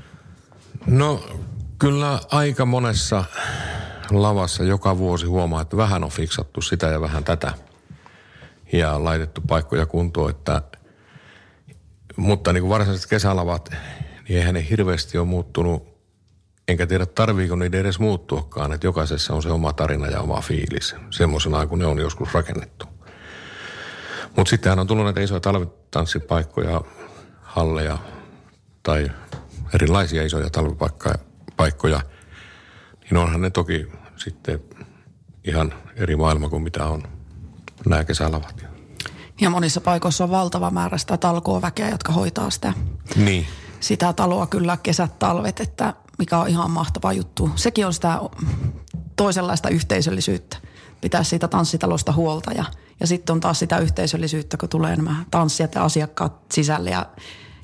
No 0.87 1.25
kyllä 1.79 2.21
aika 2.31 2.67
monessa 2.67 3.25
lavassa 4.11 4.65
joka 4.65 4.99
vuosi 4.99 5.27
huomaa, 5.27 5.63
että 5.63 5.77
vähän 5.77 6.05
on 6.05 6.11
fiksattu 6.11 6.63
sitä 6.63 6.87
ja 6.87 7.01
vähän 7.01 7.25
tätä. 7.25 7.53
Ja 8.73 9.05
laitettu 9.05 9.41
paikkoja 9.41 9.87
kuntoon, 9.87 10.31
että 10.31 10.63
mutta 12.17 12.53
niin 12.53 12.63
kuin 12.63 12.71
varsinaiset 12.71 13.11
kesälavat, 13.11 13.71
niin 14.29 14.39
eihän 14.39 14.55
ne 14.55 14.67
hirveästi 14.71 15.19
ole 15.19 15.27
muuttunut. 15.27 15.90
Enkä 16.71 16.87
tiedä, 16.87 17.07
tarviiko 17.07 17.57
niiden 17.57 17.81
edes 17.81 17.99
muuttuakaan, 17.99 18.73
että 18.73 18.87
jokaisessa 18.87 19.35
on 19.35 19.43
se 19.43 19.51
oma 19.51 19.73
tarina 19.73 20.07
ja 20.07 20.21
oma 20.21 20.41
fiilis. 20.41 20.95
Semmoisena, 21.11 21.67
kun 21.67 21.79
ne 21.79 21.87
on 21.87 21.99
joskus 21.99 22.35
rakennettu. 22.35 22.87
Mutta 24.37 24.51
sittenhän 24.51 24.79
on 24.79 24.87
tullut 24.87 25.05
näitä 25.05 25.21
isoja 25.21 25.41
talvitanssipaikkoja, 25.41 26.81
halleja 27.43 27.99
tai 28.83 29.11
erilaisia 29.75 30.23
isoja 30.23 30.51
talvipaikkoja, 30.51 31.15
paikkoja, 31.57 32.01
niin 33.01 33.19
onhan 33.19 33.41
ne 33.41 33.51
toki 33.51 33.87
sitten 34.17 34.61
ihan 35.45 35.75
eri 35.97 36.17
maailma 36.17 36.49
kuin 36.49 36.63
mitä 36.63 36.87
on 36.87 37.03
nämä 37.89 38.05
kesälavat. 38.05 38.65
Ja 39.41 39.51
monissa 39.51 39.81
paikoissa 39.81 40.25
on 40.25 40.31
valtava 40.31 40.71
määrä 40.71 40.99
sitä 40.99 41.17
talkooväkeä, 41.17 41.91
jotka 41.91 42.13
hoitaa 42.13 42.51
sitä, 42.51 42.73
Niin, 43.17 43.47
sitä 43.81 44.13
taloa 44.13 44.47
kyllä 44.47 44.79
kesät, 44.83 45.19
talvet, 45.19 45.61
että 45.61 45.95
mikä 46.21 46.39
on 46.39 46.49
ihan 46.49 46.71
mahtava 46.71 47.13
juttu. 47.13 47.51
Sekin 47.57 47.87
on 47.87 47.95
sitä 47.95 48.21
toisenlaista 49.17 49.69
yhteisöllisyyttä. 49.69 50.57
Pitää 51.01 51.25
siitä 51.25 51.49
tanssitalosta 51.49 52.13
huolta 52.13 52.53
ja, 52.53 52.65
ja 53.01 53.07
sitten 53.07 53.33
on 53.33 53.41
taas 53.41 53.59
sitä 53.59 53.79
yhteisöllisyyttä, 53.79 54.57
kun 54.57 54.69
tulee 54.69 54.97
nämä 54.97 55.25
tanssijat 55.31 55.75
ja 55.75 55.85
asiakkaat 55.85 56.33
sisälle. 56.53 56.91
Ja, 56.91 57.07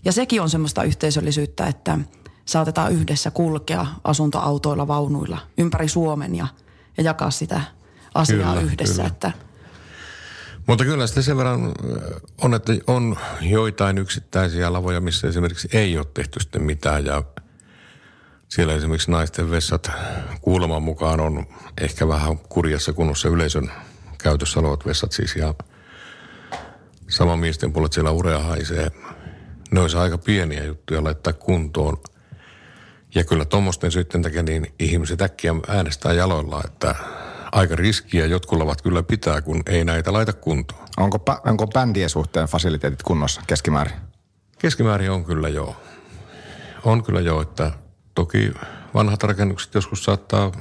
ja 0.04 0.12
sekin 0.12 0.42
on 0.42 0.50
semmoista 0.50 0.82
yhteisöllisyyttä, 0.82 1.66
että 1.66 1.98
saatetaan 2.44 2.92
yhdessä 2.92 3.30
kulkea 3.30 3.86
asuntoautoilla, 4.04 4.88
vaunuilla 4.88 5.38
ympäri 5.58 5.88
Suomen 5.88 6.34
ja, 6.34 6.46
ja 6.96 7.02
jakaa 7.04 7.30
sitä 7.30 7.60
asiaa 8.14 8.54
Kyllä, 8.54 8.66
yhdessä. 8.66 8.94
kyllä. 8.94 9.06
Että 9.06 9.32
Mutta 10.66 10.84
kyllä 10.84 11.06
sitten 11.06 11.22
sen 11.22 11.36
verran 11.36 11.72
ö, 11.84 12.20
on, 12.42 12.54
että 12.54 12.72
on 12.86 13.16
joitain 13.40 13.98
yksittäisiä 13.98 14.72
lavoja, 14.72 15.00
missä 15.00 15.28
esimerkiksi 15.28 15.68
ei 15.72 15.98
ole 15.98 16.06
tehty 16.14 16.40
sitten 16.40 16.62
mitään 16.62 17.06
ja 17.06 17.22
siellä 18.48 18.74
esimerkiksi 18.74 19.10
naisten 19.10 19.50
vessat 19.50 19.90
kuuleman 20.40 20.82
mukaan 20.82 21.20
on 21.20 21.46
ehkä 21.80 22.08
vähän 22.08 22.38
kurjassa 22.38 22.92
kunnossa 22.92 23.28
yleisön 23.28 23.72
käytössä 24.18 24.60
olevat 24.60 24.86
vessat 24.86 25.12
siis 25.12 25.36
ja 25.36 25.54
sama 27.08 27.36
miesten 27.36 27.72
puolet 27.72 27.92
siellä 27.92 28.10
urea 28.10 28.38
haisee 28.38 28.90
ne 29.70 29.80
olisi 29.80 29.96
aika 29.96 30.18
pieniä 30.18 30.64
juttuja 30.64 31.04
laittaa 31.04 31.32
kuntoon. 31.32 31.96
Ja 33.14 33.24
kyllä 33.24 33.44
tuommoisten 33.44 33.92
sitten 33.92 34.22
takia 34.22 34.42
niin 34.42 34.74
ihmiset 34.78 35.22
äkkiä 35.22 35.54
äänestää 35.68 36.12
jaloilla, 36.12 36.62
että 36.64 36.94
aika 37.52 37.76
riskiä 37.76 38.26
jotkut 38.26 38.62
ovat 38.62 38.82
kyllä 38.82 39.02
pitää, 39.02 39.42
kun 39.42 39.62
ei 39.66 39.84
näitä 39.84 40.12
laita 40.12 40.32
kuntoon. 40.32 40.88
Onko, 40.96 41.18
onko 41.46 41.66
bändien 41.66 42.10
suhteen 42.10 42.48
fasiliteetit 42.48 43.02
kunnossa 43.02 43.42
keskimäärin? 43.46 43.94
Keskimäärin 44.58 45.10
on 45.10 45.24
kyllä 45.24 45.48
joo. 45.48 45.76
On 46.84 47.02
kyllä 47.02 47.20
joo, 47.20 47.42
että 47.42 47.72
toki 48.16 48.52
vanhat 48.94 49.22
rakennukset 49.22 49.74
joskus 49.74 50.04
saattaa 50.04 50.52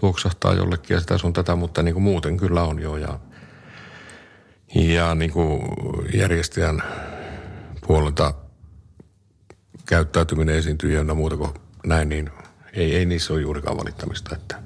tuoksahtaa 0.00 0.54
jollekin 0.54 0.94
ja 0.94 1.00
sitä 1.00 1.18
sun 1.18 1.32
tätä, 1.32 1.56
mutta 1.56 1.82
niin 1.82 1.94
kuin 1.94 2.02
muuten 2.02 2.36
kyllä 2.36 2.62
on 2.62 2.82
joo. 2.82 2.96
Ja, 2.96 3.18
ja 4.74 5.14
niin 5.14 5.32
kuin 5.32 5.62
järjestäjän 6.14 6.82
puolelta 7.86 8.34
käyttäytyminen 9.86 10.54
esiintyy 10.54 10.92
ja 10.92 11.14
muuta 11.14 11.36
kuin 11.36 11.50
näin, 11.86 12.08
niin 12.08 12.30
ei, 12.72 12.96
ei 12.96 13.06
niissä 13.06 13.32
ole 13.32 13.40
juurikaan 13.40 13.76
valittamista. 13.76 14.36
Että 14.36 14.62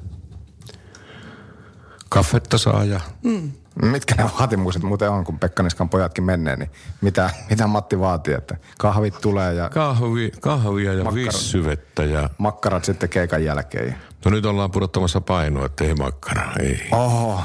kaffetta 2.15 2.59
saa 2.59 2.85
ja... 2.85 3.01
Mm. 3.23 3.53
Mitkä 3.83 4.15
ne 4.15 4.31
vaatimukset 4.39 4.83
muuten 4.83 5.11
on, 5.11 5.25
kun 5.25 5.39
Pekkaniskan 5.39 5.89
pojatkin 5.89 6.25
menee, 6.25 6.57
niin 6.57 6.71
mitä, 7.01 7.31
mitä 7.51 7.67
Matti 7.67 8.01
vaatii, 8.01 8.35
että 8.35 8.57
kahvit 8.79 9.15
tulee 9.21 9.55
ja... 9.55 9.69
Kahvi, 9.69 10.33
kahvia 10.41 10.93
ja 10.93 11.05
makkarat, 11.05 11.35
vissyvettä 11.35 12.05
ja... 12.05 12.31
Makkarat 12.39 12.85
sitten 12.85 13.09
keikan 13.09 13.45
jälkeen. 13.45 13.97
No 14.25 14.31
nyt 14.31 14.47
ollaan 14.47 14.71
pudottamassa 14.71 15.21
painoa, 15.21 15.67
että 15.67 15.85
ei 15.85 15.95
makkara, 15.95 16.53
ei. 16.61 16.89
Oho. 16.91 17.41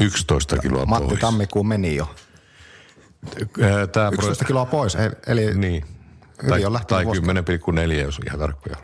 11 0.00 0.58
kiloa 0.58 0.86
Matti 0.86 1.08
pois. 1.08 1.20
tammikuun 1.20 1.68
meni 1.68 1.96
jo. 1.96 2.14
Tää 3.92 4.08
11 4.12 4.44
kiloa 4.44 4.66
pois, 4.66 4.96
eli 5.26 5.54
Niin. 5.54 5.84
Tai, 6.48 6.60
tai 6.88 7.04
10,4, 7.04 7.92
jos 7.92 8.20
ihan 8.26 8.38
tarkkoja 8.38 8.76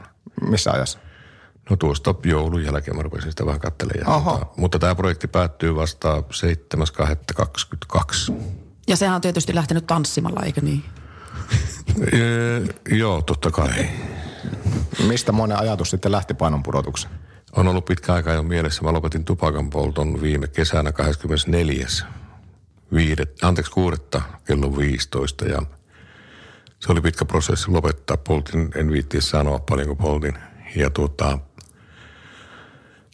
Missä 0.50 0.70
ajassa? 0.70 0.98
No 1.70 1.77
tuosta 1.77 2.14
joulun 2.24 2.64
jälkeen 2.64 2.96
mä 2.96 3.03
rupesin 3.03 3.31
sitä 3.31 3.46
vähän 3.46 3.61
katselemaan. 3.61 4.22
Mutta, 4.22 4.46
mutta 4.57 4.79
tämä 4.79 4.94
projekti 4.94 5.29
päättyy 5.29 5.74
vasta 5.74 6.22
7.22. 8.29 8.35
Ja 8.88 8.96
sehän 8.96 9.14
on 9.14 9.20
tietysti 9.20 9.55
lähtenyt 9.55 9.87
tanssimalla, 9.87 10.42
eikö 10.42 10.61
niin? 10.61 10.85
e, 12.12 12.16
joo, 12.96 13.22
totta 13.22 13.50
kai. 13.50 13.88
Mistä 15.07 15.33
monen 15.33 15.59
ajatus 15.59 15.90
sitten 15.90 16.12
lähti 16.12 16.35
painon 16.35 16.62
pudotuksen? 16.62 17.11
On 17.57 17.68
ollut 17.68 17.85
pitkä 17.85 18.12
aika 18.14 18.33
jo 18.33 18.42
mielessä. 18.42 18.83
Mä 18.83 18.92
lopetin 18.92 19.24
tupakan 19.24 19.70
polton 19.70 20.22
viime 20.22 20.48
kesänä 20.48 20.92
24. 20.92 21.87
Viidet, 22.94 23.38
anteeksi, 23.42 23.72
kuudetta 23.72 24.22
kello 24.44 24.77
15 24.77 25.44
ja 25.44 25.62
se 26.81 26.92
oli 26.92 27.00
pitkä 27.00 27.24
prosessi 27.24 27.70
lopettaa. 27.70 28.16
Poltin, 28.16 28.70
en 28.74 28.92
viittiä 28.92 29.20
sanoa 29.20 29.59
paljonko 29.59 29.94
poltin. 29.94 30.38
Ja 30.77 30.90
tuota, 30.90 31.38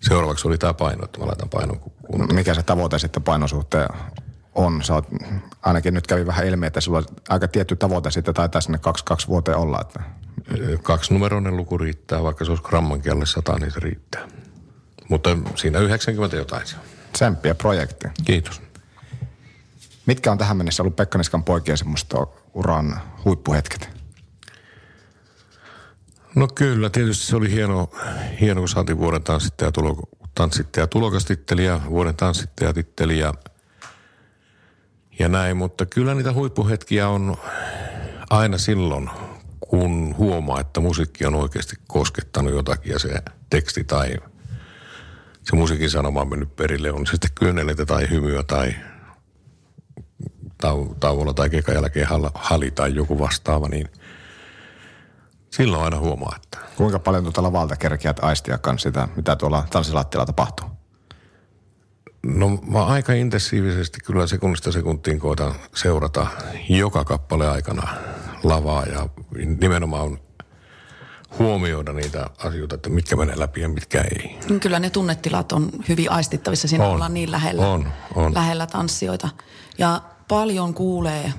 seuraavaksi 0.00 0.48
oli 0.48 0.58
tämä 0.58 0.74
paino, 0.74 1.04
että 1.04 1.18
mä 1.18 1.26
laitan 1.26 1.48
painon 1.48 1.80
kuntoon. 1.80 2.34
Mikä 2.34 2.54
se 2.54 2.62
tavoite 2.62 2.98
sitten 2.98 3.22
painosuhteen 3.22 3.88
on? 4.54 4.82
Sä 4.82 4.94
oot, 4.94 5.06
ainakin 5.62 5.94
nyt 5.94 6.06
kävi 6.06 6.26
vähän 6.26 6.46
ilmi, 6.46 6.66
että 6.66 6.80
sulla 6.80 6.98
on 6.98 7.04
aika 7.28 7.48
tietty 7.48 7.76
tavoite 7.76 8.10
sitten 8.10 8.34
taitaa 8.34 8.60
sinne 8.60 8.78
kaksi, 8.78 9.04
kaksi 9.04 9.28
vuoteen 9.28 9.56
olla. 9.56 9.80
Että... 9.80 10.00
Kaksi 10.82 11.14
numeroinen 11.14 11.56
luku 11.56 11.78
riittää, 11.78 12.22
vaikka 12.22 12.44
se 12.44 12.50
olisi 12.50 12.64
grammankin 12.64 13.12
alle 13.12 13.26
sata, 13.26 13.58
niin 13.58 13.72
se 13.72 13.80
riittää. 13.80 14.28
Mutta 15.08 15.38
siinä 15.54 15.78
90 15.78 16.36
jotain 16.36 16.66
se 16.66 16.76
on. 16.76 16.82
Tsemppiä 17.12 17.54
projekti. 17.54 18.08
Kiitos. 18.24 18.62
Mitkä 20.06 20.32
on 20.32 20.38
tähän 20.38 20.56
mennessä 20.56 20.82
ollut 20.82 20.96
Pekka 20.96 21.18
Niskan 21.18 21.44
poikien 21.44 21.78
semmoista 21.78 22.26
uran 22.54 23.00
huippuhetket? 23.24 23.99
No 26.34 26.48
kyllä, 26.54 26.90
tietysti 26.90 27.26
se 27.26 27.36
oli 27.36 27.50
hieno, 27.50 27.90
hieno 28.40 28.60
kun 28.60 28.68
saatiin 28.68 28.98
vuoden 28.98 29.22
tanssittaja, 29.22 29.72
tulo, 29.72 30.08
tanssittaja 30.34 30.86
tulokastitteli 30.86 31.64
ja 31.64 31.80
vuoden 31.90 32.16
tanssittajatitteli 32.16 33.18
ja, 33.18 33.34
näin. 35.28 35.56
Mutta 35.56 35.86
kyllä 35.86 36.14
niitä 36.14 36.32
huippuhetkiä 36.32 37.08
on 37.08 37.36
aina 38.30 38.58
silloin, 38.58 39.10
kun 39.60 40.14
huomaa, 40.18 40.60
että 40.60 40.80
musiikki 40.80 41.26
on 41.26 41.34
oikeasti 41.34 41.76
koskettanut 41.86 42.52
jotakin 42.52 42.92
ja 42.92 42.98
se 42.98 43.22
teksti 43.50 43.84
tai 43.84 44.16
se 45.42 45.56
musiikin 45.56 45.90
sanoma 45.90 46.20
on 46.20 46.30
mennyt 46.30 46.56
perille. 46.56 46.92
On 46.92 47.06
se 47.06 47.10
sitten 47.10 47.30
kyyneleitä 47.34 47.86
tai 47.86 48.10
hymyä 48.10 48.42
tai 48.42 48.74
tau- 50.62 50.94
tauolla 51.00 51.34
tai 51.34 51.50
kekan 51.50 51.74
jälkeen 51.74 52.08
hali 52.34 52.70
tai 52.70 52.94
joku 52.94 53.18
vastaava, 53.18 53.68
niin 53.68 53.88
silloin 55.50 55.84
aina 55.84 55.98
huomaa, 55.98 56.36
että... 56.36 56.58
Kuinka 56.76 56.98
paljon 56.98 57.22
tuota 57.22 57.42
lavalta 57.42 57.76
kerkeät 57.76 58.24
aistia 58.24 58.58
kanssa 58.58 58.88
sitä, 58.88 59.08
mitä 59.16 59.36
tuolla 59.36 59.66
tanssilattialla 59.70 60.26
tapahtuu? 60.26 60.66
No 62.22 62.48
mä 62.48 62.84
aika 62.84 63.12
intensiivisesti 63.12 63.98
kyllä 64.04 64.26
sekunnista 64.26 64.72
sekuntiin 64.72 65.20
koitan 65.20 65.54
seurata 65.74 66.26
joka 66.68 67.04
kappale 67.04 67.48
aikana 67.48 67.88
lavaa 68.42 68.84
ja 68.84 69.08
nimenomaan 69.60 70.18
huomioida 71.38 71.92
niitä 71.92 72.30
asioita, 72.38 72.74
että 72.74 72.90
mitkä 72.90 73.16
menee 73.16 73.38
läpi 73.38 73.60
ja 73.60 73.68
mitkä 73.68 74.00
ei. 74.00 74.38
Kyllä 74.60 74.78
ne 74.78 74.90
tunnetilat 74.90 75.52
on 75.52 75.70
hyvin 75.88 76.10
aistittavissa, 76.10 76.68
siinä 76.68 76.84
on, 76.84 76.94
ollaan 76.94 77.14
niin 77.14 77.30
lähellä, 77.30 77.68
on, 77.68 77.88
on. 78.14 78.34
lähellä 78.34 78.66
tanssijoita. 78.66 79.28
Ja 79.78 80.02
paljon 80.28 80.74
kuulee 80.74 81.32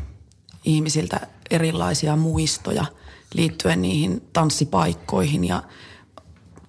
ihmisiltä 0.65 1.19
erilaisia 1.51 2.15
muistoja 2.15 2.85
liittyen 3.33 3.81
niihin 3.81 4.27
tanssipaikkoihin 4.33 5.47
ja 5.47 5.63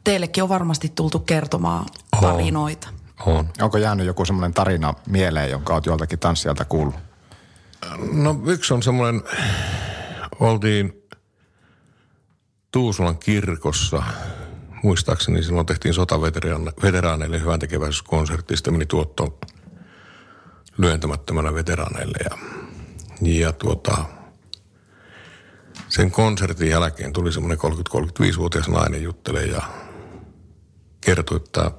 teillekin 0.05 0.43
on 0.43 0.49
varmasti 0.49 0.93
tultu 0.95 1.19
kertomaan 1.19 1.87
tarinoita. 2.21 2.89
On. 3.27 3.37
on. 3.37 3.49
Onko 3.61 3.79
jäänyt 3.79 4.07
joku 4.07 4.25
semmoinen 4.25 4.55
tarina 4.55 4.95
mieleen, 5.07 5.51
jonka 5.51 5.75
olet 5.75 5.87
joltakin 5.87 6.19
tanssijalta 6.19 6.65
kuullut? 6.65 6.95
No 8.13 8.41
yksi 8.47 8.75
on 8.75 8.83
semmoinen, 8.83 9.23
oltiin 10.41 11.03
Tuusulan 12.73 13.19
kirkossa, 13.19 14.03
muistaakseni 14.83 15.43
silloin 15.43 15.67
tehtiin 15.67 15.95
sotaveteraaneille 15.95 17.41
hyvän 17.41 17.61
tekeväisyyskonsertti, 17.61 18.57
sitten 18.57 18.75
meni 18.75 18.87
tuotto 18.87 19.39
lyöntämättömänä 20.79 21.55
veteraaneille 21.55 22.19
ja, 22.25 22.39
ja 23.23 23.53
tuota, 23.53 24.05
sen 25.93 26.11
konsertin 26.11 26.71
jälkeen 26.71 27.13
tuli 27.13 27.33
semmoinen 27.33 27.59
30-35-vuotias 27.59 28.69
nainen 28.69 29.03
juttelee 29.03 29.47
ja 29.47 29.63
kertoi, 31.01 31.37
että 31.37 31.71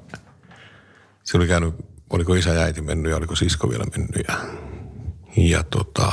se 1.24 1.38
oli 1.38 1.48
käynyt, 1.48 1.76
oliko 2.10 2.34
isä 2.34 2.50
ja 2.50 2.62
äiti 2.62 2.82
mennyt 2.82 3.10
ja 3.10 3.18
oliko 3.18 3.36
sisko 3.36 3.70
vielä 3.70 3.86
mennyt 3.98 4.26
ja, 4.28 4.36
ja 5.38 5.64
tota, 5.64 6.12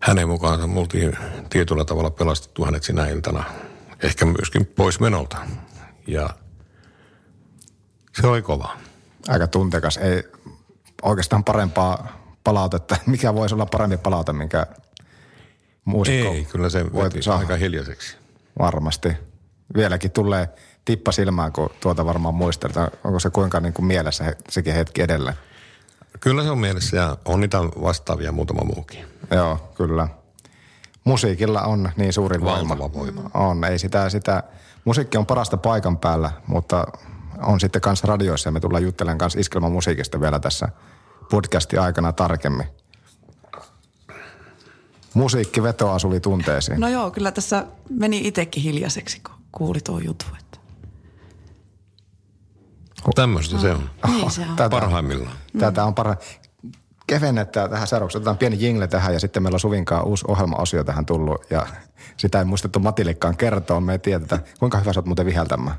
hänen 0.00 0.28
mukaansa 0.28 0.66
me 0.66 0.80
oltiin 0.80 1.16
tietyllä 1.50 1.84
tavalla 1.84 2.10
pelastettu 2.10 2.64
hänet 2.64 2.82
sinä 2.82 3.08
iltana, 3.08 3.44
ehkä 4.02 4.24
myöskin 4.24 4.66
pois 4.66 5.00
menolta. 5.00 5.36
Ja 6.06 6.30
se 8.20 8.26
oli 8.26 8.42
kova. 8.42 8.76
Aika 9.28 9.46
tuntekas. 9.46 9.96
Ei 9.96 10.22
oikeastaan 11.02 11.44
parempaa 11.44 12.22
palautetta. 12.44 12.96
Mikä 13.06 13.34
voisi 13.34 13.54
olla 13.54 13.66
parempi 13.66 13.96
palaute, 13.96 14.32
minkä 14.32 14.66
muusikko 15.84 16.32
Ei, 16.32 16.44
kyllä 16.44 16.70
se 16.70 16.84
veti 16.84 17.22
saada. 17.22 17.40
aika 17.40 17.56
hiljaiseksi. 17.56 18.16
Varmasti. 18.58 19.08
Vieläkin 19.76 20.10
tulee 20.10 20.48
tippa 20.84 21.12
silmään, 21.12 21.52
kun 21.52 21.70
tuota 21.80 22.06
varmaan 22.06 22.34
muistetaan. 22.34 22.90
Onko 23.04 23.20
se 23.20 23.30
kuinka 23.30 23.60
niin 23.60 23.72
kuin 23.72 23.86
mielessä 23.86 24.36
sekin 24.48 24.74
hetki 24.74 25.02
edelleen? 25.02 25.36
Kyllä 26.20 26.42
se 26.42 26.50
on 26.50 26.58
mielessä 26.58 26.96
ja 26.96 27.16
on 27.24 27.40
niitä 27.40 27.58
vastaavia 27.62 28.32
muutama 28.32 28.64
muukin. 28.74 29.04
Joo, 29.30 29.72
kyllä. 29.74 30.08
Musiikilla 31.04 31.62
on 31.62 31.90
niin 31.96 32.12
suuri 32.12 32.40
voima. 32.40 32.78
voima. 32.78 33.30
On, 33.34 33.64
ei 33.64 33.78
sitä, 33.78 34.10
sitä, 34.10 34.42
musiikki 34.84 35.18
on 35.18 35.26
parasta 35.26 35.56
paikan 35.56 35.98
päällä, 35.98 36.30
mutta 36.46 36.86
on 37.42 37.60
sitten 37.60 37.82
kanssa 37.82 38.06
radioissa 38.06 38.48
ja 38.48 38.52
me 38.52 38.60
tullaan 38.60 38.82
juttelemaan 38.82 39.18
kanssa 39.18 39.40
iskelman 39.40 39.72
musiikista 39.72 40.20
vielä 40.20 40.38
tässä 40.40 40.68
podcastin 41.30 41.80
aikana 41.80 42.12
tarkemmin. 42.12 42.66
Musiikki 45.14 45.62
vetoaa 45.62 45.98
suli 45.98 46.20
tunteisiin. 46.20 46.80
No 46.80 46.88
joo, 46.88 47.10
kyllä 47.10 47.32
tässä 47.32 47.66
meni 47.90 48.28
itsekin 48.28 48.62
hiljaiseksi, 48.62 49.20
kun 49.20 49.34
kuuli 49.52 49.80
tuo 49.80 49.98
juttu. 49.98 50.26
Että... 50.40 50.58
Tämmöistä 53.14 53.58
se 53.58 53.70
on. 53.70 53.90
Niin 54.06 54.30
se 54.30 54.40
on. 54.40 54.56
Tätä, 54.56 54.70
Parhaimmillaan. 54.70 55.36
Tätä 55.58 55.84
on 55.84 55.94
parha... 55.94 56.16
Kevennetään 57.06 57.70
tähän 57.70 57.86
seuraavaksi. 57.88 58.18
Otetaan 58.18 58.38
pieni 58.38 58.56
jingle 58.60 58.86
tähän 58.86 59.12
ja 59.12 59.20
sitten 59.20 59.42
meillä 59.42 59.56
on 59.56 59.60
Suvinkaan 59.60 60.04
uusi 60.04 60.24
ohjelma-osio 60.28 60.84
tähän 60.84 61.06
tullut. 61.06 61.50
Ja 61.50 61.66
sitä 62.16 62.38
ei 62.38 62.44
muistettu 62.44 62.78
Matilikkaan 62.78 63.36
kertoa. 63.36 63.80
Me 63.80 63.92
ei 63.92 63.98
tiedetä, 63.98 64.38
kuinka 64.58 64.78
hyvä 64.78 64.92
sä 64.92 65.00
oot 65.00 65.06
muuten 65.06 65.26
viheltämään. 65.26 65.76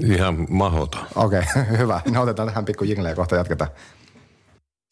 Ihan 0.00 0.46
mahota. 0.50 0.98
Okei, 1.14 1.42
okay, 1.50 1.64
hyvä. 1.78 2.00
No 2.10 2.22
otetaan 2.22 2.48
tähän 2.48 2.64
pikku 2.64 2.84
jingle 2.84 3.08
ja 3.08 3.14
kohta 3.14 3.36
jatketaan. 3.36 3.70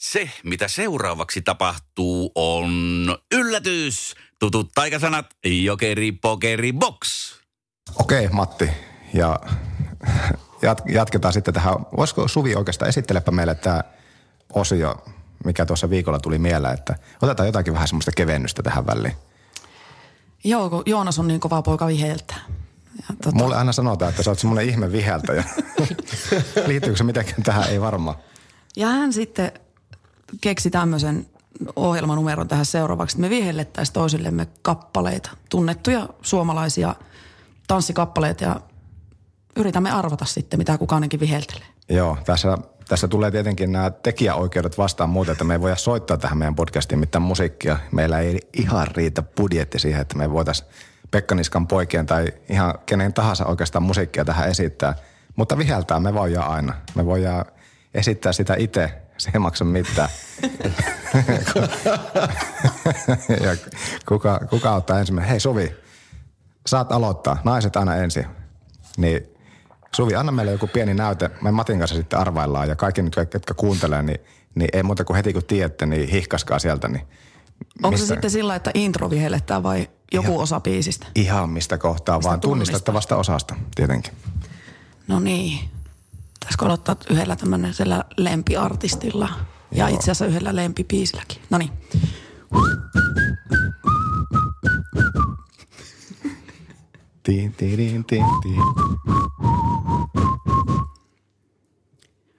Se, 0.02 0.30
mitä 0.44 0.68
seuraavaksi 0.68 1.42
tapahtuu, 1.42 2.32
on 2.34 2.70
yllätys. 3.34 4.14
Tutut 4.38 4.70
taikasanat, 4.74 5.26
jokeri, 5.44 6.12
pokeri, 6.12 6.72
box. 6.72 7.32
Okei, 8.00 8.28
Matti. 8.28 8.70
Ja 9.14 9.40
jat- 10.62 10.92
jatketaan 10.92 11.32
sitten 11.32 11.54
tähän. 11.54 11.74
Voisiko 11.96 12.28
Suvi 12.28 12.54
oikeastaan 12.54 12.88
esittelepä 12.88 13.30
meille 13.30 13.54
tämä 13.54 13.84
osio, 14.52 15.04
mikä 15.44 15.66
tuossa 15.66 15.90
viikolla 15.90 16.18
tuli 16.18 16.38
mieleen, 16.38 16.74
että 16.74 16.96
otetaan 17.22 17.46
jotakin 17.46 17.74
vähän 17.74 17.88
semmoista 17.88 18.12
kevennystä 18.16 18.62
tähän 18.62 18.86
väliin. 18.86 19.16
Joo, 20.44 20.70
kun 20.70 20.82
Joonas 20.86 21.18
on 21.18 21.28
niin 21.28 21.40
kova 21.40 21.62
poika 21.62 21.86
viheltää. 21.86 22.40
Ja 22.96 23.16
tota, 23.22 23.36
Mulle 23.36 23.56
aina 23.56 23.72
sanotaan, 23.72 24.08
että 24.10 24.22
sä 24.22 24.30
oot 24.30 24.38
semmoinen 24.38 24.68
ihme 24.68 24.92
viheltäjä. 24.92 25.44
Liittyykö 26.66 26.96
se 26.96 27.04
mitenkään 27.04 27.42
tähän? 27.42 27.68
Ei 27.68 27.80
varmaan. 27.80 28.16
Ja 28.76 28.86
hän 28.86 29.12
sitten 29.12 29.52
keksi 30.40 30.70
tämmöisen 30.70 31.26
ohjelmanumeron 31.76 32.48
tähän 32.48 32.66
seuraavaksi, 32.66 33.14
että 33.16 33.20
me 33.20 33.30
vihellettäisiin 33.30 33.94
toisillemme 33.94 34.46
kappaleita, 34.62 35.30
tunnettuja 35.50 36.08
suomalaisia 36.22 36.94
tanssikappaleita 37.66 38.44
ja 38.44 38.60
yritämme 39.56 39.90
arvata 39.90 40.24
sitten, 40.24 40.60
mitä 40.60 40.78
kukaanenkin 40.78 41.20
viheltelee. 41.20 41.66
Joo, 41.88 42.18
tässä, 42.24 42.58
tässä 42.88 43.08
tulee 43.08 43.30
tietenkin 43.30 43.72
nämä 43.72 43.90
tekijäoikeudet 43.90 44.78
vastaan 44.78 45.10
muuten, 45.10 45.32
että 45.32 45.44
me 45.44 45.54
ei 45.54 45.60
voida 45.60 45.76
soittaa 45.76 46.16
tähän 46.16 46.38
meidän 46.38 46.54
podcastiin 46.54 46.98
mitään 46.98 47.22
musiikkia. 47.22 47.78
Meillä 47.92 48.20
ei 48.20 48.40
ihan 48.52 48.86
riitä 48.96 49.22
budjetti 49.22 49.78
siihen, 49.78 50.00
että 50.00 50.18
me 50.18 50.32
voitaisiin 50.32 50.68
Pekka 51.10 51.34
Niskan 51.34 51.66
poikien 51.66 52.06
tai 52.06 52.26
ihan 52.48 52.74
kenen 52.86 53.12
tahansa 53.12 53.46
oikeastaan 53.46 53.82
musiikkia 53.82 54.24
tähän 54.24 54.48
esittää. 54.48 54.94
Mutta 55.36 55.58
viheltää 55.58 56.00
me 56.00 56.14
voidaan 56.14 56.50
aina. 56.50 56.74
Me 56.94 57.06
voidaan 57.06 57.44
esittää 57.94 58.32
sitä 58.32 58.54
itse, 58.58 59.01
se 59.22 59.30
ei 59.34 59.40
maksa 59.40 59.64
mitään. 59.64 60.08
ja 63.40 63.56
kuka, 64.08 64.40
kuka 64.50 64.74
ottaa 64.74 64.98
ensimmäinen? 64.98 65.30
Hei 65.30 65.40
Suvi, 65.40 65.74
saat 66.66 66.92
aloittaa. 66.92 67.40
Naiset 67.44 67.76
aina 67.76 67.96
ensin. 67.96 68.26
Niin 68.96 69.20
Suvi, 69.96 70.14
anna 70.14 70.32
meille 70.32 70.52
joku 70.52 70.66
pieni 70.66 70.94
näyte. 70.94 71.30
Me 71.42 71.50
Matin 71.50 71.78
kanssa 71.78 71.96
sitten 71.96 72.18
arvaillaan 72.18 72.68
ja 72.68 72.76
kaikki 72.76 73.02
nyt, 73.02 73.16
jotka 73.34 73.54
kuuntelee, 73.54 74.02
niin, 74.02 74.20
niin 74.54 74.68
ei 74.72 74.82
muuta 74.82 75.04
kuin 75.04 75.16
heti 75.16 75.32
kun 75.32 75.44
tiedätte, 75.44 75.86
niin 75.86 76.08
hihkaskaa 76.08 76.58
sieltä. 76.58 76.88
Niin 76.88 77.06
Onko 77.82 77.96
se 77.96 78.02
mistä- 78.02 78.14
sitten 78.14 78.30
sillä, 78.30 78.54
että 78.54 78.70
intro 78.74 79.10
vihellettää 79.10 79.62
vai 79.62 79.88
joku 80.12 80.40
osa 80.40 80.60
biisistä? 80.60 81.06
Ihan 81.14 81.50
mistä 81.50 81.78
kohtaa, 81.78 82.22
vaan 82.22 82.40
tunnistettavasta 82.40 83.16
osasta 83.16 83.54
tietenkin. 83.74 84.12
No 85.08 85.20
niin. 85.20 85.58
Pitäisikö 86.42 86.64
aloittaa 86.64 86.96
yhdellä 87.10 87.36
tämmöisellä 87.36 88.04
lempiartistilla 88.16 89.28
ja 89.72 89.88
itse 89.88 90.02
asiassa 90.02 90.26
yhdellä 90.26 90.56
lempibiisilläkin. 90.56 91.42
No 91.50 91.58
niin. 91.58 91.70
Tiin, 97.22 97.52
tiin, 97.52 97.76
tiin, 97.76 98.04
tiin, 98.04 98.24
tiin. 98.42 98.62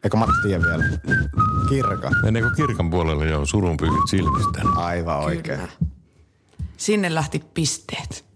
Eikö 0.04 0.18
Matti 0.18 0.34
tiedä 0.44 0.63
vielä? 0.63 0.84
Kirka. 1.70 2.10
Meneekö 2.24 2.50
kirkan 2.56 2.89
puolelle 2.89 3.26
jo 3.26 3.46
surun 3.46 3.78
silmistä? 4.10 4.62
Aivan 4.76 5.20
oikein. 5.20 5.60
Kyllä. 5.60 5.72
Sinne 6.78 7.16
lähti 7.16 7.44
pisteet. 7.54 8.33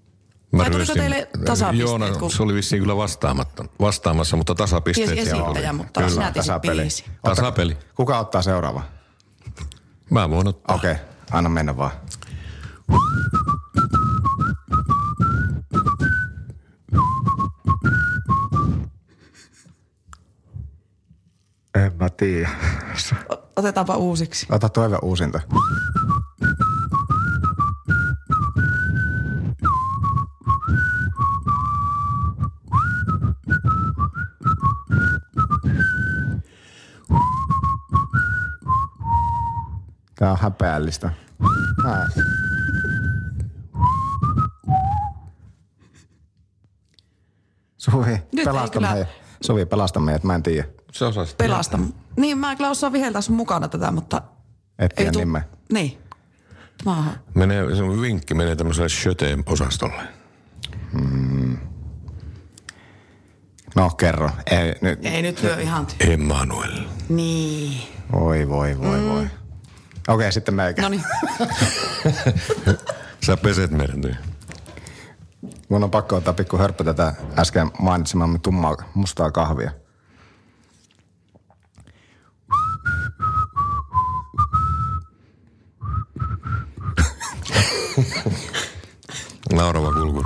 Mä 0.52 0.64
Vai 0.64 0.70
ryöstin- 0.70 0.98
teille 0.98 1.28
tasapisteet, 1.46 1.90
Joona, 1.90 2.12
kun- 2.12 2.32
se 2.32 2.44
oli 2.44 2.54
vissiin 2.54 2.82
kyllä 2.82 2.98
vastaamatta, 2.98 3.66
vastaamassa, 3.80 4.38
mutta 4.38 4.56
tasapisteet 4.56 5.10
Tiesi 5.10 5.30
siellä 5.30 5.44
esittäjä, 5.46 5.70
oli. 5.70 5.78
mutta 5.78 6.00
Kyllä. 6.02 6.14
sinä 6.14 6.32
tasapeli. 6.32 6.82
biisi. 6.82 7.06
Tasapeli. 7.22 7.78
Kuka 7.96 8.20
ottaa 8.20 8.42
seuraava? 8.42 8.82
Mä 10.10 10.30
voin 10.30 10.48
ottaa. 10.48 10.76
Okei, 10.76 10.92
okay, 10.92 11.04
anna 11.32 11.50
mennä 11.50 11.78
vaan. 11.78 11.92
En 21.76 21.92
mä 22.00 22.10
tiedä. 22.10 22.50
Otetaanpa 23.56 23.96
uusiksi. 23.96 24.46
Ota 24.52 24.70
toive 24.70 24.98
uusinta. 25.02 25.42
Tää 40.28 40.32
on 40.32 40.40
häpeällistä. 40.42 41.10
Nää. 41.84 42.08
Suvi, 47.78 48.12
ei 48.12 48.46
pelasta 48.46 48.70
kyllä- 48.74 48.92
meidät. 48.92 49.08
Suvi, 49.42 49.66
pelasta 49.66 50.00
meidät, 50.00 50.24
mä 50.24 50.36
en 50.36 50.44
tiedä. 50.44 50.68
Se 50.92 51.06
osasit. 51.06 51.38
Pelasta. 51.38 51.80
Niin, 52.18 52.38
mä 52.38 52.52
en 52.52 52.58
kyllä 52.58 52.70
osaa 52.70 52.92
viheltää 52.92 53.22
sun 53.22 53.36
mukana 53.36 53.68
tätä, 53.68 53.92
mutta... 53.92 54.22
Et 54.80 54.96
tiedä 54.96 55.12
tuu- 55.12 55.20
nimeä. 55.20 55.42
Niin. 55.74 55.98
Oon- 56.86 57.06
Menee, 57.34 57.76
se 57.76 57.84
on 57.84 58.02
vinkki 58.02 58.34
menee 58.34 58.56
tämmöiselle 58.56 58.90
shöteen-osastolle. 58.90 60.04
No 63.76 63.90
kerro. 63.90 64.30
Ei, 64.46 64.76
nyt. 64.82 65.06
Ei 65.06 65.22
nyt 65.22 65.44
lyö 65.44 65.62
ihan 65.62 65.86
ty- 65.88 66.10
Emmanuel. 66.10 66.72
Niin. 67.10 67.82
Voi, 68.12 68.50
voi, 68.50 68.80
voi, 68.80 69.00
mm. 69.00 69.10
voi. 69.10 69.28
Okei, 70.08 70.32
sitten 70.32 70.56
meikä. 70.56 70.82
No 70.82 70.90
niin. 70.90 71.04
Sä 73.26 73.38
peset 73.38 73.72
meidän 73.72 74.02
työ. 74.02 74.14
Mun 75.70 75.84
on 75.84 75.92
pakko 75.92 76.16
ottaa 76.16 76.34
pikku 76.34 76.58
hörppö 76.58 76.84
tätä 76.84 77.14
äsken 77.38 77.72
mainitsemamme 77.80 78.40
tummaa 78.40 78.76
mustaa 78.94 79.32
kahvia. 79.32 79.72
Naurava 89.54 89.94
kulku. 89.94 90.17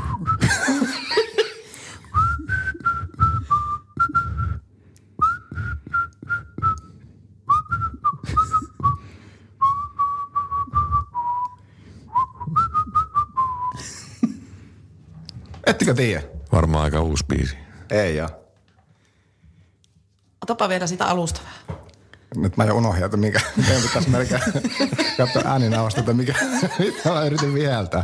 Ettekö 15.91 16.07
tiedä? 16.07 16.23
Varmaan 16.51 16.83
aika 16.83 17.01
uusi 17.01 17.25
biisi. 17.27 17.57
Ei 17.89 18.15
joo. 18.15 18.29
Otapa 20.43 20.69
vielä 20.69 20.87
sitä 20.87 21.05
alusta 21.05 21.41
vähän. 21.43 21.81
Nyt 22.35 22.57
mä 22.57 22.65
jo 22.65 22.75
unohdin, 22.75 23.03
että 23.03 23.17
mikä, 23.17 23.41
meidän 23.57 23.81
pitäisi 23.81 24.09
melkein 24.09 24.41
katsoa 25.17 25.41
ääninauhasta, 25.45 25.99
että 25.99 26.13
mikä, 26.13 26.33
mitä 26.79 27.09
mä 27.09 27.23
yritin 27.23 27.53
viheltää. 27.53 28.03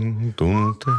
Nainen 0.00 0.34
tuntee. 0.34 0.94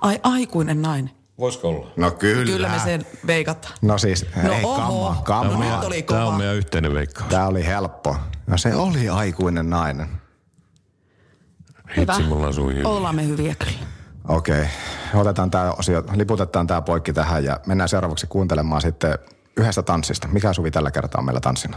Ai, 0.00 0.20
aikuinen 0.22 0.82
nainen. 0.82 1.10
Voisiko 1.38 1.68
olla? 1.68 1.86
No 1.96 2.10
kyllä. 2.10 2.44
Kyllä 2.52 2.68
me 2.68 2.78
sen 2.78 3.06
veikataan. 3.26 3.74
No 3.82 3.98
siis, 3.98 4.26
No 4.42 4.52
ei 4.52 4.64
oho. 4.64 4.76
kamma, 5.14 5.22
kamma. 5.24 5.64
No 5.64 5.76
nyt 5.76 5.84
oli 5.84 6.02
Tämä 6.02 6.20
on 6.20 6.26
kova. 6.26 6.38
meidän 6.38 6.56
yhteinen 6.56 6.94
veikkaus. 6.94 7.30
Tää 7.30 7.46
oli 7.46 7.66
helppo. 7.66 8.16
No 8.46 8.58
se 8.58 8.74
oli 8.74 9.08
aikuinen 9.08 9.70
nainen. 9.70 10.08
Hyvä. 11.96 12.14
Hitsi, 12.14 12.28
mulla 12.28 12.46
on. 12.46 12.86
Ollaan 12.86 13.14
me 13.14 13.26
hyviä 13.26 13.54
kyllä. 13.58 13.78
Okei, 14.28 14.66
otetaan 15.14 15.50
tämä 15.50 15.72
osio, 15.72 16.04
liputetaan 16.14 16.66
tämä 16.66 16.82
poikki 16.82 17.12
tähän 17.12 17.44
ja 17.44 17.60
mennään 17.66 17.88
seuraavaksi 17.88 18.26
kuuntelemaan 18.26 18.80
sitten 18.82 19.18
yhdestä 19.56 19.82
tanssista. 19.82 20.28
Mikä 20.28 20.52
Suvi 20.52 20.70
tällä 20.70 20.90
kertaa 20.90 21.18
on 21.18 21.24
meillä 21.24 21.40
tanssina? 21.40 21.76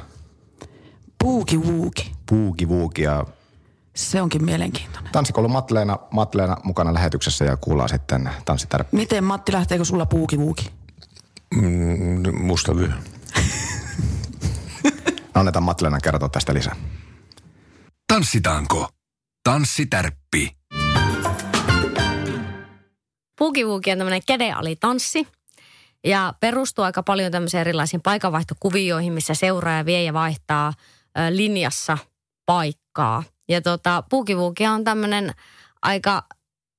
Puuki 1.23 1.57
wuuki. 1.57 2.11
Puuki 2.29 2.67
Vuuki 2.69 3.01
ja 3.01 3.25
Se 3.95 4.21
onkin 4.21 4.45
mielenkiintoinen. 4.45 5.11
tanssikoulu 5.11 5.47
Matleena, 5.47 5.99
Matleena 6.11 6.57
mukana 6.63 6.93
lähetyksessä 6.93 7.45
ja 7.45 7.57
kuullaan 7.57 7.89
sitten 7.89 8.29
tanssitärppi. 8.45 8.97
Miten 8.97 9.23
Matti, 9.23 9.51
lähteekö 9.51 9.85
sulla 9.85 10.05
puuki 10.05 10.37
wuuki? 10.37 10.71
Mm, 11.55 12.45
musta 12.45 12.75
vyö. 12.75 12.89
Annetaan 15.33 15.63
Matleenan 15.63 16.01
kertoa 16.03 16.29
tästä 16.29 16.53
lisää. 16.53 16.75
Tanssitaanko? 18.13 18.89
Tanssitärppi. 19.43 20.57
Puukivuuki 23.37 23.91
on 23.91 23.97
tämmöinen 23.97 24.21
kedealitanssi. 24.27 25.27
Ja 26.05 26.33
perustuu 26.39 26.85
aika 26.85 27.03
paljon 27.03 27.31
tämmöisiin 27.31 27.61
erilaisiin 27.61 28.01
paikanvaihtokuvioihin, 28.01 29.13
missä 29.13 29.33
seuraaja 29.33 29.85
vie 29.85 30.03
ja 30.03 30.13
vaihtaa 30.13 30.73
linjassa 31.29 31.97
paikkaa. 32.45 33.23
Ja 33.49 33.61
tota, 33.61 34.03
puukivuukia 34.09 34.71
on 34.71 34.83
tämmöinen 34.83 35.33
aika 35.81 36.23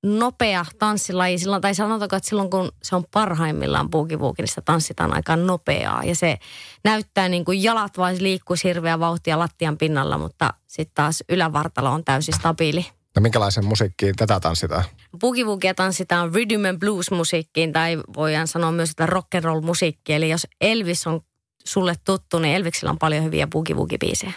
nopea 0.05 0.65
tanssilaji, 0.79 1.39
silloin, 1.39 1.63
tai 1.63 1.75
sanotaanko, 1.75 2.17
että 2.17 2.29
silloin 2.29 2.51
kun 2.51 2.73
se 2.83 2.97
on 2.97 3.05
parhaimmillaan 3.11 3.91
puukivuuki, 3.91 4.43
niin 4.43 4.49
sitä 4.49 4.63
tanssitaan 4.65 5.15
aika 5.15 5.37
nopeaa. 5.37 6.05
Ja 6.05 6.15
se 6.15 6.39
näyttää 6.85 7.29
niin 7.29 7.45
kuin 7.45 7.63
jalat 7.63 7.99
vain 7.99 8.23
liikkuisi 8.23 8.69
hirveä 8.69 8.99
vauhtia 8.99 9.39
lattian 9.39 9.79
pinnalla, 9.79 10.19
mutta 10.19 10.55
sitten 10.67 10.95
taas 10.95 11.25
ylävartalo 11.29 11.91
on 11.91 12.05
täysin 12.05 12.35
stabiili. 12.35 12.87
No 13.17 13.23
minkälaisen 13.23 13.65
musiikkiin 13.65 14.17
tätä 14.17 14.41
tanssitaan? 14.41 14.85
Puukivuukia 15.21 15.75
tanssitaan 15.75 16.35
rhythm 16.35 16.65
and 16.69 16.79
blues 16.79 17.11
musiikkiin 17.11 17.73
tai 17.73 17.99
voidaan 18.17 18.49
sanoa 18.49 18.73
myös, 18.73 18.91
että 18.91 19.07
rock 19.07 19.35
and 19.35 19.45
roll 19.45 19.61
musiikki. 19.61 20.13
Eli 20.13 20.31
jos 20.31 20.47
Elvis 20.61 21.07
on 21.07 21.21
sulle 21.65 21.95
tuttu, 22.05 22.39
niin 22.39 22.55
Elviksellä 22.55 22.91
on 22.91 22.99
paljon 22.99 23.25
hyviä 23.25 23.47
puukivuukibiisejä. 23.47 24.33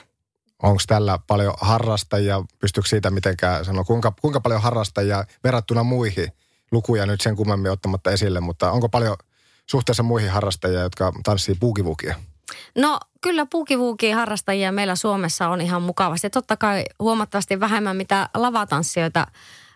Onko 0.63 0.81
tällä 0.87 1.19
paljon 1.27 1.53
harrastajia? 1.61 2.43
Pystyykö 2.59 2.89
siitä 2.89 3.11
mitenkään 3.11 3.65
sanoa, 3.65 3.83
kuinka, 3.83 4.13
kuinka 4.21 4.41
paljon 4.41 4.61
harrastajia 4.61 5.23
verrattuna 5.43 5.83
muihin 5.83 6.27
lukuja 6.71 7.05
nyt 7.05 7.21
sen 7.21 7.35
kummemmin 7.35 7.71
ottamatta 7.71 8.11
esille, 8.11 8.39
mutta 8.39 8.71
onko 8.71 8.89
paljon 8.89 9.15
suhteessa 9.65 10.03
muihin 10.03 10.29
harrastajia, 10.29 10.81
jotka 10.81 11.13
tanssii 11.23 11.55
puukivukia? 11.55 12.15
No 12.75 12.99
kyllä 13.21 13.45
puukivuukin 13.45 14.15
harrastajia 14.15 14.71
meillä 14.71 14.95
Suomessa 14.95 15.47
on 15.47 15.61
ihan 15.61 15.81
mukavasti. 15.81 16.29
Totta 16.29 16.57
kai 16.57 16.83
huomattavasti 16.99 17.59
vähemmän 17.59 17.95
mitä 17.95 18.29
lavatanssijoita 18.33 19.27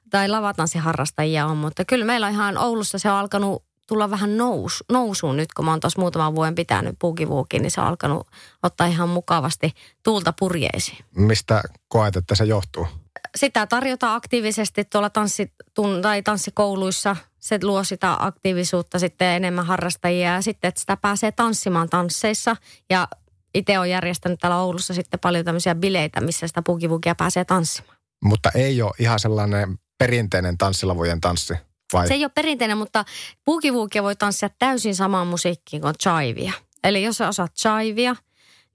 tai 0.09 0.27
lavatanssiharrastajia 0.27 1.45
on, 1.45 1.57
mutta 1.57 1.85
kyllä 1.85 2.05
meillä 2.05 2.27
on 2.27 2.33
ihan 2.33 2.57
Oulussa 2.57 2.99
se 2.99 3.11
on 3.11 3.17
alkanut 3.17 3.63
tulla 3.91 4.09
vähän 4.09 4.37
nous, 4.37 4.83
nousuun 4.91 5.37
nyt, 5.37 5.53
kun 5.53 5.65
mä 5.65 5.71
oon 5.71 5.79
tuossa 5.79 6.01
muutaman 6.01 6.35
vuoden 6.35 6.55
pitänyt 6.55 6.95
puukivuukin, 6.99 7.61
niin 7.61 7.71
se 7.71 7.81
on 7.81 7.87
alkanut 7.87 8.27
ottaa 8.63 8.87
ihan 8.87 9.09
mukavasti 9.09 9.73
tuulta 10.03 10.33
purjeisiin. 10.39 10.97
Mistä 11.15 11.63
koet, 11.87 12.15
että 12.15 12.35
se 12.35 12.43
johtuu? 12.43 12.87
Sitä 13.35 13.67
tarjotaan 13.67 14.15
aktiivisesti 14.15 14.85
tuolla 14.85 15.09
tanssitun, 15.09 16.01
tai 16.01 16.21
tanssikouluissa. 16.23 17.15
Se 17.39 17.59
luo 17.63 17.83
sitä 17.83 18.15
aktiivisuutta 18.19 18.99
sitten 18.99 19.27
enemmän 19.27 19.65
harrastajia 19.65 20.33
ja 20.33 20.41
sitten, 20.41 20.67
että 20.67 20.81
sitä 20.81 20.97
pääsee 20.97 21.31
tanssimaan 21.31 21.89
tansseissa. 21.89 22.55
Ja 22.89 23.07
itse 23.55 23.79
olen 23.79 23.89
järjestänyt 23.89 24.39
täällä 24.39 24.57
Oulussa 24.57 24.93
sitten 24.93 25.19
paljon 25.19 25.45
tämmöisiä 25.45 25.75
bileitä, 25.75 26.21
missä 26.21 26.47
sitä 26.47 26.61
puukivukia 26.61 27.15
pääsee 27.15 27.45
tanssimaan. 27.45 27.97
Mutta 28.23 28.51
ei 28.55 28.81
ole 28.81 28.91
ihan 28.99 29.19
sellainen 29.19 29.79
perinteinen 29.97 30.57
tanssilavujen 30.57 31.21
tanssi. 31.21 31.53
Vai? 31.93 32.07
Se 32.07 32.13
ei 32.13 32.23
ole 32.23 32.31
perinteinen, 32.35 32.77
mutta 32.77 33.05
puukivuukia 33.45 34.03
voi 34.03 34.15
tanssia 34.15 34.49
täysin 34.59 34.95
samaan 34.95 35.27
musiikkiin 35.27 35.81
kuin 35.81 35.93
chivia. 36.03 36.53
Eli 36.83 37.03
jos 37.03 37.17
sä 37.17 37.27
osaat 37.27 37.53
chivia 37.55 38.15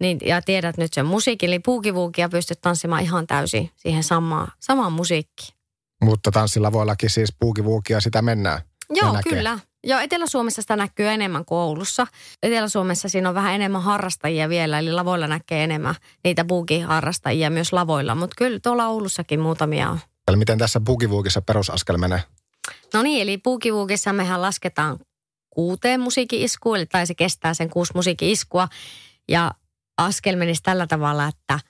niin, 0.00 0.18
ja 0.24 0.42
tiedät 0.42 0.76
nyt 0.76 0.92
sen 0.92 1.06
musiikin, 1.06 1.50
niin 1.50 1.62
puukivuukia 1.62 2.28
pystyt 2.28 2.60
tanssimaan 2.60 3.02
ihan 3.02 3.26
täysin 3.26 3.70
siihen 3.76 4.04
samaan, 4.04 4.48
samaan 4.60 4.92
musiikkiin. 4.92 5.56
Mutta 6.04 6.30
tanssilavoillakin 6.30 7.10
siis 7.10 7.34
puukivuukia 7.40 8.00
sitä 8.00 8.22
mennään. 8.22 8.60
Joo, 8.90 9.12
näkee. 9.12 9.32
kyllä. 9.32 9.58
Joo, 9.84 10.00
Etelä-Suomessa 10.00 10.62
sitä 10.62 10.76
näkyy 10.76 11.08
enemmän 11.08 11.44
kuin 11.44 11.58
Oulussa. 11.58 12.06
Etelä-Suomessa 12.42 13.08
siinä 13.08 13.28
on 13.28 13.34
vähän 13.34 13.54
enemmän 13.54 13.82
harrastajia 13.82 14.48
vielä, 14.48 14.78
eli 14.78 14.92
lavoilla 14.92 15.26
näkee 15.26 15.64
enemmän 15.64 15.94
niitä 16.24 16.44
buukiharrastajia 16.44 17.50
myös 17.50 17.72
lavoilla. 17.72 18.14
Mutta 18.14 18.34
kyllä 18.38 18.60
tuolla 18.62 18.86
Oulussakin 18.86 19.40
muutamia 19.40 19.90
on. 19.90 19.98
Eli 20.28 20.36
miten 20.36 20.58
tässä 20.58 20.80
puukivuukissa 20.84 21.42
perusaskel 21.42 21.96
menee? 21.96 22.22
No 22.96 23.02
niin, 23.02 23.22
eli 23.22 23.38
puukivuukissa 23.38 24.12
mehän 24.12 24.42
lasketaan 24.42 24.98
kuuteen 25.50 26.00
musiikki-iskuun, 26.00 26.76
eli 26.76 26.86
tai 26.86 27.06
se 27.06 27.14
kestää 27.14 27.54
sen 27.54 27.70
kuusi 27.70 27.92
musiikki-iskua. 27.94 28.68
Ja 29.28 29.50
askel 29.96 30.36
menisi 30.36 30.62
tällä 30.62 30.86
tavalla, 30.86 31.26
että 31.26 31.60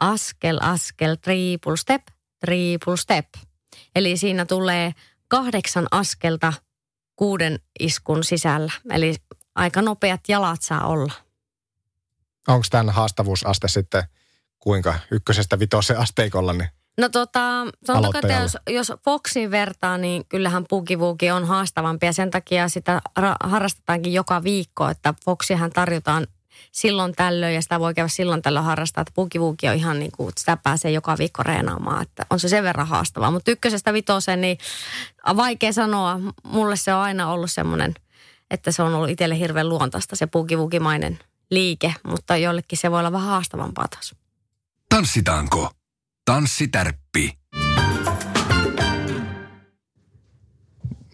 askel, 0.00 0.58
askel, 0.62 1.14
triple 1.14 1.76
step, 1.76 2.02
triple 2.40 2.96
step. 2.96 3.26
Eli 3.94 4.16
siinä 4.16 4.44
tulee 4.44 4.92
kahdeksan 5.28 5.86
askelta 5.90 6.52
kuuden 7.16 7.60
iskun 7.80 8.24
sisällä. 8.24 8.72
Eli 8.90 9.14
aika 9.54 9.82
nopeat 9.82 10.20
jalat 10.28 10.62
saa 10.62 10.86
olla. 10.86 11.12
Onko 12.48 12.66
tämän 12.70 12.94
haastavuusaste 12.94 13.68
sitten 13.68 14.02
kuinka 14.58 14.94
ykkösestä 15.10 15.58
vitoseen 15.58 15.98
asteikolla? 15.98 16.52
Niin 16.52 16.68
No 16.98 17.08
tota, 17.08 17.66
sanotaanko, 17.84 18.18
että 18.18 18.42
jos, 18.42 18.56
jos 18.70 18.92
Foxin 19.04 19.50
vertaa, 19.50 19.98
niin 19.98 20.24
kyllähän 20.28 20.64
pukivuuki 20.68 21.30
on 21.30 21.44
haastavampi 21.44 22.06
ja 22.06 22.12
sen 22.12 22.30
takia 22.30 22.68
sitä 22.68 23.02
ra- 23.20 23.48
harrastetaankin 23.48 24.12
joka 24.12 24.42
viikko, 24.42 24.88
että 24.88 25.14
Foxihan 25.24 25.70
tarjotaan 25.70 26.26
silloin 26.72 27.14
tällöin 27.14 27.54
ja 27.54 27.62
sitä 27.62 27.80
voi 27.80 27.94
käydä 27.94 28.08
silloin 28.08 28.42
tällöin 28.42 28.64
harrastaa, 28.64 29.02
että 29.02 29.12
pukivuuki 29.14 29.68
on 29.68 29.74
ihan 29.74 29.98
niin 29.98 30.12
kuin, 30.16 30.28
että 30.28 30.40
sitä 30.40 30.56
pääsee 30.56 30.90
joka 30.90 31.18
viikko 31.18 31.42
reenaamaan, 31.42 32.02
että 32.02 32.26
on 32.30 32.40
se 32.40 32.48
sen 32.48 32.64
verran 32.64 32.86
haastavaa. 32.86 33.30
Mutta 33.30 33.50
ykkösestä 33.50 33.92
vitoseen, 33.92 34.40
niin 34.40 34.58
vaikea 35.36 35.72
sanoa, 35.72 36.20
mulle 36.42 36.76
se 36.76 36.94
on 36.94 37.00
aina 37.00 37.30
ollut 37.32 37.50
semmoinen, 37.50 37.94
että 38.50 38.72
se 38.72 38.82
on 38.82 38.94
ollut 38.94 39.10
itselle 39.10 39.38
hirveän 39.38 39.68
luontaista 39.68 40.16
se 40.16 40.26
pukivukimainen 40.26 41.18
liike, 41.50 41.94
mutta 42.02 42.36
jollekin 42.36 42.78
se 42.78 42.90
voi 42.90 42.98
olla 42.98 43.12
vähän 43.12 43.28
haastavampaa 43.28 43.88
taas. 43.88 44.14
Tanssitaanko? 44.88 45.70
Tanssitärppi. 46.24 47.38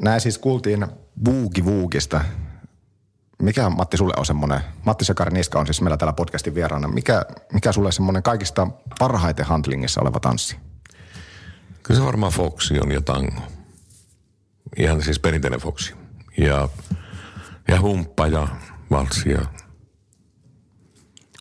näin 0.01 0.21
siis 0.21 0.39
kuultiin 0.39 0.87
Boogie 1.25 1.65
Woogista. 1.65 2.21
Mikä 3.43 3.71
Matti 3.71 3.97
sulle 3.97 4.15
on 4.17 4.27
semmoinen, 4.27 4.61
Matti 4.85 5.05
Sakari 5.05 5.31
Niska 5.31 5.59
on 5.59 5.67
siis 5.67 5.81
meillä 5.81 5.97
täällä 5.97 6.13
podcastin 6.13 6.55
vieraana. 6.55 6.89
Mikä, 6.89 7.27
mikä 7.53 7.73
sulle 7.73 7.93
semmoinen 7.93 8.23
kaikista 8.23 8.69
parhaiten 8.99 9.47
handlingissa 9.47 10.01
oleva 10.01 10.21
tanssi? 10.21 10.57
Kyllä 11.83 12.01
se 12.01 12.07
varmaan 12.07 12.33
Foxi 12.33 12.81
on 12.81 12.93
ja 12.93 13.01
tango. 13.01 13.43
Ihan 14.77 15.03
siis 15.03 15.19
perinteinen 15.19 15.61
Foxi. 15.61 15.95
Ja, 16.39 16.69
ja 17.69 17.81
humppa 17.81 18.27
ja 18.27 18.49
valssi 18.91 19.31
ja... 19.31 19.68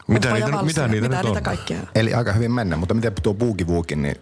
Mitä 0.08 0.34
niitä, 0.34 0.52
valssi, 0.52 0.66
mitä 0.66 0.88
niitä 0.88 1.08
mitä 1.08 1.16
nyt 1.18 1.26
niitä 1.26 1.40
on? 1.40 1.44
kaikkia 1.44 1.80
on? 1.80 1.88
Eli 1.96 2.14
aika 2.14 2.34
hyvin 2.34 2.52
mennä, 2.52 2.76
mutta 2.78 2.94
miten 2.94 3.14
tuo 3.24 3.34
Boogie 3.34 3.68
Wookin, 3.68 4.02
niin 4.02 4.16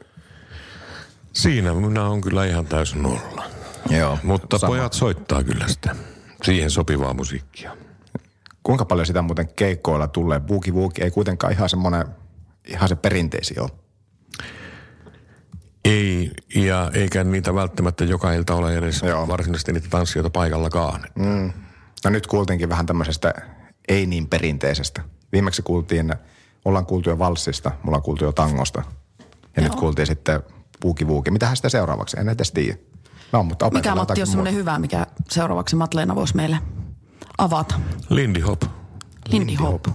Siinä 1.33 1.73
minä 1.73 2.03
on 2.05 2.21
kyllä 2.21 2.45
ihan 2.45 2.65
täysin 2.65 3.01
nolla. 3.03 3.43
joo. 3.89 4.19
Mutta 4.23 4.57
sama. 4.57 4.67
pojat 4.71 4.93
soittaa 4.93 5.43
kyllä 5.43 5.67
sitä. 5.67 5.95
Siihen 6.43 6.71
sopivaa 6.71 7.13
musiikkia. 7.13 7.77
Kuinka 8.63 8.85
paljon 8.85 9.05
sitä 9.05 9.21
muuten 9.21 9.47
keikkoilla 9.55 10.07
tulee? 10.07 10.39
Boogie 10.39 10.73
Wooki 10.73 11.03
ei 11.03 11.11
kuitenkaan 11.11 11.53
ihan 11.53 11.69
semmoinen, 11.69 12.05
ihan 12.65 12.89
se 12.89 12.95
perinteisi 12.95 13.59
ole. 13.59 13.69
Ei, 15.85 16.31
ja 16.55 16.91
eikä 16.93 17.23
niitä 17.23 17.55
välttämättä 17.55 18.03
joka 18.03 18.33
ilta 18.33 18.55
ole 18.55 18.77
edes 18.77 19.01
Joo. 19.01 19.27
varsinaisesti 19.27 19.73
niitä 19.73 19.87
tanssijoita 19.89 20.29
paikallakaan. 20.29 21.01
Mm. 21.15 21.53
No 22.03 22.09
nyt 22.09 22.27
kuultiinkin 22.27 22.69
vähän 22.69 22.85
tämmöisestä 22.85 23.33
ei 23.87 24.05
niin 24.05 24.27
perinteisestä. 24.27 25.01
Viimeksi 25.31 25.61
kuultiin, 25.61 26.13
ollaan 26.65 26.85
kuultu 26.85 27.09
jo 27.09 27.19
valssista, 27.19 27.71
mulla 27.83 27.97
on 27.97 28.03
kuultu 28.03 28.23
jo 28.23 28.31
tangosta. 28.31 28.83
Ja 29.55 29.61
nyt 29.63 29.75
kuultiin 29.75 30.07
sitten 30.07 30.43
Boogie 30.81 31.07
Wooki. 31.07 31.31
Mitähän 31.31 31.55
sitä 31.55 31.69
seuraavaksi? 31.69 32.19
En 32.19 32.29
edes 32.29 32.51
tiedä. 32.51 32.77
No, 33.31 33.43
mutta 33.43 33.65
Mikä 33.65 33.77
opetellaan 33.77 33.97
Matti 33.97 34.21
on 34.21 34.27
semmoinen 34.27 34.53
muuta. 34.53 34.59
hyvä, 34.71 34.79
mikä 34.79 35.07
seuraavaksi 35.29 35.75
Matleena 35.75 36.15
voisi 36.15 36.35
meille 36.35 36.59
avata? 37.37 37.79
Lindy 38.09 38.39
Hop. 38.39 38.61
Lindy 39.27 39.55
Hop. 39.55 39.85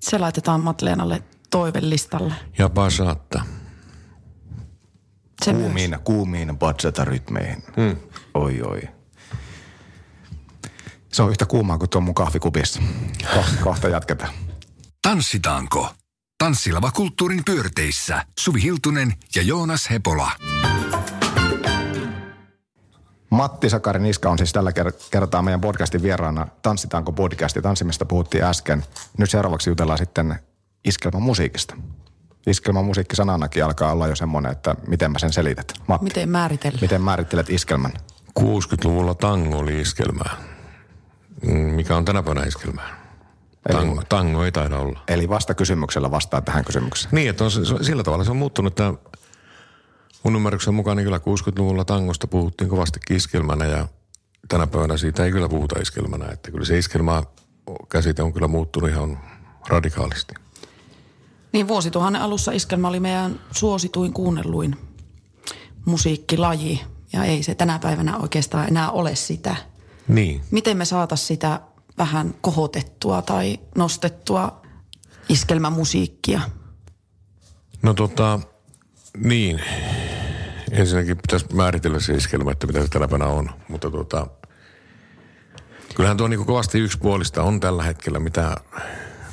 Se 0.00 0.18
laitetaan 0.18 0.60
Matleenalle 0.60 1.22
toivelistalle. 1.50 2.34
Ja 2.58 2.68
Basata. 2.68 3.42
Se 5.44 5.52
myös. 5.52 5.62
Kuumiin, 5.64 5.98
kuumiin 6.04 6.58
bachata-rytmeihin. 6.58 7.62
Mm. 7.76 7.96
Oi, 8.34 8.62
oi. 8.62 8.80
Se 11.12 11.22
on 11.22 11.30
yhtä 11.30 11.46
kuumaa 11.46 11.78
kuin 11.78 11.90
tuo 11.90 12.00
mun 12.00 12.14
kahvikupissa. 12.14 12.80
Kohta, 13.34 13.52
kohta 13.62 13.88
jatketaan. 13.88 14.32
Tanssitaanko? 15.02 15.88
Tanssilava 16.38 16.90
kulttuurin 16.90 17.44
pyörteissä 17.44 18.24
Suvi 18.38 18.62
Hiltunen 18.62 19.14
ja 19.36 19.42
Joonas 19.42 19.90
Hepola. 19.90 20.30
Matti 23.30 23.70
Sakari 23.70 24.00
Niska 24.00 24.30
on 24.30 24.38
siis 24.38 24.52
tällä 24.52 24.70
ker- 24.70 25.08
kertaa 25.10 25.42
meidän 25.42 25.60
podcastin 25.60 26.02
vieraana. 26.02 26.46
Tanssitaanko 26.62 27.12
podcasti? 27.12 27.62
Tanssimista 27.62 28.04
puhuttiin 28.04 28.44
äsken. 28.44 28.84
Nyt 29.18 29.30
seuraavaksi 29.30 29.70
jutellaan 29.70 29.98
sitten 29.98 30.36
iskelmämusiikista. 30.84 31.76
Iskelmämusiikki 32.46 33.16
sananakin 33.16 33.64
alkaa 33.64 33.92
olla 33.92 34.06
jo 34.08 34.16
semmoinen, 34.16 34.52
että 34.52 34.74
miten 34.86 35.12
mä 35.12 35.18
sen 35.18 35.32
selität. 35.32 35.72
Matti, 35.88 36.04
Miten 36.04 36.28
määritellään? 36.28 36.80
miten 36.80 37.02
määrittelet 37.02 37.50
iskelmän? 37.50 37.92
60-luvulla 38.40 39.14
tango 39.14 39.58
oli 39.58 39.80
iskelmää. 39.80 40.36
Mm, 41.46 41.52
Mikä 41.56 41.96
on 41.96 42.04
tänä 42.04 42.22
päivänä 42.22 42.46
iskelmää? 42.46 43.00
Eli- 43.68 43.78
Tango, 43.78 44.02
tango 44.08 44.44
ei 44.44 44.52
taida 44.52 44.78
olla. 44.78 45.00
Eli 45.08 45.28
vasta 45.28 45.54
kysymyksellä 45.54 46.10
vastaa 46.10 46.40
tähän 46.40 46.64
kysymykseen. 46.64 47.14
Niin, 47.14 47.30
että 47.30 47.44
on, 47.44 47.50
se, 47.50 47.64
se- 47.64 47.84
sillä 47.84 48.02
tavalla 48.02 48.24
se 48.24 48.30
on 48.30 48.36
muuttunut, 48.36 48.72
että 48.72 48.94
mun 50.22 50.36
ymmärryksen 50.36 50.74
mukaan 50.74 50.96
niin 50.96 51.04
kyllä 51.04 51.18
60-luvulla 51.18 51.84
tangosta 51.84 52.26
puhuttiin 52.26 52.70
kovasti 52.70 53.00
iskelmänä 53.10 53.64
ja 53.64 53.88
tänä 54.48 54.66
päivänä 54.66 54.96
siitä 54.96 55.24
ei 55.24 55.32
kyllä 55.32 55.48
puhuta 55.48 55.80
iskelmänä. 55.80 56.26
Että 56.32 56.50
kyllä 56.50 56.64
se 56.64 56.78
iskelmä 56.78 57.22
käsite 57.88 58.22
on 58.22 58.32
kyllä 58.32 58.48
muuttunut 58.48 58.90
ihan 58.90 59.18
radikaalisti. 59.68 60.34
Niin 61.52 61.68
vuosituhannen 61.68 62.22
alussa 62.22 62.52
iskelmä 62.52 62.88
oli 62.88 63.00
meidän 63.00 63.40
suosituin 63.50 64.12
kuunnelluin 64.12 64.76
musiikkilaji. 65.84 66.80
Ja 67.12 67.24
ei 67.24 67.42
se 67.42 67.54
tänä 67.54 67.78
päivänä 67.78 68.16
oikeastaan 68.18 68.68
enää 68.68 68.90
ole 68.90 69.14
sitä. 69.14 69.56
Niin. 70.14 70.40
Miten 70.50 70.76
me 70.76 70.84
saataisiin 70.84 71.26
sitä 71.26 71.60
vähän 71.98 72.34
kohotettua 72.40 73.22
tai 73.22 73.58
nostettua 73.76 74.62
iskelmämusiikkia? 75.28 76.40
No 77.82 77.94
tota, 77.94 78.40
niin. 79.16 79.60
Ensinnäkin 80.70 81.16
pitäisi 81.16 81.54
määritellä 81.54 82.00
se 82.00 82.14
iskelmä, 82.14 82.50
että 82.50 82.66
mitä 82.66 82.82
se 82.82 82.88
tänä 82.88 83.08
päivänä 83.08 83.30
on. 83.30 83.50
Mutta 83.68 83.90
tota, 83.90 84.26
kyllähän 85.94 86.16
tuo 86.16 86.28
niin 86.28 86.46
kovasti 86.46 86.78
yksipuolista 86.78 87.42
on 87.42 87.60
tällä 87.60 87.82
hetkellä, 87.82 88.18
mitä 88.18 88.56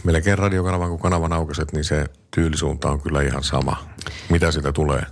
melkein 0.04 0.38
radiokanavan 0.38 0.90
kuin 0.90 1.02
kanavan 1.02 1.34
aukaset, 1.34 1.74
niin 1.74 1.84
se 1.84 2.06
tyylisuunta 2.32 2.90
on 2.90 3.02
kyllä 3.02 3.22
ihan 3.22 3.44
sama, 3.44 3.88
mitä 4.30 4.52
sitä 4.52 4.72
tulee. 4.72 5.04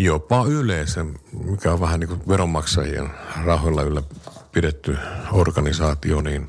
Jopa 0.00 0.44
yleensä, 0.48 1.04
mikä 1.44 1.72
on 1.72 1.80
vähän 1.80 2.00
niin 2.00 2.08
kuin 2.08 2.22
veronmaksajien 2.28 3.10
rahoilla 3.44 3.82
yllä 3.82 4.02
pidetty 4.52 4.98
organisaatio, 5.32 6.20
niin 6.20 6.48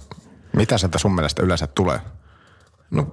Mitä 0.53 0.77
sieltä 0.77 0.97
sun 0.97 1.15
mielestä 1.15 1.43
yleensä 1.43 1.67
tulee? 1.67 1.99
No 2.91 3.07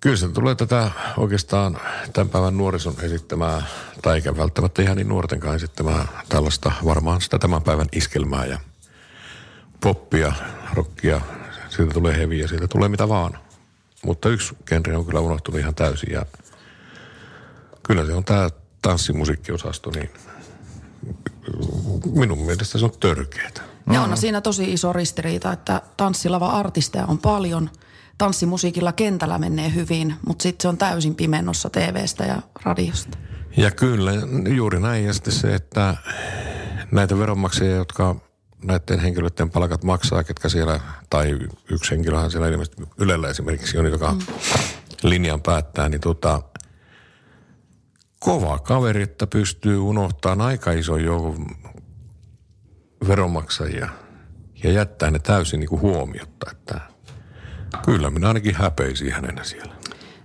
kyllä 0.00 0.16
se 0.16 0.28
tulee 0.28 0.54
tätä 0.54 0.90
oikeastaan 1.16 1.78
tämän 2.12 2.28
päivän 2.28 2.56
nuorison 2.56 2.94
esittämää, 3.02 3.62
tai 4.02 4.14
eikä 4.14 4.36
välttämättä 4.36 4.82
ihan 4.82 4.96
niin 4.96 5.08
nuortenkaan 5.08 5.56
esittämää 5.56 6.08
tällaista 6.28 6.72
varmaan 6.84 7.20
sitä 7.20 7.38
tämän 7.38 7.62
päivän 7.62 7.88
iskelmää 7.92 8.46
ja 8.46 8.58
poppia, 9.80 10.32
rockia, 10.74 11.20
siitä 11.68 11.92
tulee 11.92 12.16
heviä, 12.16 12.48
siitä 12.48 12.68
tulee 12.68 12.88
mitä 12.88 13.08
vaan. 13.08 13.38
Mutta 14.04 14.28
yksi 14.28 14.56
genre 14.66 14.96
on 14.96 15.06
kyllä 15.06 15.20
unohtunut 15.20 15.60
ihan 15.60 15.74
täysin 15.74 16.12
ja 16.12 16.26
kyllä 17.82 18.06
se 18.06 18.14
on 18.14 18.24
tämä 18.24 18.48
tanssimusiikkiosasto, 18.82 19.90
niin 19.90 20.10
minun 22.14 22.38
mielestä 22.38 22.78
se 22.78 22.84
on 22.84 22.92
törkeetä. 23.00 23.60
Ja 23.92 24.02
on 24.02 24.16
siinä 24.16 24.40
tosi 24.40 24.72
iso 24.72 24.92
ristiriita, 24.92 25.52
että 25.52 25.82
tanssilava 25.96 26.46
artisteja 26.46 27.06
on 27.06 27.18
paljon. 27.18 27.70
Tanssimusiikilla 28.18 28.92
kentällä 28.92 29.38
menee 29.38 29.74
hyvin, 29.74 30.14
mutta 30.26 30.42
sitten 30.42 30.62
se 30.62 30.68
on 30.68 30.78
täysin 30.78 31.14
pimennossa 31.14 31.70
TVstä 31.70 32.24
ja 32.24 32.42
radiosta. 32.62 33.18
Ja 33.56 33.70
kyllä, 33.70 34.12
juuri 34.54 34.80
näin. 34.80 35.04
Ja 35.04 35.12
sitten 35.12 35.32
se, 35.32 35.54
että 35.54 35.96
näitä 36.92 37.18
veronmaksajia, 37.18 37.76
jotka 37.76 38.16
näiden 38.64 38.98
henkilöiden 38.98 39.50
palkat 39.50 39.84
maksaa, 39.84 40.24
ketkä 40.24 40.48
siellä, 40.48 40.80
tai 41.10 41.38
yksi 41.70 41.90
henkilöhän 41.90 42.30
siellä 42.30 42.48
ilmeisesti 42.48 42.82
Ylellä 42.98 43.28
esimerkiksi 43.28 43.78
on, 43.78 43.86
joka 43.86 44.12
mm. 44.12 44.18
linjan 45.02 45.42
päättää, 45.42 45.88
niin 45.88 46.00
tota, 46.00 46.42
kova 48.20 48.58
kaveri, 48.58 49.02
että 49.02 49.26
pystyy 49.26 49.78
unohtamaan 49.78 50.40
aika 50.40 50.72
ison 50.72 51.04
joukon 51.04 51.46
veronmaksajia 53.08 53.88
ja 54.62 54.72
jättää 54.72 55.10
ne 55.10 55.18
täysin 55.18 55.60
niin 55.60 55.68
kuin 55.68 55.80
huomiotta, 55.80 56.50
että 56.50 56.80
kyllä 57.84 58.10
minä 58.10 58.28
ainakin 58.28 58.54
häpeisin 58.54 59.12
hänenä 59.12 59.44
siellä. 59.44 59.74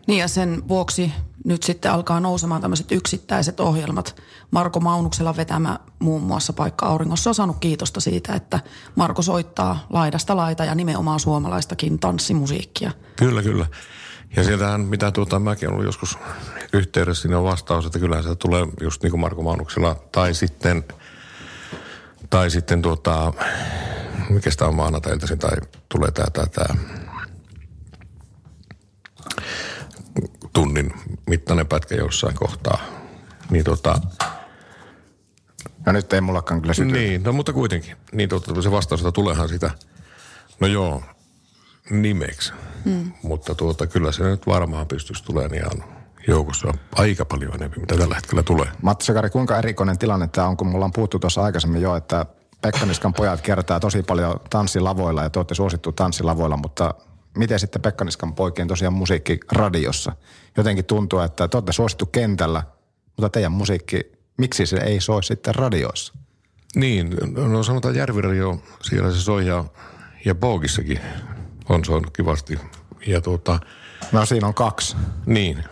Niin 0.08 0.20
ja 0.20 0.28
sen 0.28 0.68
vuoksi 0.68 1.12
nyt 1.46 1.64
sitten 1.64 1.91
alkaa 1.91 2.20
nousemaan 2.20 2.62
tämmöiset 2.62 2.91
yksittäiset 2.91 3.60
ohjelmat. 3.60 4.22
Marko 4.52 4.80
Maunuksella 4.80 5.38
vetämä 5.38 5.80
muun 6.00 6.22
muassa 6.22 6.54
Paikka 6.54 6.86
Auringossa 6.86 7.30
on 7.30 7.36
saanut 7.36 7.58
kiitosta 7.60 8.00
siitä, 8.00 8.34
että 8.34 8.60
Marko 8.96 9.22
soittaa 9.22 9.88
laidasta 9.89 10.36
laita 10.36 10.66
ja 10.66 10.76
nimenomaan 10.76 11.20
suomalaistakin 11.20 12.00
tanssimusiikkia. 12.00 12.91
Kyllä, 13.16 13.43
kyllä. 13.43 13.66
Ja 14.36 14.43
sieltähän, 14.43 14.81
mitä 14.81 15.11
tuota, 15.11 15.39
mäkin 15.39 15.67
olen 15.67 15.73
ollut 15.73 15.86
joskus 15.86 16.17
yhteydessä, 16.73 17.27
niin 17.27 17.36
on 17.36 17.43
vastaus, 17.43 17.86
että 17.86 17.99
kyllähän 17.99 18.23
se 18.23 18.36
tulee 18.36 18.67
just 18.81 19.03
niin 19.03 19.11
kuin 19.11 19.21
Marko 19.21 19.41
Maunuksella. 19.41 19.95
Tai 20.11 20.33
sitten, 20.33 20.83
tai 22.29 22.49
sitten 22.49 22.81
tuota, 22.81 23.33
mikä 24.29 24.51
sitä 24.51 24.65
on 24.65 24.75
maanantailtaisin, 24.75 25.39
tai 25.39 25.57
tulee 25.89 26.11
tämä, 26.11 26.27
tämä, 26.33 26.47
tämä 26.47 26.79
tunnin 30.53 30.93
mittainen 31.27 31.67
pätkä 31.67 31.95
jossain 31.95 32.36
kohtaa. 32.36 32.77
Niin 33.49 33.63
tota, 33.63 34.01
No 35.86 35.91
nyt 35.91 36.13
ei 36.13 36.21
mullakaan 36.21 36.61
kyllä 36.61 36.73
syty. 36.73 36.91
niin, 36.91 37.23
no 37.23 37.33
mutta 37.33 37.53
kuitenkin. 37.53 37.97
Niin 38.11 38.29
totta, 38.29 38.61
se 38.61 38.71
vastaus, 38.71 39.01
että 39.01 39.11
tuleehan 39.11 39.49
sitä, 39.49 39.71
no 40.59 40.67
joo, 40.67 41.03
nimeksi. 41.89 42.53
Mm. 42.86 43.11
Mutta 43.23 43.55
tuota, 43.55 43.88
kyllä 43.88 44.11
se 44.11 44.23
nyt 44.23 44.47
varmaan 44.47 44.88
pystyisi 44.88 45.23
tulemaan 45.23 45.55
ihan 45.55 45.83
joukossa 46.27 46.73
aika 46.95 47.25
paljon 47.25 47.55
enemmän, 47.55 47.79
mitä 47.79 47.97
tällä 47.97 48.15
hetkellä 48.15 48.43
tulee. 48.43 48.67
Matti 48.81 49.05
Sakari, 49.05 49.29
kuinka 49.29 49.57
erikoinen 49.57 49.97
tilanne 49.97 50.27
tämä 50.27 50.47
on, 50.47 50.57
kun 50.57 50.67
mulla 50.67 50.86
on 50.86 50.93
puhuttu 50.93 51.19
tuossa 51.19 51.43
aikaisemmin 51.43 51.81
jo, 51.81 51.95
että 51.95 52.25
Pekka 52.61 52.86
Niskan 52.86 53.13
pojat 53.13 53.41
kiertää 53.41 53.79
tosi 53.79 54.03
paljon 54.03 54.39
tanssilavoilla 54.49 55.23
ja 55.23 55.29
te 55.29 55.39
olette 55.39 55.55
suosittu 55.55 55.91
tanssilavoilla, 55.91 56.57
mutta 56.57 56.93
miten 57.38 57.59
sitten 57.59 57.81
Pekka 57.81 58.05
Niskan 58.05 58.36
poikien 58.36 58.67
tosiaan 58.67 58.93
musiikki 58.93 59.39
radiossa? 59.51 60.15
Jotenkin 60.57 60.86
tuntuu, 60.86 61.19
että 61.19 61.47
te 61.47 61.57
olette 61.57 61.71
suosittu 61.71 62.05
kentällä, 62.05 62.63
mutta 63.07 63.29
teidän 63.29 63.51
musiikki, 63.51 64.01
miksi 64.38 64.65
se 64.65 64.77
ei 64.77 65.01
soi 65.01 65.23
sitten 65.23 65.55
radioissa? 65.55 66.13
Niin, 66.75 67.17
no 67.36 67.63
sanotaan 67.63 67.95
Järviradio, 67.95 68.59
siellä 68.81 69.11
se 69.11 69.21
soi 69.21 69.47
ja, 69.47 69.65
ja 70.25 70.36
Boogissakin 70.36 70.99
on 71.70 71.86
soinut 71.86 72.18
kivasti. 72.18 72.59
Ja 73.07 73.22
tuota, 73.22 73.59
No 74.11 74.26
siinä 74.26 74.47
on 74.47 74.53
kaksi. 74.53 74.95
niin, 75.26 75.63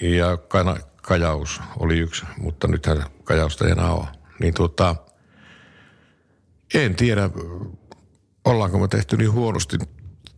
ja 0.00 0.36
kana, 0.36 0.76
Kajaus 1.02 1.60
oli 1.78 1.98
yksi, 1.98 2.24
mutta 2.38 2.68
nythän 2.68 3.04
Kajausta 3.24 3.64
ei 3.64 3.70
enää 3.72 3.92
ole. 3.92 4.06
Niin 4.40 4.54
tuota, 4.54 4.96
en 6.74 6.94
tiedä, 6.94 7.30
ollaanko 8.44 8.78
me 8.78 8.88
tehty 8.88 9.16
niin 9.16 9.32
huonosti 9.32 9.76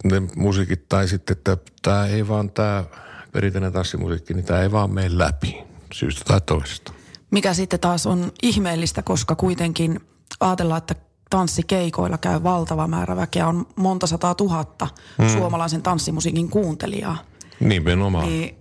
ne 0.05 0.23
musiikit, 0.37 0.89
tai 0.89 1.09
sitten, 1.09 1.33
että 1.35 1.57
tämä 1.83 2.07
ei 2.07 2.29
vaan, 2.29 2.51
tämä 2.51 2.85
perinteinen 3.33 3.73
tanssimusiikki, 3.73 4.35
niin 4.35 4.45
tämä 4.45 4.61
ei 4.63 4.73
vaan 4.73 4.91
mene 4.91 5.19
läpi 5.19 5.59
syystä 5.93 6.25
tai 6.25 6.41
toisesta. 6.41 6.93
Mikä 7.31 7.55
sitten 7.55 7.81
taas 7.81 8.07
on 8.07 8.33
ihmeellistä, 8.43 9.03
koska 9.03 9.35
kuitenkin 9.35 10.01
ajatellaan, 10.41 10.79
että 10.79 10.95
tanssikeikoilla 11.31 12.19
käy 12.19 12.43
valtava 12.43 12.87
määrä 12.87 13.17
väkeä. 13.17 13.49
On 13.49 13.67
monta 13.77 14.07
sataa 14.07 14.35
tuhatta 14.35 14.89
mm. 15.19 15.29
suomalaisen 15.29 15.83
tanssimusiikin 15.83 16.49
kuuntelijaa. 16.49 17.17
Nimenomaan. 17.61 18.27
Niin 18.27 18.59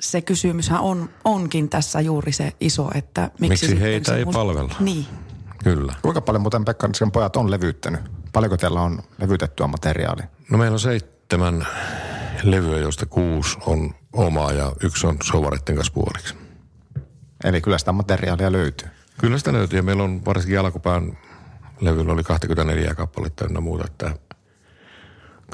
se 0.00 0.22
kysymyshän 0.22 0.80
on, 0.80 1.10
onkin 1.24 1.68
tässä 1.68 2.00
juuri 2.00 2.32
se 2.32 2.52
iso, 2.60 2.90
että 2.94 3.22
miksi, 3.22 3.48
Miksi 3.48 3.66
sitten 3.66 3.82
heitä 3.82 4.16
ei 4.16 4.24
mus- 4.24 4.34
palvella? 4.34 4.74
Niin. 4.80 5.06
Kyllä. 5.64 5.94
Kuinka 6.02 6.20
paljon 6.20 6.42
muuten 6.42 6.64
Pekka 6.64 6.88
Niskan 6.88 7.12
pojat 7.12 7.36
on 7.36 7.50
levyttänyt? 7.50 8.00
Paljonko 8.32 8.56
teillä 8.56 8.80
on 8.80 8.98
levytettyä 9.18 9.66
materiaalia? 9.66 10.26
No 10.50 10.58
meillä 10.58 10.74
on 10.74 10.80
seitsemän 10.80 11.66
levyä, 12.42 12.78
joista 12.78 13.06
kuusi 13.06 13.58
on 13.66 13.94
omaa 14.12 14.52
ja 14.52 14.72
yksi 14.82 15.06
on 15.06 15.16
sovareiden 15.22 15.74
kanssa 15.74 15.92
puoliksi. 15.92 16.34
Eli 17.44 17.60
kyllä 17.60 17.78
sitä 17.78 17.92
materiaalia 17.92 18.52
löytyy. 18.52 18.88
Kyllä 19.18 19.38
sitä 19.38 19.52
löytyy 19.52 19.78
ja 19.78 19.82
meillä 19.82 20.02
on 20.02 20.24
varsinkin 20.24 20.60
alkupään 20.60 21.18
levyllä 21.80 22.12
oli 22.12 22.24
24 22.24 22.94
kappaletta 22.94 23.44
ynnä 23.44 23.60
muuta, 23.60 23.84
että 23.86 24.14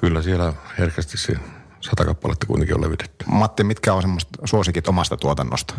kyllä 0.00 0.22
siellä 0.22 0.52
herkästi 0.78 1.18
se 1.18 1.32
sata 1.80 2.04
kappaletta 2.04 2.46
kuitenkin 2.46 2.74
on 2.76 2.82
levytetty. 2.82 3.24
Matti, 3.28 3.64
mitkä 3.64 3.94
on 3.94 4.02
semmoista 4.02 4.30
suosikit 4.44 4.88
omasta 4.88 5.16
tuotannosta? 5.16 5.74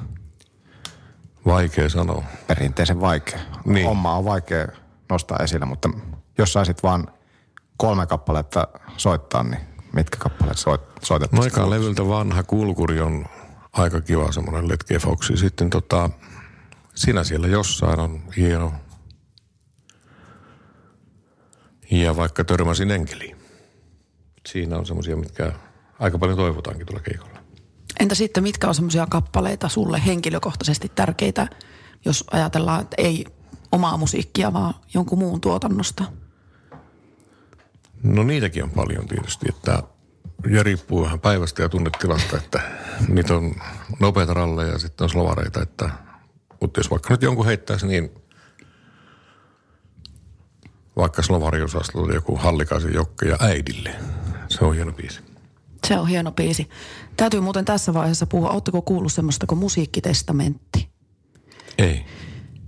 Vaikea 1.46 1.90
sanoa. 1.90 2.24
Perinteisen 2.48 3.02
vaikea. 3.02 3.40
Niin. 3.66 3.88
Oma 3.88 4.16
on 4.18 4.26
vaikea 4.26 4.68
nostaa 5.10 5.38
esille, 5.44 5.66
mutta 5.66 5.90
jos 6.38 6.54
saisit 6.54 6.84
vaan 6.84 7.08
kolme 7.78 8.06
kappaletta 8.08 8.68
soittaa, 8.98 9.44
niin 9.44 9.62
mitkä 9.94 10.18
kappaleet 10.18 10.58
soit, 10.58 10.82
No 10.82 10.96
soitettaisiin? 11.04 11.54
eka 11.54 11.70
levyltä 11.70 12.08
vanha 12.08 12.44
kulkuri 12.44 13.02
on 13.02 13.26
aika 13.74 14.02
kiva 14.02 14.32
semmoinen 14.32 14.68
Letke 14.70 15.00
Foxi. 15.00 15.38
Sitten 15.38 15.70
tota, 15.70 16.10
sinä 16.96 17.24
siellä 17.24 17.48
jossain 17.48 18.00
on 18.00 18.22
hieno. 18.38 18.74
Ja 22.02 22.16
vaikka 22.16 22.44
törmäsin 22.44 22.92
enkeliin. 22.92 23.38
Siinä 24.48 24.78
on 24.78 24.86
semmoisia, 24.86 25.16
mitkä 25.16 25.52
aika 26.00 26.18
paljon 26.18 26.38
toivotaankin 26.38 26.86
tuolla 26.86 27.04
keikolla. 27.04 27.40
Entä 28.00 28.16
sitten, 28.16 28.44
mitkä 28.44 28.68
on 28.68 28.76
semmoisia 28.76 29.08
kappaleita 29.10 29.70
sulle 29.70 30.06
henkilökohtaisesti 30.06 30.92
tärkeitä, 30.96 31.48
jos 32.06 32.24
ajatellaan, 32.32 32.82
että 32.82 32.96
ei 32.98 33.26
omaa 33.72 33.98
musiikkia, 33.98 34.54
vaan 34.54 34.74
jonkun 34.94 35.20
muun 35.20 35.42
tuotannosta? 35.42 36.04
No 38.04 38.24
niitäkin 38.24 38.64
on 38.64 38.72
paljon 38.72 39.08
tietysti, 39.08 39.46
että 39.50 39.84
ja 40.50 40.64
riippuu 40.64 41.04
vähän 41.04 41.20
päivästä 41.20 41.62
ja 41.62 41.70
tunnetilasta, 41.70 42.38
että 42.38 42.62
niitä 43.08 43.36
on 43.36 43.56
nopeita 44.00 44.34
ralleja 44.34 44.72
ja 44.72 44.80
sitten 44.80 45.06
on 45.06 45.10
slovareita, 45.10 45.62
että 45.62 45.90
mutta 46.62 46.80
jos 46.80 46.92
vaikka 46.92 47.14
nyt 47.14 47.22
jonkun 47.22 47.46
heittäisi, 47.46 47.88
niin 47.88 48.12
vaikka 50.96 51.22
Slovariusastolla 51.22 52.06
oli 52.06 52.16
joku 52.16 52.36
Hallikaisen 52.36 52.94
Jokke 52.94 53.30
ja 53.30 53.38
äidille. 53.40 53.96
Se 54.50 54.66
on 54.66 54.76
hieno 54.76 54.92
biisi. 54.92 55.20
Se 55.88 55.98
on 55.98 56.08
hieno 56.08 56.32
biisi. 56.32 56.70
Täytyy 57.18 57.42
muuten 57.42 57.66
tässä 57.66 57.94
vaiheessa 57.94 58.26
puhua, 58.26 58.50
ootteko 58.50 58.82
kuullut 58.82 59.14
semmoista 59.14 59.48
kuin 59.48 59.60
musiikkitestamentti? 59.60 60.90
Ei. 61.78 62.06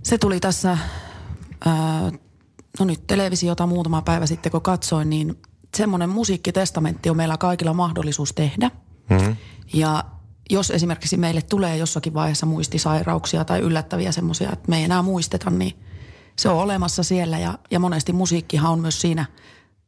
Se 0.02 0.18
tuli 0.18 0.40
tässä, 0.40 0.78
ää, 1.66 2.12
no 2.78 2.84
nyt 2.84 3.06
televisiota 3.06 3.66
muutama 3.66 4.02
päivä 4.02 4.26
sitten 4.26 4.52
kun 4.52 4.62
katsoin, 4.62 5.10
niin 5.10 5.42
semmoinen 5.76 6.08
musiikkitestamentti 6.08 7.10
on 7.10 7.16
meillä 7.16 7.36
kaikilla 7.36 7.74
mahdollisuus 7.74 8.32
tehdä. 8.32 8.70
Mm-hmm. 9.10 9.36
Ja 9.72 10.04
jos 10.50 10.70
esimerkiksi 10.70 11.16
meille 11.16 11.42
tulee 11.42 11.76
jossakin 11.76 12.14
vaiheessa 12.14 12.46
muistisairauksia 12.46 13.44
tai 13.44 13.60
yllättäviä 13.60 14.12
semmoisia, 14.12 14.52
että 14.52 14.68
me 14.68 14.78
ei 14.78 14.84
enää 14.84 15.02
muisteta, 15.02 15.50
niin 15.50 15.85
se 16.38 16.48
on 16.48 16.56
olemassa 16.56 17.02
siellä. 17.02 17.38
Ja, 17.38 17.58
ja 17.70 17.78
monesti 17.78 18.12
musiikkihan 18.12 18.72
on 18.72 18.80
myös 18.80 19.00
siinä 19.00 19.26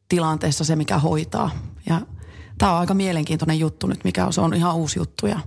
tilanteessa 0.09 0.65
se, 0.65 0.77
mikä 0.77 0.99
hoitaa. 0.99 1.51
Ja 1.87 2.01
tämä 2.59 2.73
on 2.73 2.79
aika 2.79 2.95
mielenkiintoinen 2.95 3.59
juttu 3.59 3.87
nyt, 3.87 4.05
mikä 4.05 4.27
on, 4.27 4.33
se 4.33 4.41
on 4.41 4.55
ihan 4.55 4.77
uusi 4.77 4.99
juttu 4.99 5.27
ja 5.27 5.41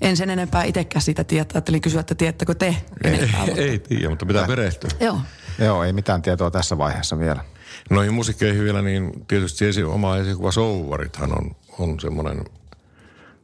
en 0.00 0.16
sen 0.16 0.30
enempää 0.30 0.64
itsekään 0.64 1.02
siitä 1.02 1.24
tietää. 1.24 1.56
Ajattelin 1.56 1.80
kysyä, 1.80 2.00
että 2.00 2.14
tiedättekö 2.14 2.54
te 2.54 2.76
enempää. 3.04 3.44
Ei, 3.44 3.60
ei 3.70 3.78
tiedä, 3.78 4.08
mutta 4.08 4.26
pitää 4.26 4.46
perehtyä. 4.46 4.90
Joo. 5.00 5.20
Joo, 5.58 5.84
ei 5.84 5.92
mitään 5.92 6.22
tietoa 6.22 6.50
tässä 6.50 6.78
vaiheessa 6.78 7.18
vielä. 7.18 7.44
Noihin 7.90 8.14
musiikkeihin 8.14 8.64
vielä, 8.64 8.82
niin 8.82 9.26
tietysti 9.28 9.66
esi- 9.66 9.84
oma 9.84 10.16
esikuva 10.16 10.52
Souvarithan 10.52 11.38
on, 11.38 11.56
on 11.78 12.00
semmoinen, 12.00 12.44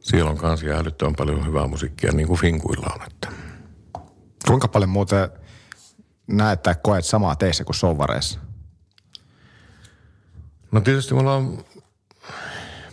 siellä 0.00 0.30
on 0.30 0.36
kanssa 0.36 0.66
älyttömän 0.66 1.14
paljon 1.16 1.46
hyvää 1.46 1.66
musiikkia, 1.66 2.12
niin 2.12 2.28
kuin 2.28 2.40
Finkuilla 2.40 2.90
on. 2.94 3.06
Että. 3.06 3.28
Kuinka 4.46 4.68
paljon 4.68 4.90
muuten 4.90 5.28
näet 6.26 6.62
tai 6.62 6.74
koet 6.82 7.04
samaa 7.04 7.36
teissä 7.36 7.64
kuin 7.64 7.76
sovareissa? 7.76 8.40
No 10.72 10.80
tietysti 10.80 11.14
me 11.14 11.20
ollaan 11.20 11.58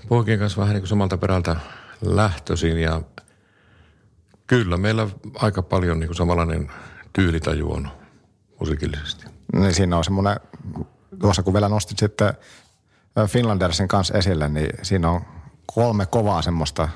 poikien 0.07 0.39
kanssa 0.39 0.61
vähän 0.61 0.73
niin 0.73 0.81
kuin 0.81 0.89
samalta 0.89 1.17
perältä 1.17 1.55
lähtöisin 2.01 2.77
ja 2.77 3.01
kyllä 4.47 4.77
meillä 4.77 5.07
aika 5.35 5.61
paljon 5.61 5.99
niin 5.99 6.07
kuin 6.07 6.17
samanlainen 6.17 6.71
tyylitaju 7.13 7.71
on 7.71 7.91
musiikillisesti. 8.59 9.25
Niin 9.53 9.73
siinä 9.73 9.97
on 9.97 10.03
semmoinen, 10.03 10.39
tuossa 11.19 11.43
kun 11.43 11.53
vielä 11.53 11.69
nostit 11.69 11.99
sitten 11.99 12.33
Finlandersin 13.27 13.87
kanssa 13.87 14.17
esille, 14.17 14.49
niin 14.49 14.69
siinä 14.81 15.09
on 15.09 15.21
kolme 15.73 16.05
kovaa 16.05 16.41
semmoista, 16.41 16.89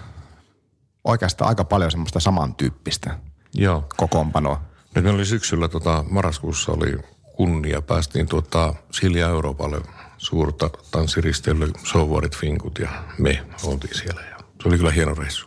oikeastaan 1.03 1.49
aika 1.49 1.63
paljon 1.63 1.91
semmoista 1.91 2.19
samantyyppistä 2.19 3.19
Joo. 3.53 3.85
kokoonpanoa. 3.97 4.61
Nyt 4.95 5.03
meillä 5.03 5.17
oli 5.17 5.25
syksyllä, 5.25 5.67
tota, 5.67 6.05
marraskuussa 6.09 6.71
oli 6.71 6.97
kunnia, 7.35 7.81
päästiin 7.81 8.27
tuota, 8.27 8.73
Silja 8.91 9.29
Euroopalle 9.29 9.81
suurta 10.17 10.69
tanssiristeilyä, 10.91 11.67
Sovarit, 11.83 12.37
Finkut 12.37 12.79
ja 12.79 12.89
me 13.17 13.43
oltiin 13.63 13.95
siellä. 13.95 14.21
Ja 14.21 14.37
se 14.61 14.67
oli 14.67 14.77
kyllä 14.77 14.91
hieno 14.91 15.13
reissu. 15.13 15.45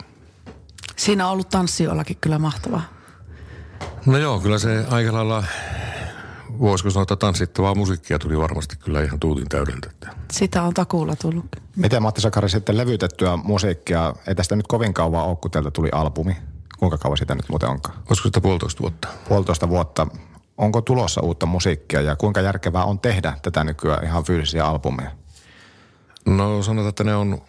Siinä 0.97 1.27
on 1.27 1.33
ollut 1.33 1.49
tanssijoillakin 1.49 2.17
kyllä 2.21 2.39
mahtavaa. 2.39 2.83
No 4.07 4.19
joo, 4.19 4.41
kyllä 4.41 4.59
se 4.59 4.85
aika 4.91 5.13
lailla, 5.13 5.45
voisiko 6.59 6.91
sanoa, 6.91 7.03
että 7.03 7.17
tanssittavaa 7.17 7.75
musiikkia 7.75 8.19
tuli 8.19 8.39
varmasti 8.39 8.77
kyllä 8.77 9.03
ihan 9.03 9.21
tuutin 9.21 9.49
täydeltä. 9.49 9.89
Että 9.91 10.09
Sitä 10.33 10.63
on 10.63 10.75
takuulla 10.75 11.17
tullut. 11.17 11.47
Miten 11.77 12.03
Matti 12.03 12.21
Sakari 12.21 12.49
sitten 12.49 12.77
levytettyä 12.77 13.37
musiikkia, 13.37 14.15
ei 14.27 14.35
tästä 14.35 14.57
nyt 14.57 14.67
kovin 14.67 14.95
kauan 14.95 15.25
ole, 15.25 15.37
kun 15.37 15.51
tuli 15.73 15.89
albumi. 15.93 16.37
Kuinka 16.79 16.99
kauan 16.99 17.19
sitä 17.19 17.35
nyt 17.35 17.49
muuten 17.49 17.69
onkaan? 17.69 17.99
Olisiko 18.09 18.29
sitä 18.29 18.41
puolitoista 18.41 18.81
vuotta? 18.81 19.09
Puolitoista 19.29 19.69
vuotta. 19.69 20.07
Onko 20.59 20.81
tulossa 20.81 21.21
uutta 21.21 21.47
musiikkia 21.47 22.01
ja 22.01 22.17
kuinka 22.17 22.41
järkevää 22.41 22.85
on 22.85 22.99
tehdä 22.99 23.39
tätä 23.43 23.65
nykyään 23.65 24.05
ihan 24.05 24.25
fyysisiä 24.25 24.67
albumeja? 24.67 25.11
No 26.27 26.63
sanotaan, 26.63 26.89
että 26.89 27.05
ne 27.05 27.15
on 27.15 27.43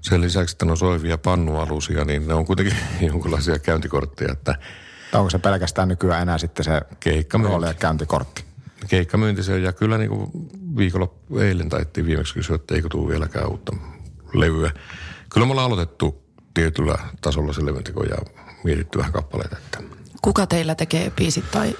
sen 0.00 0.20
lisäksi, 0.20 0.54
että 0.54 0.64
ne 0.64 0.70
on 0.70 0.76
soivia 0.76 1.18
pannualusia, 1.18 2.04
niin 2.04 2.28
ne 2.28 2.34
on 2.34 2.44
kuitenkin 2.44 2.76
jonkinlaisia 3.10 3.58
käyntikortteja, 3.58 4.32
että 4.32 4.54
onko 5.14 5.30
se 5.30 5.38
pelkästään 5.38 5.88
nykyään 5.88 6.22
enää 6.22 6.38
sitten 6.38 6.64
se 6.64 6.80
Keikkamyynti. 7.00 7.66
ja 7.66 7.74
käyntikortti? 7.74 8.44
keikkamyynti 8.88 9.42
se, 9.42 9.58
ja 9.58 9.72
kyllä 9.72 9.98
niin 9.98 10.10
kuin 10.10 10.30
viikonloppu 10.76 11.38
eilen 11.38 11.68
taittiin 11.68 12.06
viimeksi 12.06 12.34
kysyä, 12.34 12.56
että 12.56 12.74
eikö 12.74 12.88
tule 12.88 13.08
vieläkään 13.08 13.50
uutta 13.50 13.72
levyä. 14.34 14.70
Kyllä 15.32 15.46
me 15.46 15.50
ollaan 15.50 15.72
aloitettu 15.72 16.21
tietyllä 16.54 16.98
tasolla 17.20 17.52
se 17.52 17.66
levynteko 17.66 18.02
ja 18.02 18.16
mietitty 18.64 18.98
vähän 18.98 19.12
kappaleita. 19.12 19.56
Että. 19.56 19.82
Kuka 20.22 20.46
teillä 20.46 20.74
tekee 20.74 21.10
biisit 21.10 21.50
tai 21.50 21.76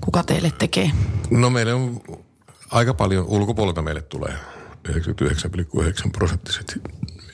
kuka 0.00 0.22
teille 0.22 0.52
tekee? 0.58 0.90
No 1.30 1.50
meille 1.50 1.74
on 1.74 2.00
aika 2.70 2.94
paljon, 2.94 3.26
ulkopuolelta 3.26 3.82
meille 3.82 4.02
tulee 4.02 4.34
99,9 4.88 6.10
prosenttiset. 6.12 6.80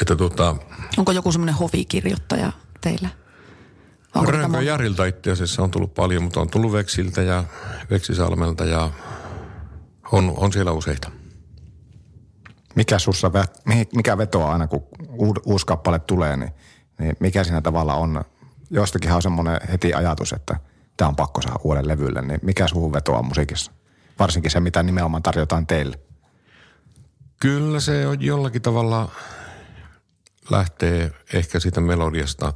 Että 0.01 0.17
tota, 0.17 0.57
Onko 0.97 1.13
joku 1.13 1.33
semmoinen 1.33 1.55
hovikirjoittaja 1.55 2.53
teillä? 2.81 3.09
Onko 4.15 4.31
Rönkö 4.31 4.63
Jarilta 4.63 5.05
itse 5.05 5.31
asiassa 5.31 5.63
on 5.63 5.71
tullut 5.71 5.95
paljon, 5.95 6.23
mutta 6.23 6.41
on 6.41 6.51
tullut 6.51 6.73
Veksiltä 6.73 7.23
ja 7.23 7.45
Veksisalmelta 7.91 8.65
ja 8.65 8.91
on, 10.13 10.35
on 10.37 10.53
siellä 10.53 10.73
useita. 10.73 11.11
Mikä 12.77 12.99
sussa, 12.99 13.31
mikä 13.95 14.18
vetoaa 14.18 14.53
aina, 14.53 14.66
kun 14.66 14.87
uusi 15.45 15.66
kappale 15.66 15.99
tulee, 15.99 16.37
niin, 16.37 16.53
niin 16.99 17.16
mikä 17.20 17.45
siinä 17.45 17.61
tavalla 17.61 17.95
on? 17.95 18.24
Jostakinhan 18.70 19.16
on 19.16 19.22
semmoinen 19.22 19.61
heti 19.70 19.95
ajatus, 19.95 20.33
että 20.33 20.61
tämä 20.97 21.09
on 21.09 21.16
pakko 21.16 21.43
saada 21.43 21.61
uuden 21.64 21.89
levylle, 21.89 22.22
niin 22.22 22.41
mikä 22.43 22.68
suhun 22.68 22.93
vetoaa 22.93 23.22
musiikissa? 23.22 23.72
Varsinkin 24.18 24.51
se, 24.51 24.61
mitä 24.61 24.83
nimenomaan 24.83 25.22
tarjotaan 25.22 25.66
teille. 25.66 25.99
Kyllä 27.41 27.81
se 27.81 28.07
on 28.07 28.22
jollakin 28.22 28.62
tavalla 28.62 29.11
lähtee 30.51 31.12
ehkä 31.33 31.61
siitä 31.61 31.81
melodiasta 31.81 32.53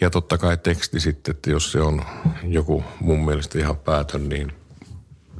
ja 0.00 0.10
totta 0.10 0.38
kai 0.38 0.56
teksti 0.56 1.00
sitten, 1.00 1.34
että 1.34 1.50
jos 1.50 1.72
se 1.72 1.80
on 1.80 2.04
joku 2.42 2.84
mun 3.00 3.24
mielestä 3.24 3.58
ihan 3.58 3.76
päätön, 3.76 4.28
niin 4.28 4.52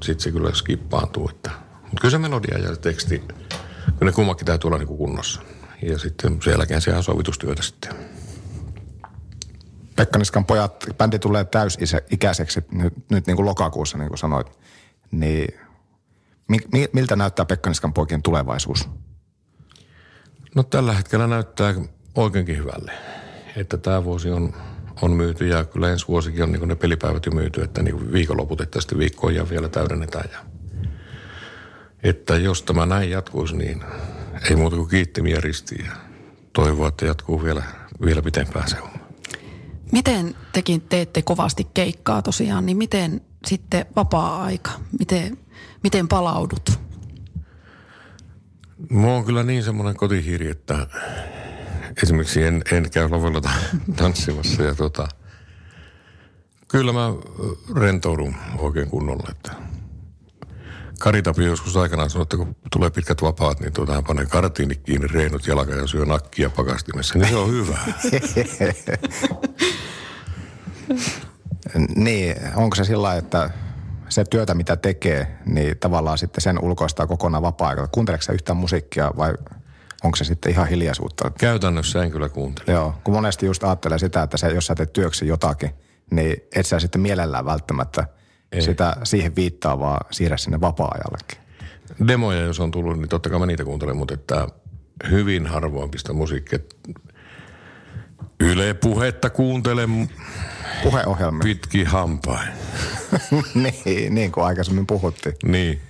sitten 0.03 0.21
se 0.21 0.31
kyllä 0.31 0.55
skippaantuu. 0.55 1.29
Että. 1.29 1.51
Mutta 1.93 2.01
kyllä 2.01 2.11
se 2.11 2.19
melodia 2.19 2.59
ja 2.59 2.75
se 2.75 2.81
teksti, 2.81 3.19
kyllä 3.19 4.11
ne 4.11 4.13
kummakin 4.13 4.47
täytyy 4.47 4.69
olla 4.69 4.79
niin 4.79 4.89
kunnossa. 4.89 5.43
Ja 5.83 5.99
sitten 5.99 6.43
sen 6.43 6.51
jälkeen 6.51 6.81
sehän 6.81 6.99
on 6.99 7.05
sovitustyötä 7.05 7.63
sitten. 7.63 7.95
Pekka 9.97 10.19
Niskan 10.19 10.45
pojat, 10.45 10.85
bändi 10.99 11.19
tulee 11.19 11.45
täysikäiseksi 11.45 12.61
nyt, 12.71 12.95
nyt 13.11 13.27
niin 13.27 13.37
kuin 13.37 13.47
lokakuussa, 13.47 13.99
niin 13.99 14.09
kuin 14.09 14.19
sanoit. 14.19 14.47
Niin 15.11 15.55
mi, 16.49 16.59
mi, 16.73 16.89
miltä 16.93 17.17
näyttää 17.17 17.45
Pekka 17.45 17.71
Niskan 17.71 17.93
poikien 17.93 18.23
tulevaisuus? 18.23 18.89
No 20.55 20.63
tällä 20.63 20.93
hetkellä 20.93 21.27
näyttää 21.27 21.75
oikeinkin 22.15 22.57
hyvälle. 22.57 22.93
Että 23.57 23.77
tämä 23.77 24.05
vuosi 24.05 24.31
on, 24.31 24.55
on 25.03 25.11
myyty 25.11 25.47
ja 25.47 25.65
kyllä 25.65 25.91
ensi 25.91 26.09
vuosikin 26.09 26.43
on 26.43 26.53
niin 26.53 26.69
ne 26.69 26.75
pelipäivät 26.75 27.27
jo 27.27 27.33
myyty, 27.33 27.63
että 27.63 27.83
niin 27.83 28.13
viikonloput, 28.13 28.61
että 28.61 28.81
sitten 28.81 28.99
viikkoja 28.99 29.51
vielä 29.51 29.69
täydennetään. 29.69 30.31
Ja, 30.33 30.52
jos 32.43 32.63
tämä 32.63 32.87
näin 32.87 33.11
jatkuisi, 33.11 33.57
niin 33.57 33.85
ei 34.51 34.57
muuta 34.57 34.77
kuin 34.77 34.89
kiittimiä 34.89 35.41
ristiin 35.41 35.85
ja 35.85 35.93
toivoa, 36.53 36.89
että 36.89 37.07
jatkuu 37.07 37.43
vielä, 37.43 37.63
vielä 38.05 38.23
pitempään 38.23 38.69
se 38.69 38.77
homma. 38.77 38.99
Miten 39.93 40.35
tekin 40.53 40.81
teette 40.81 41.23
kovasti 41.23 41.67
keikkaa 41.75 42.23
tosiaan, 42.23 42.67
niin 42.67 42.77
miten 42.77 43.21
sitten 43.47 43.87
vapaa-aika? 43.97 44.71
Miten, 44.99 45.39
miten 45.83 46.09
palaudut? 46.09 46.71
Mulla 48.91 49.15
on 49.15 49.25
kyllä 49.25 49.43
niin 49.43 49.63
semmoinen 49.63 49.97
kotihiiri, 49.97 50.51
että 50.51 50.87
esimerkiksi 52.03 52.43
en, 52.43 52.63
en 52.73 52.91
käy 52.91 53.09
lavalla 53.11 53.41
ta- 53.41 53.51
tanssimassa 53.97 54.63
ja 54.63 54.75
tota, 54.75 55.09
kyllä 56.69 56.93
mä 56.93 57.09
rentoudun 57.81 58.35
oikein 58.59 58.89
kunnolla, 58.89 59.29
että 59.31 59.53
Kari 61.03 61.23
Tapio 61.23 61.47
joskus 61.47 61.77
aikanaan 61.77 62.11
sanoi, 62.11 62.23
että 62.23 62.37
kun 62.37 62.57
tulee 62.73 62.91
pitkät 62.91 63.23
vapaat, 63.23 63.61
niin 63.61 63.73
tuota, 63.73 63.93
hän 63.95 64.05
panee 64.05 64.27
kartiinit 64.27 64.83
kiinni, 64.83 65.07
reinut 65.07 65.47
jalka 65.47 65.73
ja 65.73 65.87
syö 65.87 66.05
nakkia 66.05 66.51
pakastimessa, 66.51 67.19
niin 67.19 67.29
se 67.29 67.37
on 67.37 67.51
hyvä. 67.53 67.79
Niin, 71.97 72.37
onko 72.55 72.77
se 72.77 72.85
sillä 72.85 73.15
että 73.15 73.51
se 74.09 74.25
työtä, 74.25 74.55
mitä 74.55 74.77
tekee, 74.77 75.39
niin 75.47 75.79
tavallaan 75.79 76.19
sitten 76.19 76.43
sen 76.43 76.65
ulkoistaa 76.65 77.07
kokonaan 77.07 77.43
vapaa-aikaa. 77.43 77.89
Kuunteleeko 77.89 78.23
sä 78.23 78.33
yhtään 78.33 78.57
musiikkia 78.57 79.13
vai 79.17 79.35
onko 80.05 80.17
se 80.17 80.25
sitten 80.25 80.53
ihan 80.53 80.69
hiljaisuutta? 80.69 81.31
Käytännössä 81.31 82.03
en 82.03 82.11
kyllä 82.11 82.29
kuuntele. 82.29 82.73
Joo, 82.73 82.95
kun 83.05 83.15
monesti 83.15 83.47
just 83.47 83.65
ajattelee 83.65 83.99
sitä, 83.99 84.23
että 84.23 84.37
se, 84.37 84.49
jos 84.49 84.67
sä 84.67 84.75
teet 84.75 84.93
työksi 84.93 85.27
jotakin, 85.27 85.71
niin 86.11 86.37
et 86.57 86.67
sä 86.67 86.81
sitten 86.81 87.01
mielellään 87.01 87.45
välttämättä 87.45 88.07
Ei. 88.53 88.63
sitä 88.63 88.97
siihen 89.05 89.37
viittaa, 89.37 89.79
vaan 89.79 90.07
siirrä 90.11 90.37
sinne 90.37 90.61
vapaa-ajallekin. 90.61 91.39
Demoja, 92.09 92.41
jos 92.41 92.61
on 92.61 92.71
tullut, 92.71 92.99
niin 92.99 93.09
totta 93.09 93.31
kai 93.31 93.39
mä 93.39 93.47
niitä 93.47 93.65
kuuntelen, 93.65 93.97
mutta 93.97 94.15
että 94.15 94.49
hyvin 95.11 95.47
harvoin 95.47 95.91
pistä 95.91 96.13
musiikkia. 96.13 96.59
Yle 98.41 98.75
puhetta 98.75 99.31
kuuntelen 99.31 100.11
Puheohjelmia. 100.83 101.43
Pitki 101.43 101.85
hampain. 101.85 102.49
niin, 103.55 104.15
niin 104.15 104.33
kuin 104.33 104.45
aikaisemmin 104.45 104.87
puhuttiin. 104.87 105.35
Niin. 105.45 105.81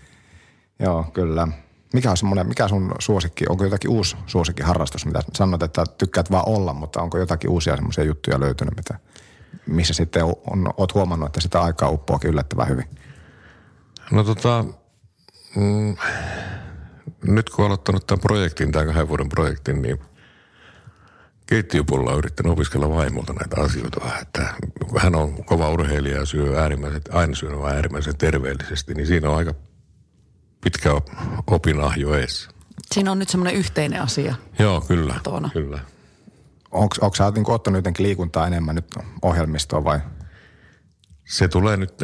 Joo, 0.79 1.05
kyllä. 1.13 1.49
Mikä 1.95 2.11
on 2.11 2.17
semmoinen, 2.17 2.47
mikä 2.47 2.69
sun 2.69 2.95
suosikki, 2.99 3.45
onko 3.49 3.65
jotakin 3.65 3.91
uusi 3.91 4.17
suosikkiharrastus, 4.27 5.07
mitä 5.07 5.23
sanot, 5.35 5.63
että 5.63 5.85
tykkäät 5.99 6.31
vaan 6.31 6.49
olla, 6.49 6.75
mutta 6.75 7.03
onko 7.03 7.19
jotakin 7.19 7.51
uusia 7.51 7.77
semmoisia 7.77 8.05
juttuja 8.05 8.41
löytynyt, 8.41 8.77
mitä, 8.77 8.99
missä 9.67 9.95
sitten 9.95 10.25
on, 10.25 10.35
on, 10.51 10.75
oot 10.77 10.95
huomannut, 10.95 11.27
että 11.27 11.41
sitä 11.41 11.61
aikaa 11.61 11.91
uppoakin 11.91 12.31
yllättävän 12.31 12.69
hyvin? 12.69 12.89
No 14.11 14.25
tota, 14.25 14.65
mm, 15.57 15.97
nyt 17.27 17.51
kun 17.51 17.63
olen 17.63 17.67
aloittanut 17.67 18.07
tämän 18.07 18.21
projektin, 18.21 18.73
tämän 18.73 18.87
kahden 18.87 19.09
vuoden 19.09 19.29
projektin, 19.29 19.83
niin 19.83 19.99
keittiöpuolella 21.47 22.13
on 22.13 22.19
yrittänyt 22.19 22.53
opiskella 22.53 22.91
vaimolta 22.91 23.33
näitä 23.33 23.61
asioita 23.61 24.01
vähän. 24.05 24.23
Että 24.23 24.55
hän 24.99 25.15
on 25.15 25.45
kova 25.45 25.69
urheilija 25.69 26.19
ja 26.19 26.27
syö 26.27 26.61
äärimmäisen, 26.61 27.03
aina 27.13 27.35
syö 27.35 27.59
vaan 27.59 27.75
äärimmäisen 27.75 28.17
terveellisesti, 28.17 28.95
niin 28.95 29.07
siinä 29.07 29.31
on 29.31 29.37
aika 29.37 29.55
pitkä 30.65 30.91
opinahjo 31.47 32.15
eessä. 32.15 32.51
Siinä 32.95 33.13
on 33.13 33.19
nyt 33.19 33.29
semmoinen 33.29 33.55
yhteinen 33.55 34.03
asia. 34.03 34.35
Joo, 34.59 34.81
kyllä. 34.81 35.15
Kotona. 35.15 35.51
kyllä. 35.53 35.79
Onko, 36.73 36.97
onko 37.01 37.17
sä 37.17 37.31
niin 37.31 37.51
ottanut 37.51 37.79
jotenkin 37.79 38.07
liikuntaa 38.07 38.47
enemmän 38.47 38.75
nyt 38.75 38.95
ohjelmistoon 39.23 39.85
vai? 39.85 40.01
Se 41.25 41.49
tulee 41.49 41.77
nyt 41.77 41.95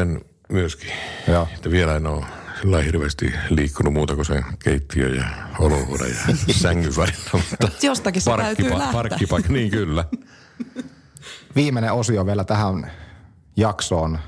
myöskin. 0.48 0.92
Joo. 1.28 1.48
Että 1.54 1.70
vielä 1.70 1.96
en 1.96 2.06
ole 2.06 2.24
sillä 2.60 2.82
hirveästi 2.82 3.32
liikkunut 3.50 3.92
muuta 3.92 4.14
kuin 4.14 4.24
se 4.24 4.42
keittiö 4.58 5.08
ja 5.08 5.24
olohuone 5.58 6.08
ja 6.08 6.36
sängyn 6.62 6.96
välillä. 6.96 7.30
Mutta 7.32 7.86
Jostakin 7.86 8.22
se 8.22 8.30
täytyy 8.36 8.70
lähteä. 8.70 8.92
Parkkipaikka, 8.92 9.52
niin 9.52 9.70
kyllä. 9.70 10.04
Viimeinen 11.56 11.92
osio 11.92 12.26
vielä 12.26 12.44
tähän 12.44 12.92
jaksoon. 13.56 14.18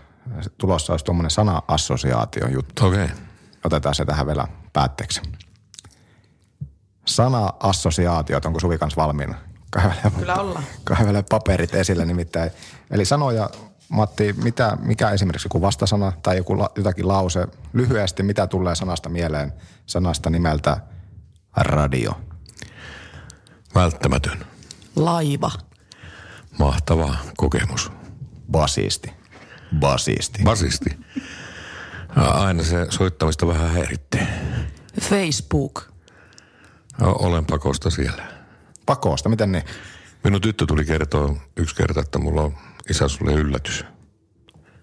Tulossa 0.59 0.93
olisi 0.93 1.05
tuommoinen 1.05 1.30
sana-assosiaatio 1.30 2.49
juttu. 2.49 2.86
Okei. 2.86 3.05
Okay. 3.05 3.16
Otetaan 3.64 3.95
se 3.95 4.05
tähän 4.05 4.26
vielä 4.26 4.47
päätteeksi. 4.72 5.22
Sana-assosiaatiot, 7.07 8.45
onko 8.45 8.61
Suvi 8.61 8.78
kanssa 8.78 9.03
valmiina? 9.03 9.34
Kaivele, 9.71 10.12
Kyllä 10.18 10.35
ollaan. 10.35 10.64
Kaivele 10.85 11.25
paperit 11.31 11.75
esille 11.75 12.05
nimittäin. 12.05 12.51
Eli 12.91 13.05
sanoja, 13.05 13.51
Matti, 13.89 14.33
mitä, 14.33 14.77
mikä 14.81 15.11
esimerkiksi 15.11 15.47
joku 15.47 15.61
vastasana 15.61 16.12
tai 16.23 16.37
joku 16.37 16.59
la, 16.59 16.71
jotakin 16.77 17.09
lause, 17.09 17.47
lyhyesti, 17.73 18.23
mitä 18.23 18.47
tulee 18.47 18.75
sanasta 18.75 19.09
mieleen, 19.09 19.53
sanasta 19.87 20.31
nimeltä 20.31 20.77
radio? 21.57 22.12
Välttämätön. 23.75 24.45
Laiva. 24.97 25.51
Mahtava 26.59 27.16
kokemus. 27.37 27.93
Basisti. 28.51 29.12
Basisti. 29.81 30.43
Basisti. 30.45 30.99
Aina 32.16 32.62
se 32.62 32.87
soittamista 32.91 33.47
vähän 33.47 33.71
häiritsee. 33.71 34.27
Facebook. 35.01 35.93
Olen 37.01 37.47
pakosta 37.47 37.91
siellä. 37.91 38.39
Pakosta, 38.91 39.28
miten 39.28 39.53
niin? 39.53 39.64
Minun 40.24 40.41
tyttö 40.41 40.66
tuli 40.66 40.84
kertoa 40.84 41.36
yksi 41.57 41.74
kerta, 41.76 42.01
että 42.01 42.18
mulla 42.18 42.43
on 42.43 42.55
isä 42.91 43.09
sulle 43.09 43.32
yllätys. 43.32 43.84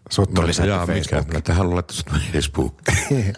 Sut 0.09 0.33
tuli 0.33 0.47
lisätty 0.47 0.69
Jaa, 0.69 0.85
mikä? 0.85 1.23
Tähän 1.43 1.65
luulen, 1.65 1.79
että 1.79 1.93
Facebook. 2.33 2.81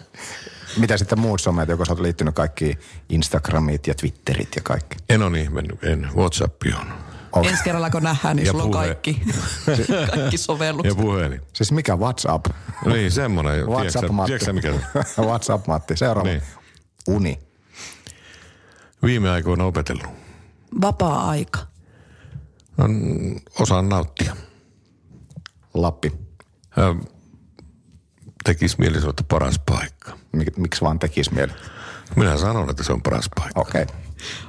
Mitä 0.80 0.96
sitten 0.96 1.18
muut 1.18 1.40
somet, 1.40 1.68
joko 1.68 1.84
sä 1.84 1.92
oot 1.92 2.00
liittynyt 2.00 2.34
kaikki 2.34 2.78
Instagramit 3.08 3.86
ja 3.86 3.94
Twitterit 3.94 4.48
ja 4.56 4.62
kaikki? 4.62 4.96
En 5.08 5.22
ole 5.22 5.30
niin 5.30 5.54
mennyt, 5.54 5.84
en. 5.84 6.08
Whatsapp 6.16 6.62
on. 6.78 6.92
On. 7.32 7.44
Ensi 7.44 7.64
kerralla 7.64 7.90
kun 7.90 8.02
nähdään, 8.02 8.36
niin 8.36 8.46
Ja 8.46 8.52
sulla 8.52 8.64
on 8.64 8.70
puhe. 8.70 8.84
kaikki, 8.86 9.22
kaikki 10.16 10.38
sovellukset. 10.38 10.96
Ja 10.98 11.02
puhelin. 11.02 11.40
Siis 11.52 11.72
mikä 11.72 11.96
WhatsApp? 11.96 12.46
Niin, 12.86 13.12
semmoinen. 13.12 13.66
WhatsApp 13.66 14.06
Tiedätkö, 14.26 14.52
mikä 14.52 14.72
se 15.04 15.20
on? 15.20 15.26
WhatsApp 15.26 15.66
Matti. 15.66 15.96
Seuraava. 15.96 16.28
Niin. 16.28 16.42
Uni. 17.08 17.38
Viime 19.02 19.30
aikoina 19.30 19.64
opetellut. 19.64 20.19
Vapaa-aika. 20.80 21.58
Osaan 23.60 23.88
nauttia. 23.88 24.36
Lappi. 25.74 26.12
Ö, 26.78 26.94
Tekisi 28.44 28.76
mieli 28.78 28.94
sanoa, 28.94 29.10
että 29.10 29.24
paras 29.28 29.58
paikka. 29.66 30.18
Mik, 30.32 30.56
miksi 30.56 30.80
vaan 30.80 30.98
tekis 30.98 31.30
mieli? 31.30 31.52
Minä 32.16 32.36
sanon, 32.38 32.70
että 32.70 32.82
se 32.82 32.92
on 32.92 33.02
paras 33.02 33.28
paikka. 33.36 33.60
Okei. 33.60 33.82
Okay. 33.82 33.96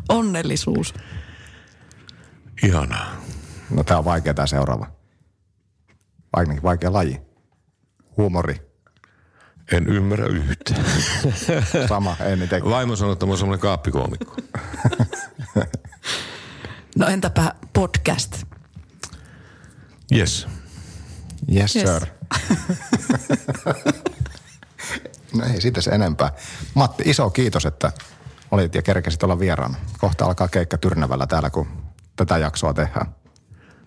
Onnellisuus. 0.09 0.93
Ihanaa. 2.63 3.15
No 3.69 3.83
tää 3.83 3.97
on 3.97 4.05
vaikea 4.05 4.33
tää 4.33 4.47
seuraava. 4.47 4.87
Vaikea, 6.35 6.63
vaikea 6.63 6.93
laji. 6.93 7.21
Huumori. 8.17 8.70
En 9.71 9.87
ymmärrä 9.87 10.25
yhtään. 10.25 10.85
Sama, 11.89 12.15
en 12.19 12.39
niitä. 12.39 12.61
Vaimo 12.63 12.95
sanoi, 12.95 13.13
että 13.13 13.25
mä 13.25 13.29
oon 13.29 13.37
semmoinen 13.37 13.61
kaappikoomikko. 13.61 14.35
No 16.97 17.07
entäpä 17.07 17.55
podcast? 17.73 18.43
Yes. 20.15 20.47
Yes, 21.55 21.75
Yes. 21.75 21.87
sir. 21.89 22.05
no 25.37 25.45
ei 25.53 25.61
siitä 25.61 25.81
se 25.81 25.91
enempää. 25.91 26.31
Matti, 26.73 27.03
iso 27.05 27.29
kiitos, 27.29 27.65
että 27.65 27.91
olit 28.51 28.75
ja 28.75 28.81
kerkesit 28.81 29.23
olla 29.23 29.39
vieraana. 29.39 29.77
Kohta 29.97 30.25
alkaa 30.25 30.47
keikka 30.47 30.77
Tyrnävällä 30.77 31.27
täällä, 31.27 31.49
kun 31.49 31.67
tätä 32.15 32.37
jaksoa 32.37 32.73
tehdään. 32.73 33.15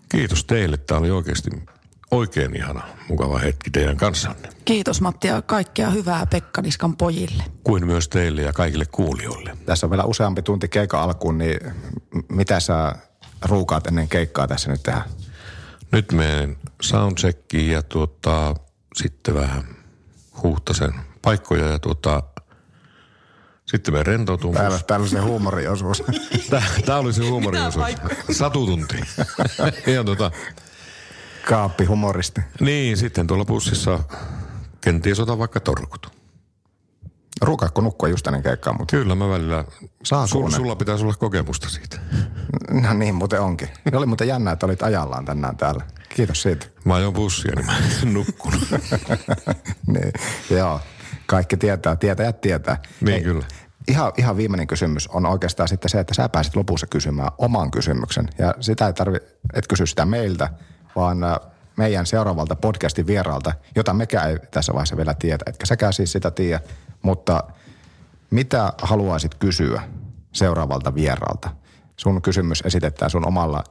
Kiitos 0.09 0.45
teille. 0.45 0.77
Tämä 0.77 0.99
oli 1.01 1.11
oikeasti 1.11 1.51
oikein 2.15 2.57
ihana, 2.57 2.83
mukava 3.09 3.39
hetki 3.39 3.71
teidän 3.71 3.97
kanssanne. 3.97 4.49
Kiitos 4.65 5.01
Matti 5.01 5.29
ja 5.29 5.43
kaikkea 5.43 5.91
hyvää 5.91 6.27
Pekka 6.27 6.63
Niskan 6.63 6.97
pojille. 6.97 7.43
Kuin 7.65 7.87
myös 7.87 8.09
teille 8.09 8.43
ja 8.43 8.53
kaikille 8.53 8.87
kuulijoille. 8.87 9.57
Tässä 9.67 9.87
on 9.87 9.91
vielä 9.91 10.05
useampi 10.05 10.43
tunti 10.43 10.69
keikan 10.69 11.01
alkuun, 11.01 11.39
niin 11.39 11.61
mitä 12.29 12.61
sä 12.61 12.95
ruukaat 13.45 13.87
ennen 13.87 14.09
keikkaa 14.09 14.49
tässä 14.49 14.71
nyt 14.71 14.83
tehdä? 14.83 15.03
Nyt 15.93 16.13
menen 16.13 16.57
soundcheckiin 16.83 17.71
ja 17.71 17.83
tuota, 17.83 18.55
sitten 18.95 19.35
vähän 19.35 19.65
huhtasen 20.43 20.95
paikkoja 21.23 21.67
ja 21.67 21.79
tuota, 21.79 22.23
sitten 23.67 23.95
me 23.95 24.03
rentoutumaan. 24.03 24.61
Täällä, 24.61 24.79
täällä 24.87 25.05
on 25.05 25.11
se 25.11 25.19
huumoriosuus. 25.19 26.03
Tämä 26.87 26.99
oli 26.99 27.13
se 27.13 27.29
huumoriosuus. 27.29 27.87
Satutunti. 28.31 28.97
ja 29.95 30.05
tuota, 30.05 30.31
Kaappi 31.49 31.85
humoristi. 31.85 32.41
niin, 32.61 32.97
sitten 32.97 33.27
tuolla 33.27 33.45
bussissa 33.45 34.01
kenties 34.81 35.21
otan 35.21 35.39
vaikka 35.39 35.61
torkut. 35.61 36.15
Ruukaatko 37.43 37.81
nukkua 37.81 38.09
just 38.09 38.27
ennen 38.27 38.43
keikkaa, 38.43 38.73
mutta 38.73 38.97
Kyllä 38.97 39.15
mä 39.15 39.29
välillä, 39.29 39.65
Saako 40.05 40.27
sul, 40.27 40.51
sulla 40.51 40.77
pitäisi 40.77 41.05
olla 41.05 41.15
kokemusta 41.15 41.69
siitä. 41.69 41.99
no 42.71 42.95
niin 42.95 43.15
muuten 43.15 43.41
onkin. 43.41 43.69
Oli 43.93 44.07
muuten 44.07 44.29
jännä, 44.29 44.53
että 44.53 44.67
olit 44.67 44.83
ajallaan 44.83 45.25
tänään 45.25 45.57
täällä. 45.57 45.85
Kiitos 46.09 46.43
siitä. 46.43 46.67
Mä 46.85 46.95
ajoin 46.95 47.15
bussia, 47.15 47.53
niin 47.57 47.67
mä 47.67 47.79
en 48.03 48.15
nukkunut. 48.15 48.61
niin, 49.95 50.13
joo, 50.51 50.81
kaikki 51.27 51.57
tietää, 51.57 51.97
tietäjät 51.97 52.41
tietää. 52.41 52.83
Niin, 53.01 53.23
kyllä. 53.23 53.45
Ihan, 53.89 54.13
ihan 54.17 54.37
viimeinen 54.37 54.67
kysymys 54.67 55.09
on 55.09 55.27
oikeastaan 55.27 55.69
sitten 55.69 55.89
se, 55.89 56.01
että 56.01 56.15
sä 56.15 56.29
pääsit 56.29 56.57
lopussa 56.57 56.87
kysymään 56.87 57.31
oman 57.39 57.71
kysymyksen. 57.71 58.29
Ja 58.39 58.55
sitä 58.61 58.87
ei 58.87 58.93
tarvi, 58.93 59.19
et 59.55 59.67
kysy 59.69 59.87
sitä 59.87 60.07
meiltä, 60.07 60.51
vaan 60.97 61.25
äh, 61.25 61.37
meidän 61.77 62.07
seuraavalta 62.07 62.57
podcastin 62.57 63.07
vieraalta, 63.07 63.53
jota 63.77 63.95
mekään 63.95 64.31
ei 64.31 64.39
tässä 64.51 64.73
vaiheessa 64.73 64.97
vielä 64.97 65.15
tiedä. 65.15 65.45
Etkä 65.47 65.67
säkään 65.67 65.93
siis 65.93 66.13
sitä 66.13 66.31
tiedä, 66.31 66.61
mutta 67.03 67.43
mitä 68.31 68.73
haluaisit 68.83 69.35
kysyä 69.35 69.83
seuraavalta 70.33 70.95
vieraalta? 70.95 71.51
Sun 71.97 72.23
kysymys 72.23 72.63
esitetään 72.67 73.11
sun 73.11 73.29
omalla, 73.29 73.65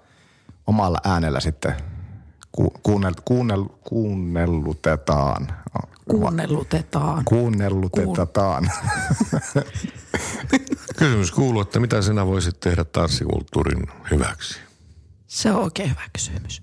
omalla 0.68 0.98
äänellä 1.04 1.40
sitten 1.40 1.76
ku, 2.52 2.74
kuunnel, 2.84 3.14
kuunnel, 3.26 3.64
kuunnellutetaan. 3.64 5.48
Kuunnellutetaan. 6.10 7.26
Kuunnellutetaan. 7.26 8.72
Kysymys 10.98 11.32
kuuluu, 11.32 11.62
että 11.62 11.80
mitä 11.80 12.02
sinä 12.02 12.26
voisit 12.26 12.60
tehdä 12.60 12.84
tanssikulttuurin 12.84 13.88
hyväksi? 14.12 14.60
Se 15.28 15.52
on 15.52 15.64
oikein 15.64 15.90
hyvä 15.90 16.02
kysymys. 16.14 16.63